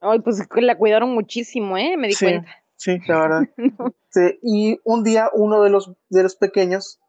Ay, 0.00 0.20
pues 0.20 0.46
la 0.56 0.76
cuidaron 0.78 1.10
muchísimo, 1.14 1.76
¿eh? 1.76 1.96
Me 1.96 2.08
di 2.08 2.14
Sí. 2.14 2.26
cuenta. 2.26 2.50
Sí, 2.76 2.98
la 3.06 3.18
verdad. 3.20 3.42
Sí, 4.10 4.38
y 4.42 4.78
un 4.84 5.04
día 5.04 5.30
uno 5.32 5.62
de 5.62 5.70
los, 5.70 5.90
de 6.10 6.22
los 6.22 6.36
pequeños 6.36 7.00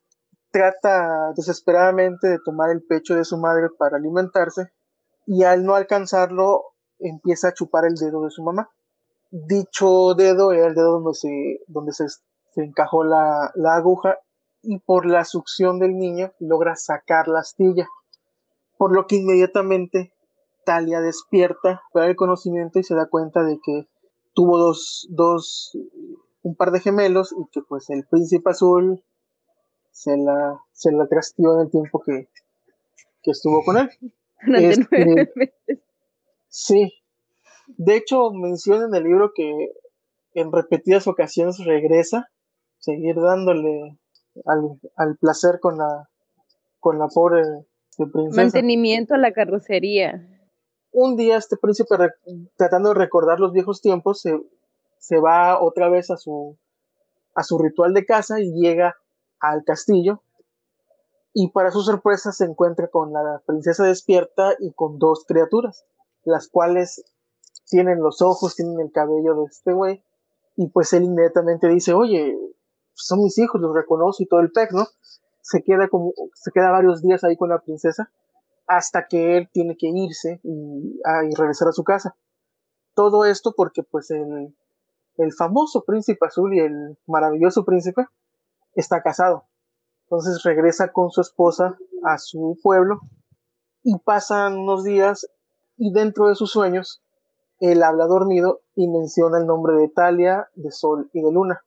trata 0.51 1.33
desesperadamente 1.35 2.27
de 2.29 2.39
tomar 2.45 2.69
el 2.69 2.81
pecho 2.83 3.15
de 3.15 3.25
su 3.25 3.37
madre 3.37 3.67
para 3.77 3.97
alimentarse 3.97 4.67
y 5.25 5.43
al 5.43 5.65
no 5.65 5.75
alcanzarlo 5.75 6.63
empieza 6.99 7.49
a 7.49 7.53
chupar 7.53 7.85
el 7.85 7.95
dedo 7.95 8.23
de 8.23 8.29
su 8.29 8.43
mamá. 8.43 8.69
Dicho 9.31 10.13
dedo 10.13 10.51
era 10.53 10.67
el 10.67 10.75
dedo 10.75 10.99
donde 10.99 11.13
se, 11.15 11.59
donde 11.67 11.91
se, 11.91 12.07
se 12.07 12.63
encajó 12.63 13.03
la, 13.03 13.51
la 13.55 13.75
aguja 13.75 14.17
y 14.61 14.79
por 14.79 15.05
la 15.05 15.25
succión 15.25 15.79
del 15.79 15.97
niño 15.97 16.31
logra 16.39 16.75
sacar 16.75 17.27
la 17.27 17.39
astilla, 17.39 17.87
por 18.83 18.93
lo 18.93 19.07
que 19.07 19.15
inmediatamente 19.15 20.11
Talia 20.65 20.99
despierta 20.99 21.81
para 21.93 22.07
el 22.07 22.17
conocimiento 22.17 22.79
y 22.79 22.83
se 22.83 22.95
da 22.95 23.07
cuenta 23.07 23.41
de 23.41 23.57
que 23.63 23.87
tuvo 24.33 24.57
dos, 24.57 25.07
dos, 25.09 25.71
un 26.41 26.53
par 26.57 26.71
de 26.71 26.81
gemelos 26.81 27.31
y 27.31 27.49
que 27.49 27.61
pues 27.61 27.89
el 27.89 28.05
príncipe 28.05 28.49
azul 28.49 29.01
se 29.91 30.17
la, 30.17 30.59
se 30.73 30.91
la 30.91 31.07
trasteó 31.07 31.53
en 31.53 31.59
el 31.61 31.71
tiempo 31.71 32.01
que, 32.05 32.27
que 33.21 33.31
estuvo 33.31 33.63
con 33.63 33.77
él. 33.77 33.89
Este- 34.53 35.05
nueve 35.05 35.31
meses. 35.33 35.79
Sí. 36.49 36.91
De 37.67 37.95
hecho, 37.95 38.31
menciona 38.31 38.87
en 38.87 38.95
el 38.95 39.05
libro 39.05 39.31
que 39.33 39.69
en 40.33 40.51
repetidas 40.51 41.07
ocasiones 41.07 41.63
regresa, 41.63 42.27
seguir 42.79 43.15
dándole 43.15 43.97
al, 44.45 44.77
al 44.97 45.15
placer 45.15 45.61
con 45.61 45.77
la, 45.77 46.09
con 46.81 46.99
la 46.99 47.07
pobre 47.07 47.43
princesa. 47.97 48.41
Mantenimiento 48.41 49.13
a 49.13 49.17
la 49.17 49.31
carrocería. 49.33 50.27
un 50.91 51.15
día 51.15 51.37
este 51.37 51.57
príncipe, 51.57 51.95
tratando 52.55 52.89
de 52.89 52.95
recordar 52.95 53.39
los 53.39 53.51
viejos 53.51 53.81
tiempos, 53.81 54.21
se, 54.21 54.39
se 54.99 55.19
va 55.19 55.61
otra 55.61 55.89
vez 55.89 56.11
a 56.11 56.17
su, 56.17 56.57
a 57.35 57.43
su 57.43 57.57
ritual 57.57 57.93
de 57.93 58.05
caza 58.05 58.39
y 58.39 58.51
llega 58.53 58.95
al 59.39 59.63
castillo. 59.63 60.21
Y 61.33 61.51
para 61.51 61.71
su 61.71 61.81
sorpresa 61.81 62.31
se 62.31 62.45
encuentra 62.45 62.89
con 62.89 63.11
la 63.11 63.41
princesa 63.45 63.83
despierta 63.85 64.53
y 64.59 64.71
con 64.73 64.99
dos 64.99 65.25
criaturas, 65.27 65.85
las 66.25 66.47
cuales 66.47 67.03
tienen 67.65 67.99
los 67.99 68.21
ojos, 68.21 68.55
tienen 68.55 68.79
el 68.79 68.91
cabello 68.91 69.35
de 69.35 69.45
este 69.45 69.73
güey 69.73 70.03
y 70.55 70.67
pues 70.69 70.93
él 70.93 71.03
inmediatamente 71.03 71.67
dice, 71.67 71.93
oye, 71.93 72.37
son 72.93 73.23
mis 73.23 73.37
hijos, 73.37 73.59
los 73.59 73.73
reconozco 73.73 74.21
y 74.21 74.27
todo 74.27 74.39
el 74.39 74.51
pec, 74.51 74.71
¿no? 74.71 74.85
Se 75.43 75.61
queda 75.61 75.87
como, 75.87 76.13
se 76.33 76.51
queda 76.51 76.71
varios 76.71 77.03
días 77.03 77.23
ahí 77.23 77.37
con 77.37 77.49
la 77.49 77.59
princesa 77.59 78.09
hasta 78.65 79.07
que 79.07 79.37
él 79.37 79.49
tiene 79.51 79.77
que 79.77 79.89
irse 79.89 80.39
y, 80.41 80.99
ah, 81.05 81.23
y 81.29 81.35
regresar 81.35 81.67
a 81.67 81.73
su 81.73 81.83
casa. 81.83 82.15
Todo 82.95 83.25
esto 83.25 83.53
porque 83.55 83.83
pues 83.83 84.09
el, 84.09 84.55
el 85.17 85.33
famoso 85.33 85.83
príncipe 85.83 86.25
azul 86.25 86.55
y 86.55 86.59
el 86.59 86.97
maravilloso 87.05 87.65
príncipe 87.65 88.07
está 88.73 89.03
casado. 89.03 89.45
Entonces 90.05 90.41
regresa 90.43 90.91
con 90.91 91.11
su 91.11 91.21
esposa 91.21 91.77
a 92.03 92.17
su 92.17 92.57
pueblo 92.63 93.01
y 93.83 93.99
pasan 93.99 94.57
unos 94.57 94.83
días 94.83 95.27
y 95.77 95.91
dentro 95.91 96.29
de 96.29 96.35
sus 96.35 96.51
sueños 96.51 97.03
él 97.59 97.83
habla 97.83 98.05
dormido 98.07 98.61
y 98.75 98.87
menciona 98.87 99.37
el 99.37 99.45
nombre 99.45 99.75
de 99.75 99.89
Talia, 99.89 100.49
de 100.55 100.71
Sol 100.71 101.09
y 101.13 101.21
de 101.21 101.31
Luna, 101.31 101.63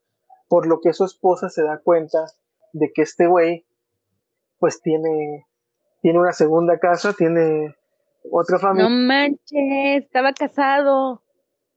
por 0.49 0.67
lo 0.67 0.81
que 0.81 0.93
su 0.93 1.05
esposa 1.05 1.49
se 1.49 1.63
da 1.63 1.79
cuenta 1.79 2.27
de 2.79 2.93
que 2.93 3.03
este 3.03 3.27
güey 3.27 3.65
pues 4.59 4.81
tiene, 4.81 5.47
tiene 6.01 6.19
una 6.19 6.33
segunda 6.33 6.79
casa, 6.79 7.13
tiene 7.13 7.77
otra 8.31 8.59
familia. 8.59 8.89
No 8.89 8.97
manches, 9.07 10.03
estaba 10.03 10.33
casado. 10.33 11.23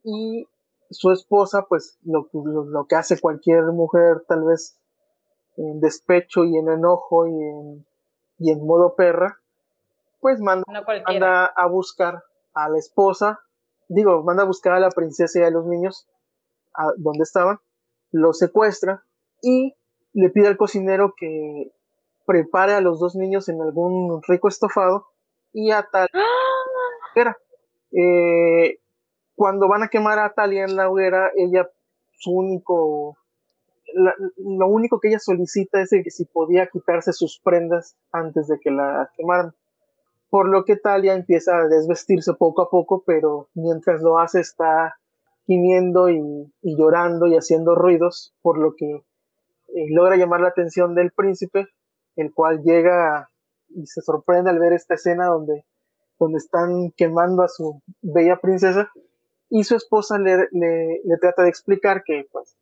Y 0.04 0.48
su 0.90 1.12
esposa, 1.12 1.66
pues 1.68 2.00
lo, 2.04 2.30
lo, 2.34 2.86
que 2.88 2.96
hace 2.96 3.20
cualquier 3.20 3.64
mujer, 3.66 4.24
tal 4.28 4.46
vez 4.46 4.80
en 5.58 5.80
despecho 5.82 6.46
y 6.46 6.58
en 6.58 6.70
enojo 6.70 7.28
y 7.28 7.32
en, 7.32 7.86
y 8.38 8.52
en 8.52 8.66
modo 8.66 8.96
perra, 8.96 9.40
pues 10.22 10.40
manda, 10.40 10.66
manda 11.06 11.46
a 11.46 11.68
buscar 11.68 12.24
a 12.54 12.70
la 12.70 12.78
esposa 12.78 13.40
digo, 13.90 14.24
manda 14.24 14.44
a 14.44 14.46
buscar 14.46 14.74
a 14.74 14.80
la 14.80 14.90
princesa 14.90 15.40
y 15.40 15.44
a 15.44 15.50
los 15.50 15.66
niños 15.66 16.08
a 16.74 16.92
donde 16.98 17.24
estaban, 17.24 17.60
los 18.12 18.38
secuestra 18.38 19.04
y 19.42 19.76
le 20.14 20.30
pide 20.30 20.48
al 20.48 20.58
cocinero 20.58 21.14
que 21.18 21.72
prepare 22.26 22.74
a 22.74 22.82
los 22.82 23.00
dos 23.00 23.16
niños 23.16 23.50
en 23.50 23.62
algún 23.62 24.22
rico 24.28 24.48
estofado 24.48 25.08
y 25.54 25.72
a 25.72 25.88
tal 25.92 26.08
¡Ah! 26.14 27.36
eh, 27.92 28.80
cuando 29.36 29.68
van 29.68 29.84
a 29.84 29.88
quemar 29.88 30.20
a 30.20 30.34
Talia 30.34 30.64
en 30.64 30.76
la 30.76 30.90
hoguera, 30.90 31.32
ella 31.36 31.70
su 32.12 32.32
único 32.32 33.18
lo 34.38 34.68
único 34.68 35.00
que 35.00 35.08
ella 35.08 35.20
solicita 35.20 35.82
es 35.82 35.90
que 35.90 36.12
si 36.12 36.26
podía 36.26 36.68
quitarse 36.68 37.12
sus 37.12 37.40
prendas 37.40 37.98
antes 38.12 38.48
de 38.48 38.60
que 38.60 38.70
la 38.70 39.10
quemaran 39.18 39.56
por 40.30 40.48
lo 40.48 40.64
que 40.64 40.76
Talia 40.76 41.14
empieza 41.14 41.58
a 41.58 41.68
desvestirse 41.68 42.34
poco 42.34 42.62
a 42.62 42.70
poco, 42.70 43.04
pero 43.06 43.50
mientras 43.54 44.02
lo 44.02 44.20
hace 44.20 44.42
está 44.42 44.98
gimiendo 45.46 46.10
y, 46.10 46.52
llorando 46.62 47.28
y 47.28 47.36
haciendo 47.36 47.76
ruidos, 47.76 48.36
por 48.42 48.60
lo 48.60 48.76
que 48.76 49.04
eh, 49.76 49.88
logra 49.90 50.16
llamar 50.16 50.42
la 50.42 50.50
atención 50.50 50.96
del 50.96 51.12
príncipe, 51.12 51.68
el 52.16 52.34
cual 52.34 52.62
llega 52.64 53.30
y 53.70 53.86
se 53.86 54.02
sorprende 54.02 54.50
al 54.50 54.60
ver 54.60 54.74
esta 54.74 54.96
escena 54.96 55.28
donde, 55.28 55.66
donde 56.18 56.38
están 56.38 56.92
quemando 56.98 57.44
a 57.44 57.48
su 57.48 57.82
bella 58.02 58.38
princesa 58.42 58.90
y 59.50 59.64
su 59.64 59.76
esposa 59.76 60.18
le, 60.18 60.48
le, 60.52 61.02
le 61.04 61.18
trata 61.20 61.44
de 61.44 61.50
explicar 61.50 62.04
que 62.04 62.28
pues, 62.32 62.58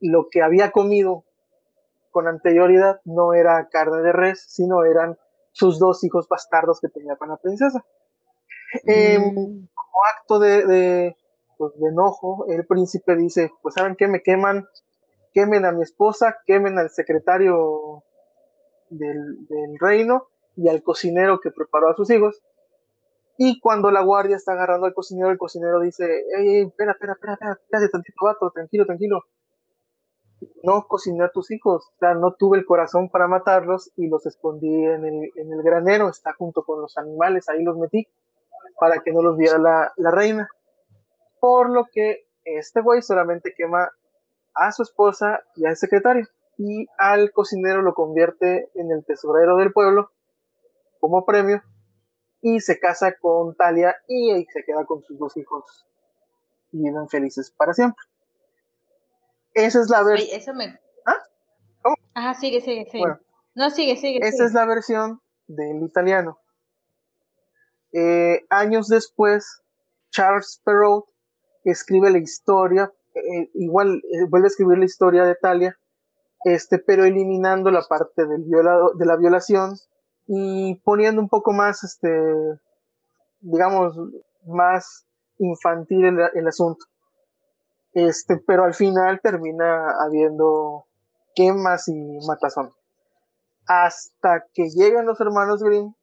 lo 0.00 0.28
que 0.30 0.42
había 0.42 0.70
comido 0.70 1.24
con 2.10 2.28
anterioridad 2.28 3.00
no 3.04 3.34
era 3.34 3.68
carne 3.70 4.02
de 4.02 4.12
res, 4.12 4.44
sino 4.48 4.84
eran 4.84 5.16
sus 5.52 5.78
dos 5.78 6.04
hijos 6.04 6.28
bastardos 6.28 6.80
que 6.80 6.88
tenía 6.88 7.16
con 7.16 7.28
la 7.28 7.36
princesa. 7.36 7.84
Mm. 8.84 9.66
como 9.74 9.98
acto 10.16 10.38
de, 10.38 11.14
pues, 11.58 11.72
de, 11.78 11.88
enojo, 11.88 12.46
el 12.48 12.66
príncipe 12.66 13.16
dice, 13.16 13.50
pues 13.60 13.74
saben 13.74 13.96
qué, 13.96 14.08
me 14.08 14.22
queman, 14.22 14.66
quemen 15.32 15.64
a 15.64 15.72
mi 15.72 15.82
esposa, 15.82 16.38
quemen 16.46 16.78
al 16.78 16.90
secretario 16.90 18.04
del, 18.90 19.38
reino 19.80 20.28
y 20.56 20.68
al 20.68 20.82
cocinero 20.82 21.40
que 21.40 21.50
preparó 21.50 21.88
a 21.88 21.96
sus 21.96 22.10
hijos. 22.10 22.42
Y 23.38 23.60
cuando 23.60 23.90
la 23.90 24.02
guardia 24.02 24.36
está 24.36 24.52
agarrando 24.52 24.86
al 24.86 24.94
cocinero, 24.94 25.30
el 25.30 25.38
cocinero 25.38 25.80
dice, 25.80 26.04
ey, 26.36 26.62
espera, 26.62 26.92
espera, 26.92 27.14
espera, 27.14 27.32
espera, 27.32 27.52
espera, 27.52 27.88
tantito 27.88 28.24
vato, 28.24 28.50
tranquilo, 28.50 28.86
tranquilo 28.86 29.24
no 30.62 30.86
cociné 30.86 31.24
a 31.24 31.30
tus 31.30 31.50
hijos, 31.50 31.86
o 31.86 31.98
sea, 31.98 32.14
no 32.14 32.34
tuve 32.34 32.58
el 32.58 32.64
corazón 32.64 33.08
para 33.10 33.28
matarlos 33.28 33.92
y 33.96 34.08
los 34.08 34.26
escondí 34.26 34.84
en 34.84 35.04
el, 35.04 35.30
en 35.36 35.52
el 35.52 35.62
granero, 35.62 36.08
está 36.08 36.32
junto 36.34 36.64
con 36.64 36.80
los 36.80 36.96
animales, 36.98 37.48
ahí 37.48 37.62
los 37.62 37.76
metí 37.76 38.08
para 38.78 39.00
que 39.02 39.12
no 39.12 39.22
los 39.22 39.36
viera 39.36 39.58
la, 39.58 39.92
la 39.96 40.10
reina. 40.10 40.48
Por 41.40 41.70
lo 41.70 41.86
que 41.92 42.26
este 42.44 42.80
güey 42.80 43.02
solamente 43.02 43.54
quema 43.56 43.90
a 44.54 44.72
su 44.72 44.82
esposa 44.82 45.40
y 45.56 45.66
al 45.66 45.76
secretario 45.76 46.26
y 46.58 46.86
al 46.98 47.32
cocinero 47.32 47.82
lo 47.82 47.94
convierte 47.94 48.70
en 48.74 48.90
el 48.90 49.04
tesorero 49.04 49.56
del 49.56 49.72
pueblo 49.72 50.10
como 51.00 51.24
premio 51.24 51.62
y 52.40 52.60
se 52.60 52.78
casa 52.78 53.14
con 53.20 53.54
Talia 53.54 53.96
y 54.08 54.44
se 54.52 54.64
queda 54.64 54.84
con 54.84 55.02
sus 55.02 55.18
dos 55.18 55.36
hijos 55.36 55.86
y 56.72 56.82
viven 56.82 57.08
felices 57.08 57.50
para 57.50 57.72
siempre. 57.72 58.04
Esa 59.54 59.80
es 59.80 59.90
la 59.90 60.02
versión. 60.02 60.40
eso 60.40 60.54
me... 60.54 60.78
¿Ah? 61.06 61.18
¿Cómo? 61.82 61.96
Ajá, 62.14 62.34
sigue, 62.34 62.60
sigue, 62.60 62.86
sigue. 62.86 63.00
Bueno, 63.00 63.20
no, 63.54 63.70
sigue, 63.70 63.96
sigue. 63.96 64.20
Esa 64.22 64.44
es 64.44 64.54
la 64.54 64.64
versión 64.64 65.20
del 65.46 65.82
italiano. 65.82 66.38
Eh, 67.92 68.46
años 68.48 68.88
después, 68.88 69.62
Charles 70.10 70.60
Perrault 70.64 71.06
escribe 71.64 72.10
la 72.10 72.18
historia, 72.18 72.90
eh, 73.14 73.50
igual 73.54 74.02
eh, 74.10 74.26
vuelve 74.28 74.46
a 74.46 74.48
escribir 74.48 74.78
la 74.78 74.84
historia 74.84 75.24
de 75.24 75.32
Italia, 75.32 75.78
este, 76.44 76.78
pero 76.78 77.04
eliminando 77.04 77.70
la 77.70 77.82
parte 77.88 78.26
del 78.26 78.44
violado, 78.44 78.92
de 78.94 79.06
la 79.06 79.16
violación 79.16 79.76
y 80.26 80.76
poniendo 80.84 81.20
un 81.20 81.28
poco 81.28 81.52
más, 81.52 81.84
este, 81.84 82.08
digamos, 83.40 83.96
más 84.46 85.06
infantil 85.38 86.18
el 86.34 86.46
asunto. 86.46 86.86
Este, 87.94 88.38
pero 88.46 88.64
al 88.64 88.74
final 88.74 89.20
termina 89.20 89.90
habiendo 90.00 90.86
quemas 91.34 91.88
y 91.88 92.18
matazón. 92.26 92.72
Hasta 93.66 94.46
que 94.54 94.70
llegan 94.70 95.06
los 95.06 95.20
hermanos 95.20 95.62
Grimm, 95.62 95.94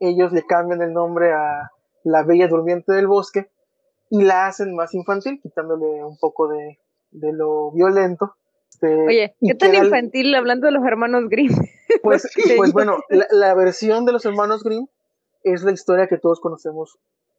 ellos 0.00 0.32
le 0.32 0.44
cambian 0.44 0.82
el 0.82 0.92
nombre 0.92 1.32
a 1.32 1.70
La 2.02 2.24
Bella 2.24 2.48
Durmiente 2.48 2.92
del 2.92 3.06
Bosque 3.06 3.51
y 4.12 4.24
la 4.24 4.46
hacen 4.46 4.74
más 4.74 4.92
infantil, 4.92 5.40
quitándole 5.42 6.04
un 6.04 6.18
poco 6.18 6.46
de, 6.46 6.78
de 7.12 7.32
lo 7.32 7.72
violento. 7.72 8.36
Este, 8.68 9.06
Oye, 9.06 9.36
¿qué 9.40 9.54
tan 9.54 9.74
infantil 9.74 10.34
hablando 10.34 10.66
de 10.66 10.72
los 10.72 10.84
hermanos 10.84 11.28
Grimm? 11.28 11.52
Pues, 12.02 12.26
pues 12.56 12.72
bueno, 12.72 12.96
la, 13.10 13.26
la, 13.30 13.54
versión 13.54 14.06
de 14.06 14.12
los 14.12 14.24
hermanos 14.24 14.64
Grimm 14.64 14.86
es 15.44 15.62
la 15.62 15.72
historia 15.72 16.06
que 16.06 16.16
todos 16.16 16.40
conocemos 16.40 16.98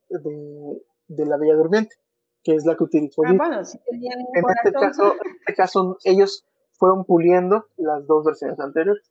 de, 0.10 0.80
de 1.08 1.26
La 1.26 1.38
Bella 1.38 1.56
Durmiente 1.56 1.96
que 2.44 2.56
es 2.56 2.66
la 2.66 2.76
que 2.76 2.84
utilizó. 2.84 3.24
Ah, 3.26 3.34
bueno, 3.36 3.56
en, 3.56 3.64
este 3.64 4.74
caso, 4.74 5.14
en 5.14 5.32
este 5.40 5.56
caso, 5.56 5.98
ellos 6.04 6.46
fueron 6.74 7.06
puliendo 7.06 7.68
las 7.78 8.06
dos 8.06 8.26
versiones 8.26 8.60
anteriores. 8.60 9.04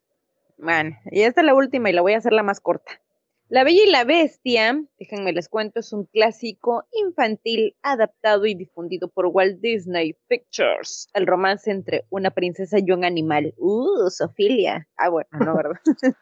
Bueno, 0.58 0.96
y 1.06 1.22
esta 1.22 1.40
es 1.40 1.46
la 1.46 1.54
última 1.54 1.90
y 1.90 1.92
la 1.92 2.02
voy 2.02 2.12
a 2.12 2.18
hacer 2.18 2.32
la 2.32 2.42
más 2.42 2.60
corta. 2.60 3.00
La 3.53 3.64
Bella 3.64 3.84
y 3.84 3.90
la 3.90 4.05
Bestia, 4.05 4.82
déjenme 4.98 5.30
les 5.34 5.50
cuento, 5.50 5.80
es 5.80 5.92
un 5.92 6.07
clásico 6.07 6.84
infantil 6.92 7.76
adaptado 7.82 8.46
y 8.46 8.55
difundido 8.55 9.09
por 9.09 9.26
Walt 9.26 9.61
Disney 9.61 10.16
Pictures. 10.26 11.07
El 11.12 11.26
romance 11.26 11.70
entre 11.70 12.07
una 12.09 12.30
princesa 12.30 12.78
y 12.78 12.90
un 12.92 13.05
animal. 13.05 13.53
Uh, 13.59 14.09
Sofilia. 14.09 14.88
Ah, 14.96 15.11
bueno, 15.11 15.28
no, 15.32 15.55
¿verdad? 15.55 15.78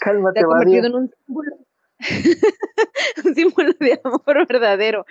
Cálmate, 0.00 0.40
Se 0.40 0.46
ha 0.46 0.48
convertido 0.48 0.86
en 0.86 0.94
un 0.94 1.10
símbolo 1.26 1.56
un 3.24 3.34
símbolo 3.34 3.72
de 3.78 4.00
amor 4.02 4.46
verdadero 4.48 5.04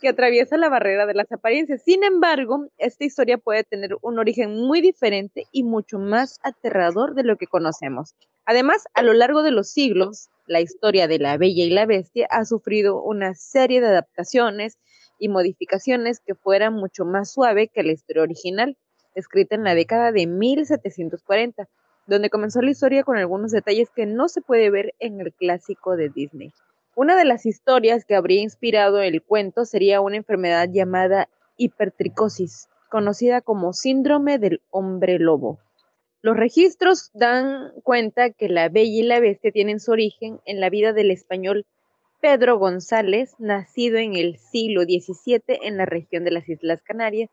que 0.00 0.08
atraviesa 0.08 0.56
la 0.56 0.68
barrera 0.68 1.06
de 1.06 1.14
las 1.14 1.30
apariencias. 1.30 1.80
Sin 1.84 2.02
embargo, 2.02 2.66
esta 2.76 3.04
historia 3.04 3.38
puede 3.38 3.62
tener 3.62 3.96
un 4.02 4.18
origen 4.18 4.52
muy 4.52 4.80
diferente 4.80 5.44
y 5.52 5.62
mucho 5.62 6.00
más 6.00 6.40
aterrador 6.42 7.14
de 7.14 7.22
lo 7.22 7.36
que 7.36 7.46
conocemos. 7.46 8.16
Además, 8.46 8.84
a 8.94 9.02
lo 9.02 9.12
largo 9.12 9.44
de 9.44 9.52
los 9.52 9.70
siglos, 9.70 10.30
la 10.48 10.60
historia 10.60 11.06
de 11.06 11.20
la 11.20 11.36
Bella 11.36 11.64
y 11.64 11.70
la 11.70 11.86
Bestia 11.86 12.26
ha 12.30 12.44
sufrido 12.44 13.00
una 13.00 13.34
serie 13.34 13.80
de 13.80 13.86
adaptaciones 13.86 14.78
y 15.20 15.28
modificaciones 15.28 16.20
que 16.20 16.34
fueran 16.34 16.74
mucho 16.74 17.04
más 17.04 17.32
suave 17.32 17.68
que 17.68 17.82
la 17.82 17.92
historia 17.92 18.22
original, 18.22 18.76
escrita 19.14 19.54
en 19.54 19.64
la 19.64 19.74
década 19.74 20.10
de 20.10 20.26
1740 20.26 21.68
donde 22.08 22.30
comenzó 22.30 22.62
la 22.62 22.70
historia 22.70 23.04
con 23.04 23.18
algunos 23.18 23.52
detalles 23.52 23.90
que 23.94 24.06
no 24.06 24.28
se 24.28 24.40
puede 24.40 24.70
ver 24.70 24.94
en 24.98 25.20
el 25.20 25.32
clásico 25.34 25.94
de 25.94 26.08
Disney. 26.08 26.52
Una 26.96 27.14
de 27.16 27.26
las 27.26 27.44
historias 27.44 28.06
que 28.06 28.16
habría 28.16 28.40
inspirado 28.40 29.00
el 29.02 29.22
cuento 29.22 29.66
sería 29.66 30.00
una 30.00 30.16
enfermedad 30.16 30.68
llamada 30.72 31.28
hipertricosis, 31.58 32.68
conocida 32.90 33.42
como 33.42 33.74
síndrome 33.74 34.38
del 34.38 34.62
hombre 34.70 35.18
lobo. 35.18 35.58
Los 36.20 36.36
registros 36.36 37.10
dan 37.14 37.72
cuenta 37.84 38.30
que 38.30 38.48
la 38.48 38.68
Bella 38.68 39.00
y 39.00 39.02
la 39.02 39.20
Bestia 39.20 39.52
tienen 39.52 39.78
su 39.80 39.92
origen 39.92 40.40
en 40.46 40.60
la 40.60 40.68
vida 40.68 40.92
del 40.92 41.10
español 41.10 41.64
Pedro 42.20 42.58
González, 42.58 43.34
nacido 43.38 43.98
en 43.98 44.14
el 44.16 44.36
siglo 44.38 44.82
XVII 44.82 45.42
en 45.62 45.76
la 45.76 45.86
región 45.86 46.24
de 46.24 46.32
las 46.32 46.48
Islas 46.48 46.82
Canarias, 46.82 47.30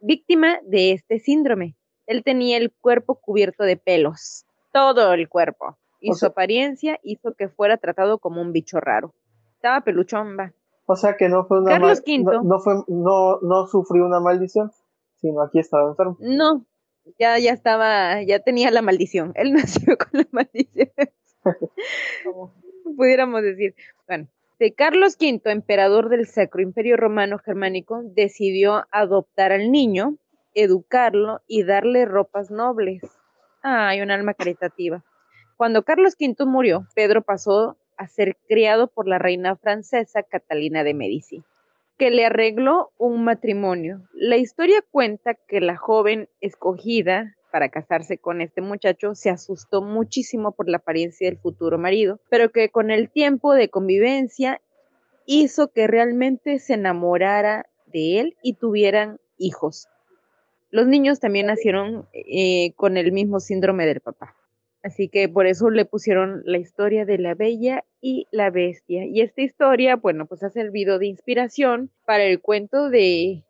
víctima 0.00 0.60
de 0.64 0.92
este 0.92 1.18
síndrome. 1.18 1.76
Él 2.06 2.22
tenía 2.22 2.56
el 2.58 2.72
cuerpo 2.72 3.16
cubierto 3.16 3.64
de 3.64 3.76
pelos, 3.76 4.44
todo 4.72 5.12
el 5.14 5.28
cuerpo, 5.28 5.76
y 6.00 6.12
su 6.14 6.26
apariencia 6.26 7.00
hizo 7.02 7.34
que 7.34 7.48
fuera 7.48 7.76
tratado 7.76 8.18
como 8.18 8.40
un 8.40 8.52
bicho 8.52 8.78
raro. 8.78 9.14
Estaba 9.56 9.80
peluchón, 9.82 10.36
va. 10.38 10.52
O 10.86 10.94
sea 10.96 11.16
que 11.16 11.28
no 11.28 11.44
fue 11.46 11.60
una 11.60 11.70
Carlos 11.72 12.02
mal- 12.06 12.20
V. 12.20 12.24
no, 12.24 12.42
no 12.42 12.60
fue 12.60 12.74
no 12.88 13.40
no 13.40 13.66
sufrió 13.66 14.04
una 14.04 14.20
maldición, 14.20 14.70
sino 15.16 15.42
aquí 15.42 15.58
estaba 15.60 15.88
enfermo. 15.88 16.16
No, 16.20 16.64
ya, 17.18 17.38
ya 17.38 17.52
estaba, 17.52 18.22
ya 18.22 18.40
tenía 18.40 18.70
la 18.70 18.82
maldición. 18.82 19.32
Él 19.36 19.52
nació 19.52 19.96
con 19.96 20.08
la 20.12 20.26
maldición. 20.30 20.90
pudiéramos 22.96 23.42
decir. 23.42 23.74
Bueno, 24.06 24.28
de 24.58 24.74
Carlos 24.74 25.16
V, 25.20 25.50
emperador 25.50 26.08
del 26.08 26.26
Sacro 26.26 26.62
Imperio 26.62 26.96
Romano 26.96 27.38
Germánico, 27.38 28.02
decidió 28.04 28.86
adoptar 28.90 29.52
al 29.52 29.72
niño, 29.72 30.16
educarlo 30.54 31.40
y 31.46 31.64
darle 31.64 32.04
ropas 32.04 32.50
nobles. 32.50 33.02
Ay, 33.62 34.00
un 34.00 34.10
alma 34.10 34.34
caritativa. 34.34 35.04
Cuando 35.56 35.82
Carlos 35.82 36.16
V 36.18 36.44
murió, 36.46 36.86
Pedro 36.94 37.22
pasó 37.22 37.76
a 37.96 38.08
ser 38.08 38.36
criado 38.48 38.88
por 38.88 39.06
la 39.06 39.18
reina 39.18 39.56
francesa 39.56 40.22
Catalina 40.22 40.82
de 40.82 40.94
Medici, 40.94 41.42
que 42.02 42.10
le 42.10 42.26
arregló 42.26 42.90
un 42.98 43.22
matrimonio. 43.22 44.08
La 44.12 44.36
historia 44.36 44.82
cuenta 44.90 45.34
que 45.34 45.60
la 45.60 45.76
joven 45.76 46.28
escogida 46.40 47.36
para 47.52 47.68
casarse 47.68 48.18
con 48.18 48.40
este 48.40 48.60
muchacho 48.60 49.14
se 49.14 49.30
asustó 49.30 49.82
muchísimo 49.82 50.50
por 50.50 50.68
la 50.68 50.78
apariencia 50.78 51.28
del 51.28 51.38
futuro 51.38 51.78
marido, 51.78 52.18
pero 52.28 52.50
que 52.50 52.70
con 52.70 52.90
el 52.90 53.08
tiempo 53.08 53.54
de 53.54 53.68
convivencia 53.68 54.60
hizo 55.26 55.68
que 55.68 55.86
realmente 55.86 56.58
se 56.58 56.74
enamorara 56.74 57.66
de 57.86 58.18
él 58.18 58.36
y 58.42 58.54
tuvieran 58.54 59.20
hijos. 59.38 59.86
Los 60.72 60.88
niños 60.88 61.20
también 61.20 61.46
nacieron 61.46 62.08
eh, 62.14 62.72
con 62.74 62.96
el 62.96 63.12
mismo 63.12 63.38
síndrome 63.38 63.86
del 63.86 64.00
papá. 64.00 64.34
Así 64.82 65.08
que 65.08 65.28
por 65.28 65.46
eso 65.46 65.70
le 65.70 65.84
pusieron 65.84 66.42
la 66.44 66.58
historia 66.58 67.04
de 67.04 67.18
la 67.18 67.34
bella 67.34 67.84
y 68.00 68.26
la 68.32 68.50
bestia. 68.50 69.04
Y 69.06 69.20
esta 69.20 69.42
historia, 69.42 69.96
bueno, 69.96 70.26
pues 70.26 70.42
ha 70.42 70.50
servido 70.50 70.98
de 70.98 71.06
inspiración 71.06 71.90
para 72.04 72.24
el 72.24 72.40
cuento 72.40 72.90
de 72.90 73.44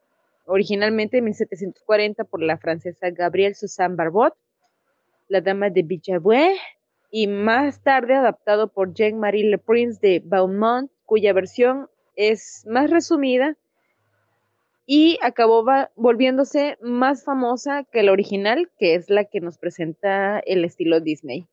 originalmente 0.45 1.19
en 1.19 1.25
1740 1.25 2.25
por 2.25 2.43
la 2.43 2.59
francesa 2.59 3.11
Gabrielle 3.11 3.55
Suzanne 3.55 3.97
Barbot, 3.97 4.35
La 5.29 5.41
Dama 5.41 5.71
de 5.71 5.83
Bichavoux, 5.83 6.59
y 7.11 7.27
más 7.27 7.83
tarde 7.83 8.15
adaptado 8.15 8.69
por 8.69 8.93
Jean-Marie 8.93 9.45
Le 9.45 9.59
Prince 9.59 9.99
de 10.01 10.21
Beaumont, 10.25 10.91
cuya 11.05 11.33
versión 11.33 11.89
es 12.17 12.65
más 12.67 12.91
resumida 12.91 13.57
y 14.87 15.19
acabó 15.23 15.65
volviéndose 15.95 16.77
más 16.81 17.25
famosa 17.25 17.85
que 17.85 18.03
la 18.03 18.13
original, 18.13 18.71
que 18.79 18.95
es 18.95 19.11
la 19.11 19.25
que 19.25 19.41
nos 19.41 19.59
presenta 19.59 20.41
el 20.41 20.65
estilo 20.65 21.01
Disney, 21.01 21.47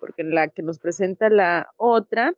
porque 0.00 0.22
la 0.22 0.48
que 0.48 0.62
nos 0.62 0.78
presenta 0.78 1.28
la 1.28 1.70
otra 1.76 2.34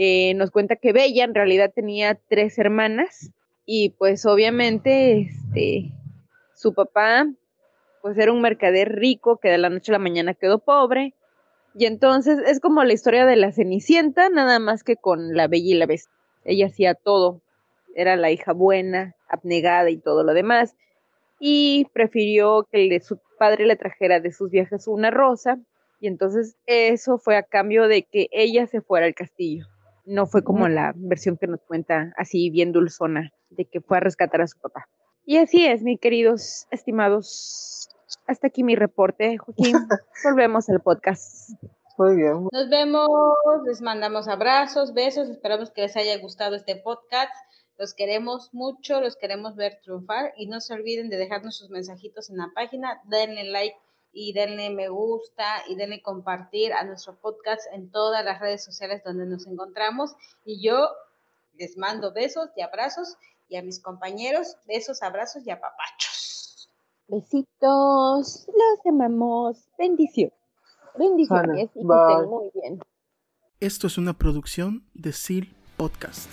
eh, 0.00 0.34
nos 0.34 0.52
cuenta 0.52 0.76
que 0.76 0.92
Bella 0.92 1.24
en 1.24 1.34
realidad 1.34 1.72
tenía 1.74 2.18
tres 2.28 2.56
hermanas 2.56 3.32
y 3.66 3.90
pues 3.90 4.24
obviamente 4.26 5.22
este 5.22 5.90
su 6.54 6.72
papá 6.72 7.26
pues 8.00 8.16
era 8.16 8.32
un 8.32 8.40
mercader 8.40 8.92
rico 8.94 9.38
que 9.38 9.48
de 9.48 9.58
la 9.58 9.70
noche 9.70 9.90
a 9.90 9.94
la 9.94 9.98
mañana 9.98 10.34
quedó 10.34 10.60
pobre. 10.60 11.14
Y 11.74 11.86
entonces 11.86 12.38
es 12.46 12.60
como 12.60 12.84
la 12.84 12.92
historia 12.92 13.26
de 13.26 13.34
la 13.34 13.50
Cenicienta 13.50 14.30
nada 14.30 14.60
más 14.60 14.84
que 14.84 14.96
con 14.96 15.34
la 15.34 15.48
Bella 15.48 15.74
y 15.74 15.74
la 15.74 15.86
Bestia. 15.86 16.14
Ella 16.44 16.66
hacía 16.66 16.94
todo. 16.94 17.42
Era 17.96 18.14
la 18.14 18.30
hija 18.30 18.52
buena 18.52 19.16
abnegada 19.28 19.90
y 19.90 19.98
todo 19.98 20.22
lo 20.24 20.34
demás 20.34 20.76
y 21.40 21.86
prefirió 21.92 22.66
que 22.70 22.82
el 22.82 22.88
de 22.88 23.00
su 23.00 23.20
padre 23.38 23.66
le 23.66 23.76
trajera 23.76 24.20
de 24.20 24.32
sus 24.32 24.50
viajes 24.50 24.88
una 24.88 25.10
rosa 25.10 25.58
y 26.00 26.08
entonces 26.08 26.56
eso 26.66 27.18
fue 27.18 27.36
a 27.36 27.42
cambio 27.42 27.88
de 27.88 28.02
que 28.02 28.28
ella 28.32 28.66
se 28.66 28.80
fuera 28.80 29.06
al 29.06 29.14
castillo 29.14 29.66
no 30.08 30.26
fue 30.26 30.42
como 30.42 30.68
la 30.68 30.92
versión 30.96 31.36
que 31.36 31.46
nos 31.46 31.60
cuenta 31.60 32.12
así 32.16 32.50
bien 32.50 32.72
dulzona 32.72 33.30
de 33.50 33.66
que 33.66 33.80
fue 33.80 33.98
a 33.98 34.00
rescatar 34.00 34.40
a 34.40 34.46
su 34.46 34.58
papá. 34.58 34.88
Y 35.24 35.36
así 35.36 35.66
es, 35.66 35.82
mis 35.82 36.00
queridos 36.00 36.66
estimados. 36.70 37.90
Hasta 38.26 38.46
aquí 38.46 38.64
mi 38.64 38.74
reporte, 38.74 39.36
Joaquín. 39.36 39.76
Volvemos 40.24 40.68
al 40.70 40.80
podcast. 40.80 41.50
Muy 41.98 42.16
bien. 42.16 42.48
Nos 42.50 42.70
vemos, 42.70 43.08
les 43.66 43.82
mandamos 43.82 44.28
abrazos, 44.28 44.94
besos, 44.94 45.28
esperamos 45.28 45.70
que 45.70 45.82
les 45.82 45.96
haya 45.96 46.16
gustado 46.18 46.56
este 46.56 46.76
podcast. 46.76 47.34
Los 47.78 47.94
queremos 47.94 48.52
mucho, 48.52 49.00
los 49.00 49.16
queremos 49.16 49.54
ver 49.54 49.78
triunfar 49.82 50.32
y 50.36 50.48
no 50.48 50.60
se 50.60 50.74
olviden 50.74 51.08
de 51.08 51.16
dejarnos 51.16 51.56
sus 51.56 51.70
mensajitos 51.70 52.28
en 52.28 52.38
la 52.38 52.50
página, 52.52 53.00
denle 53.04 53.44
like 53.44 53.76
y 54.12 54.32
denle 54.32 54.70
me 54.70 54.88
gusta 54.88 55.44
y 55.68 55.76
denle 55.76 56.02
compartir 56.02 56.72
a 56.72 56.82
nuestro 56.82 57.14
podcast 57.20 57.62
en 57.72 57.88
todas 57.92 58.24
las 58.24 58.40
redes 58.40 58.64
sociales 58.64 59.02
donde 59.04 59.26
nos 59.26 59.46
encontramos 59.46 60.16
y 60.44 60.60
yo 60.60 60.88
les 61.54 61.76
mando 61.76 62.12
besos 62.12 62.48
y 62.56 62.62
abrazos 62.62 63.16
y 63.48 63.56
a 63.56 63.62
mis 63.62 63.80
compañeros 63.80 64.56
besos, 64.66 65.02
abrazos 65.02 65.46
y 65.46 65.50
apapachos. 65.50 66.68
Besitos, 67.06 68.46
los 68.48 68.86
amamos. 68.86 69.68
Bendición. 69.78 70.32
Bendiciones 70.98 71.70
y 71.76 71.86
que 71.86 71.94
estén 71.94 72.28
muy 72.28 72.50
bien. 72.54 72.80
Esto 73.60 73.86
es 73.86 73.98
una 73.98 74.14
producción 74.14 74.84
de 74.94 75.12
SEAL 75.12 75.54
Podcast. 75.76 76.28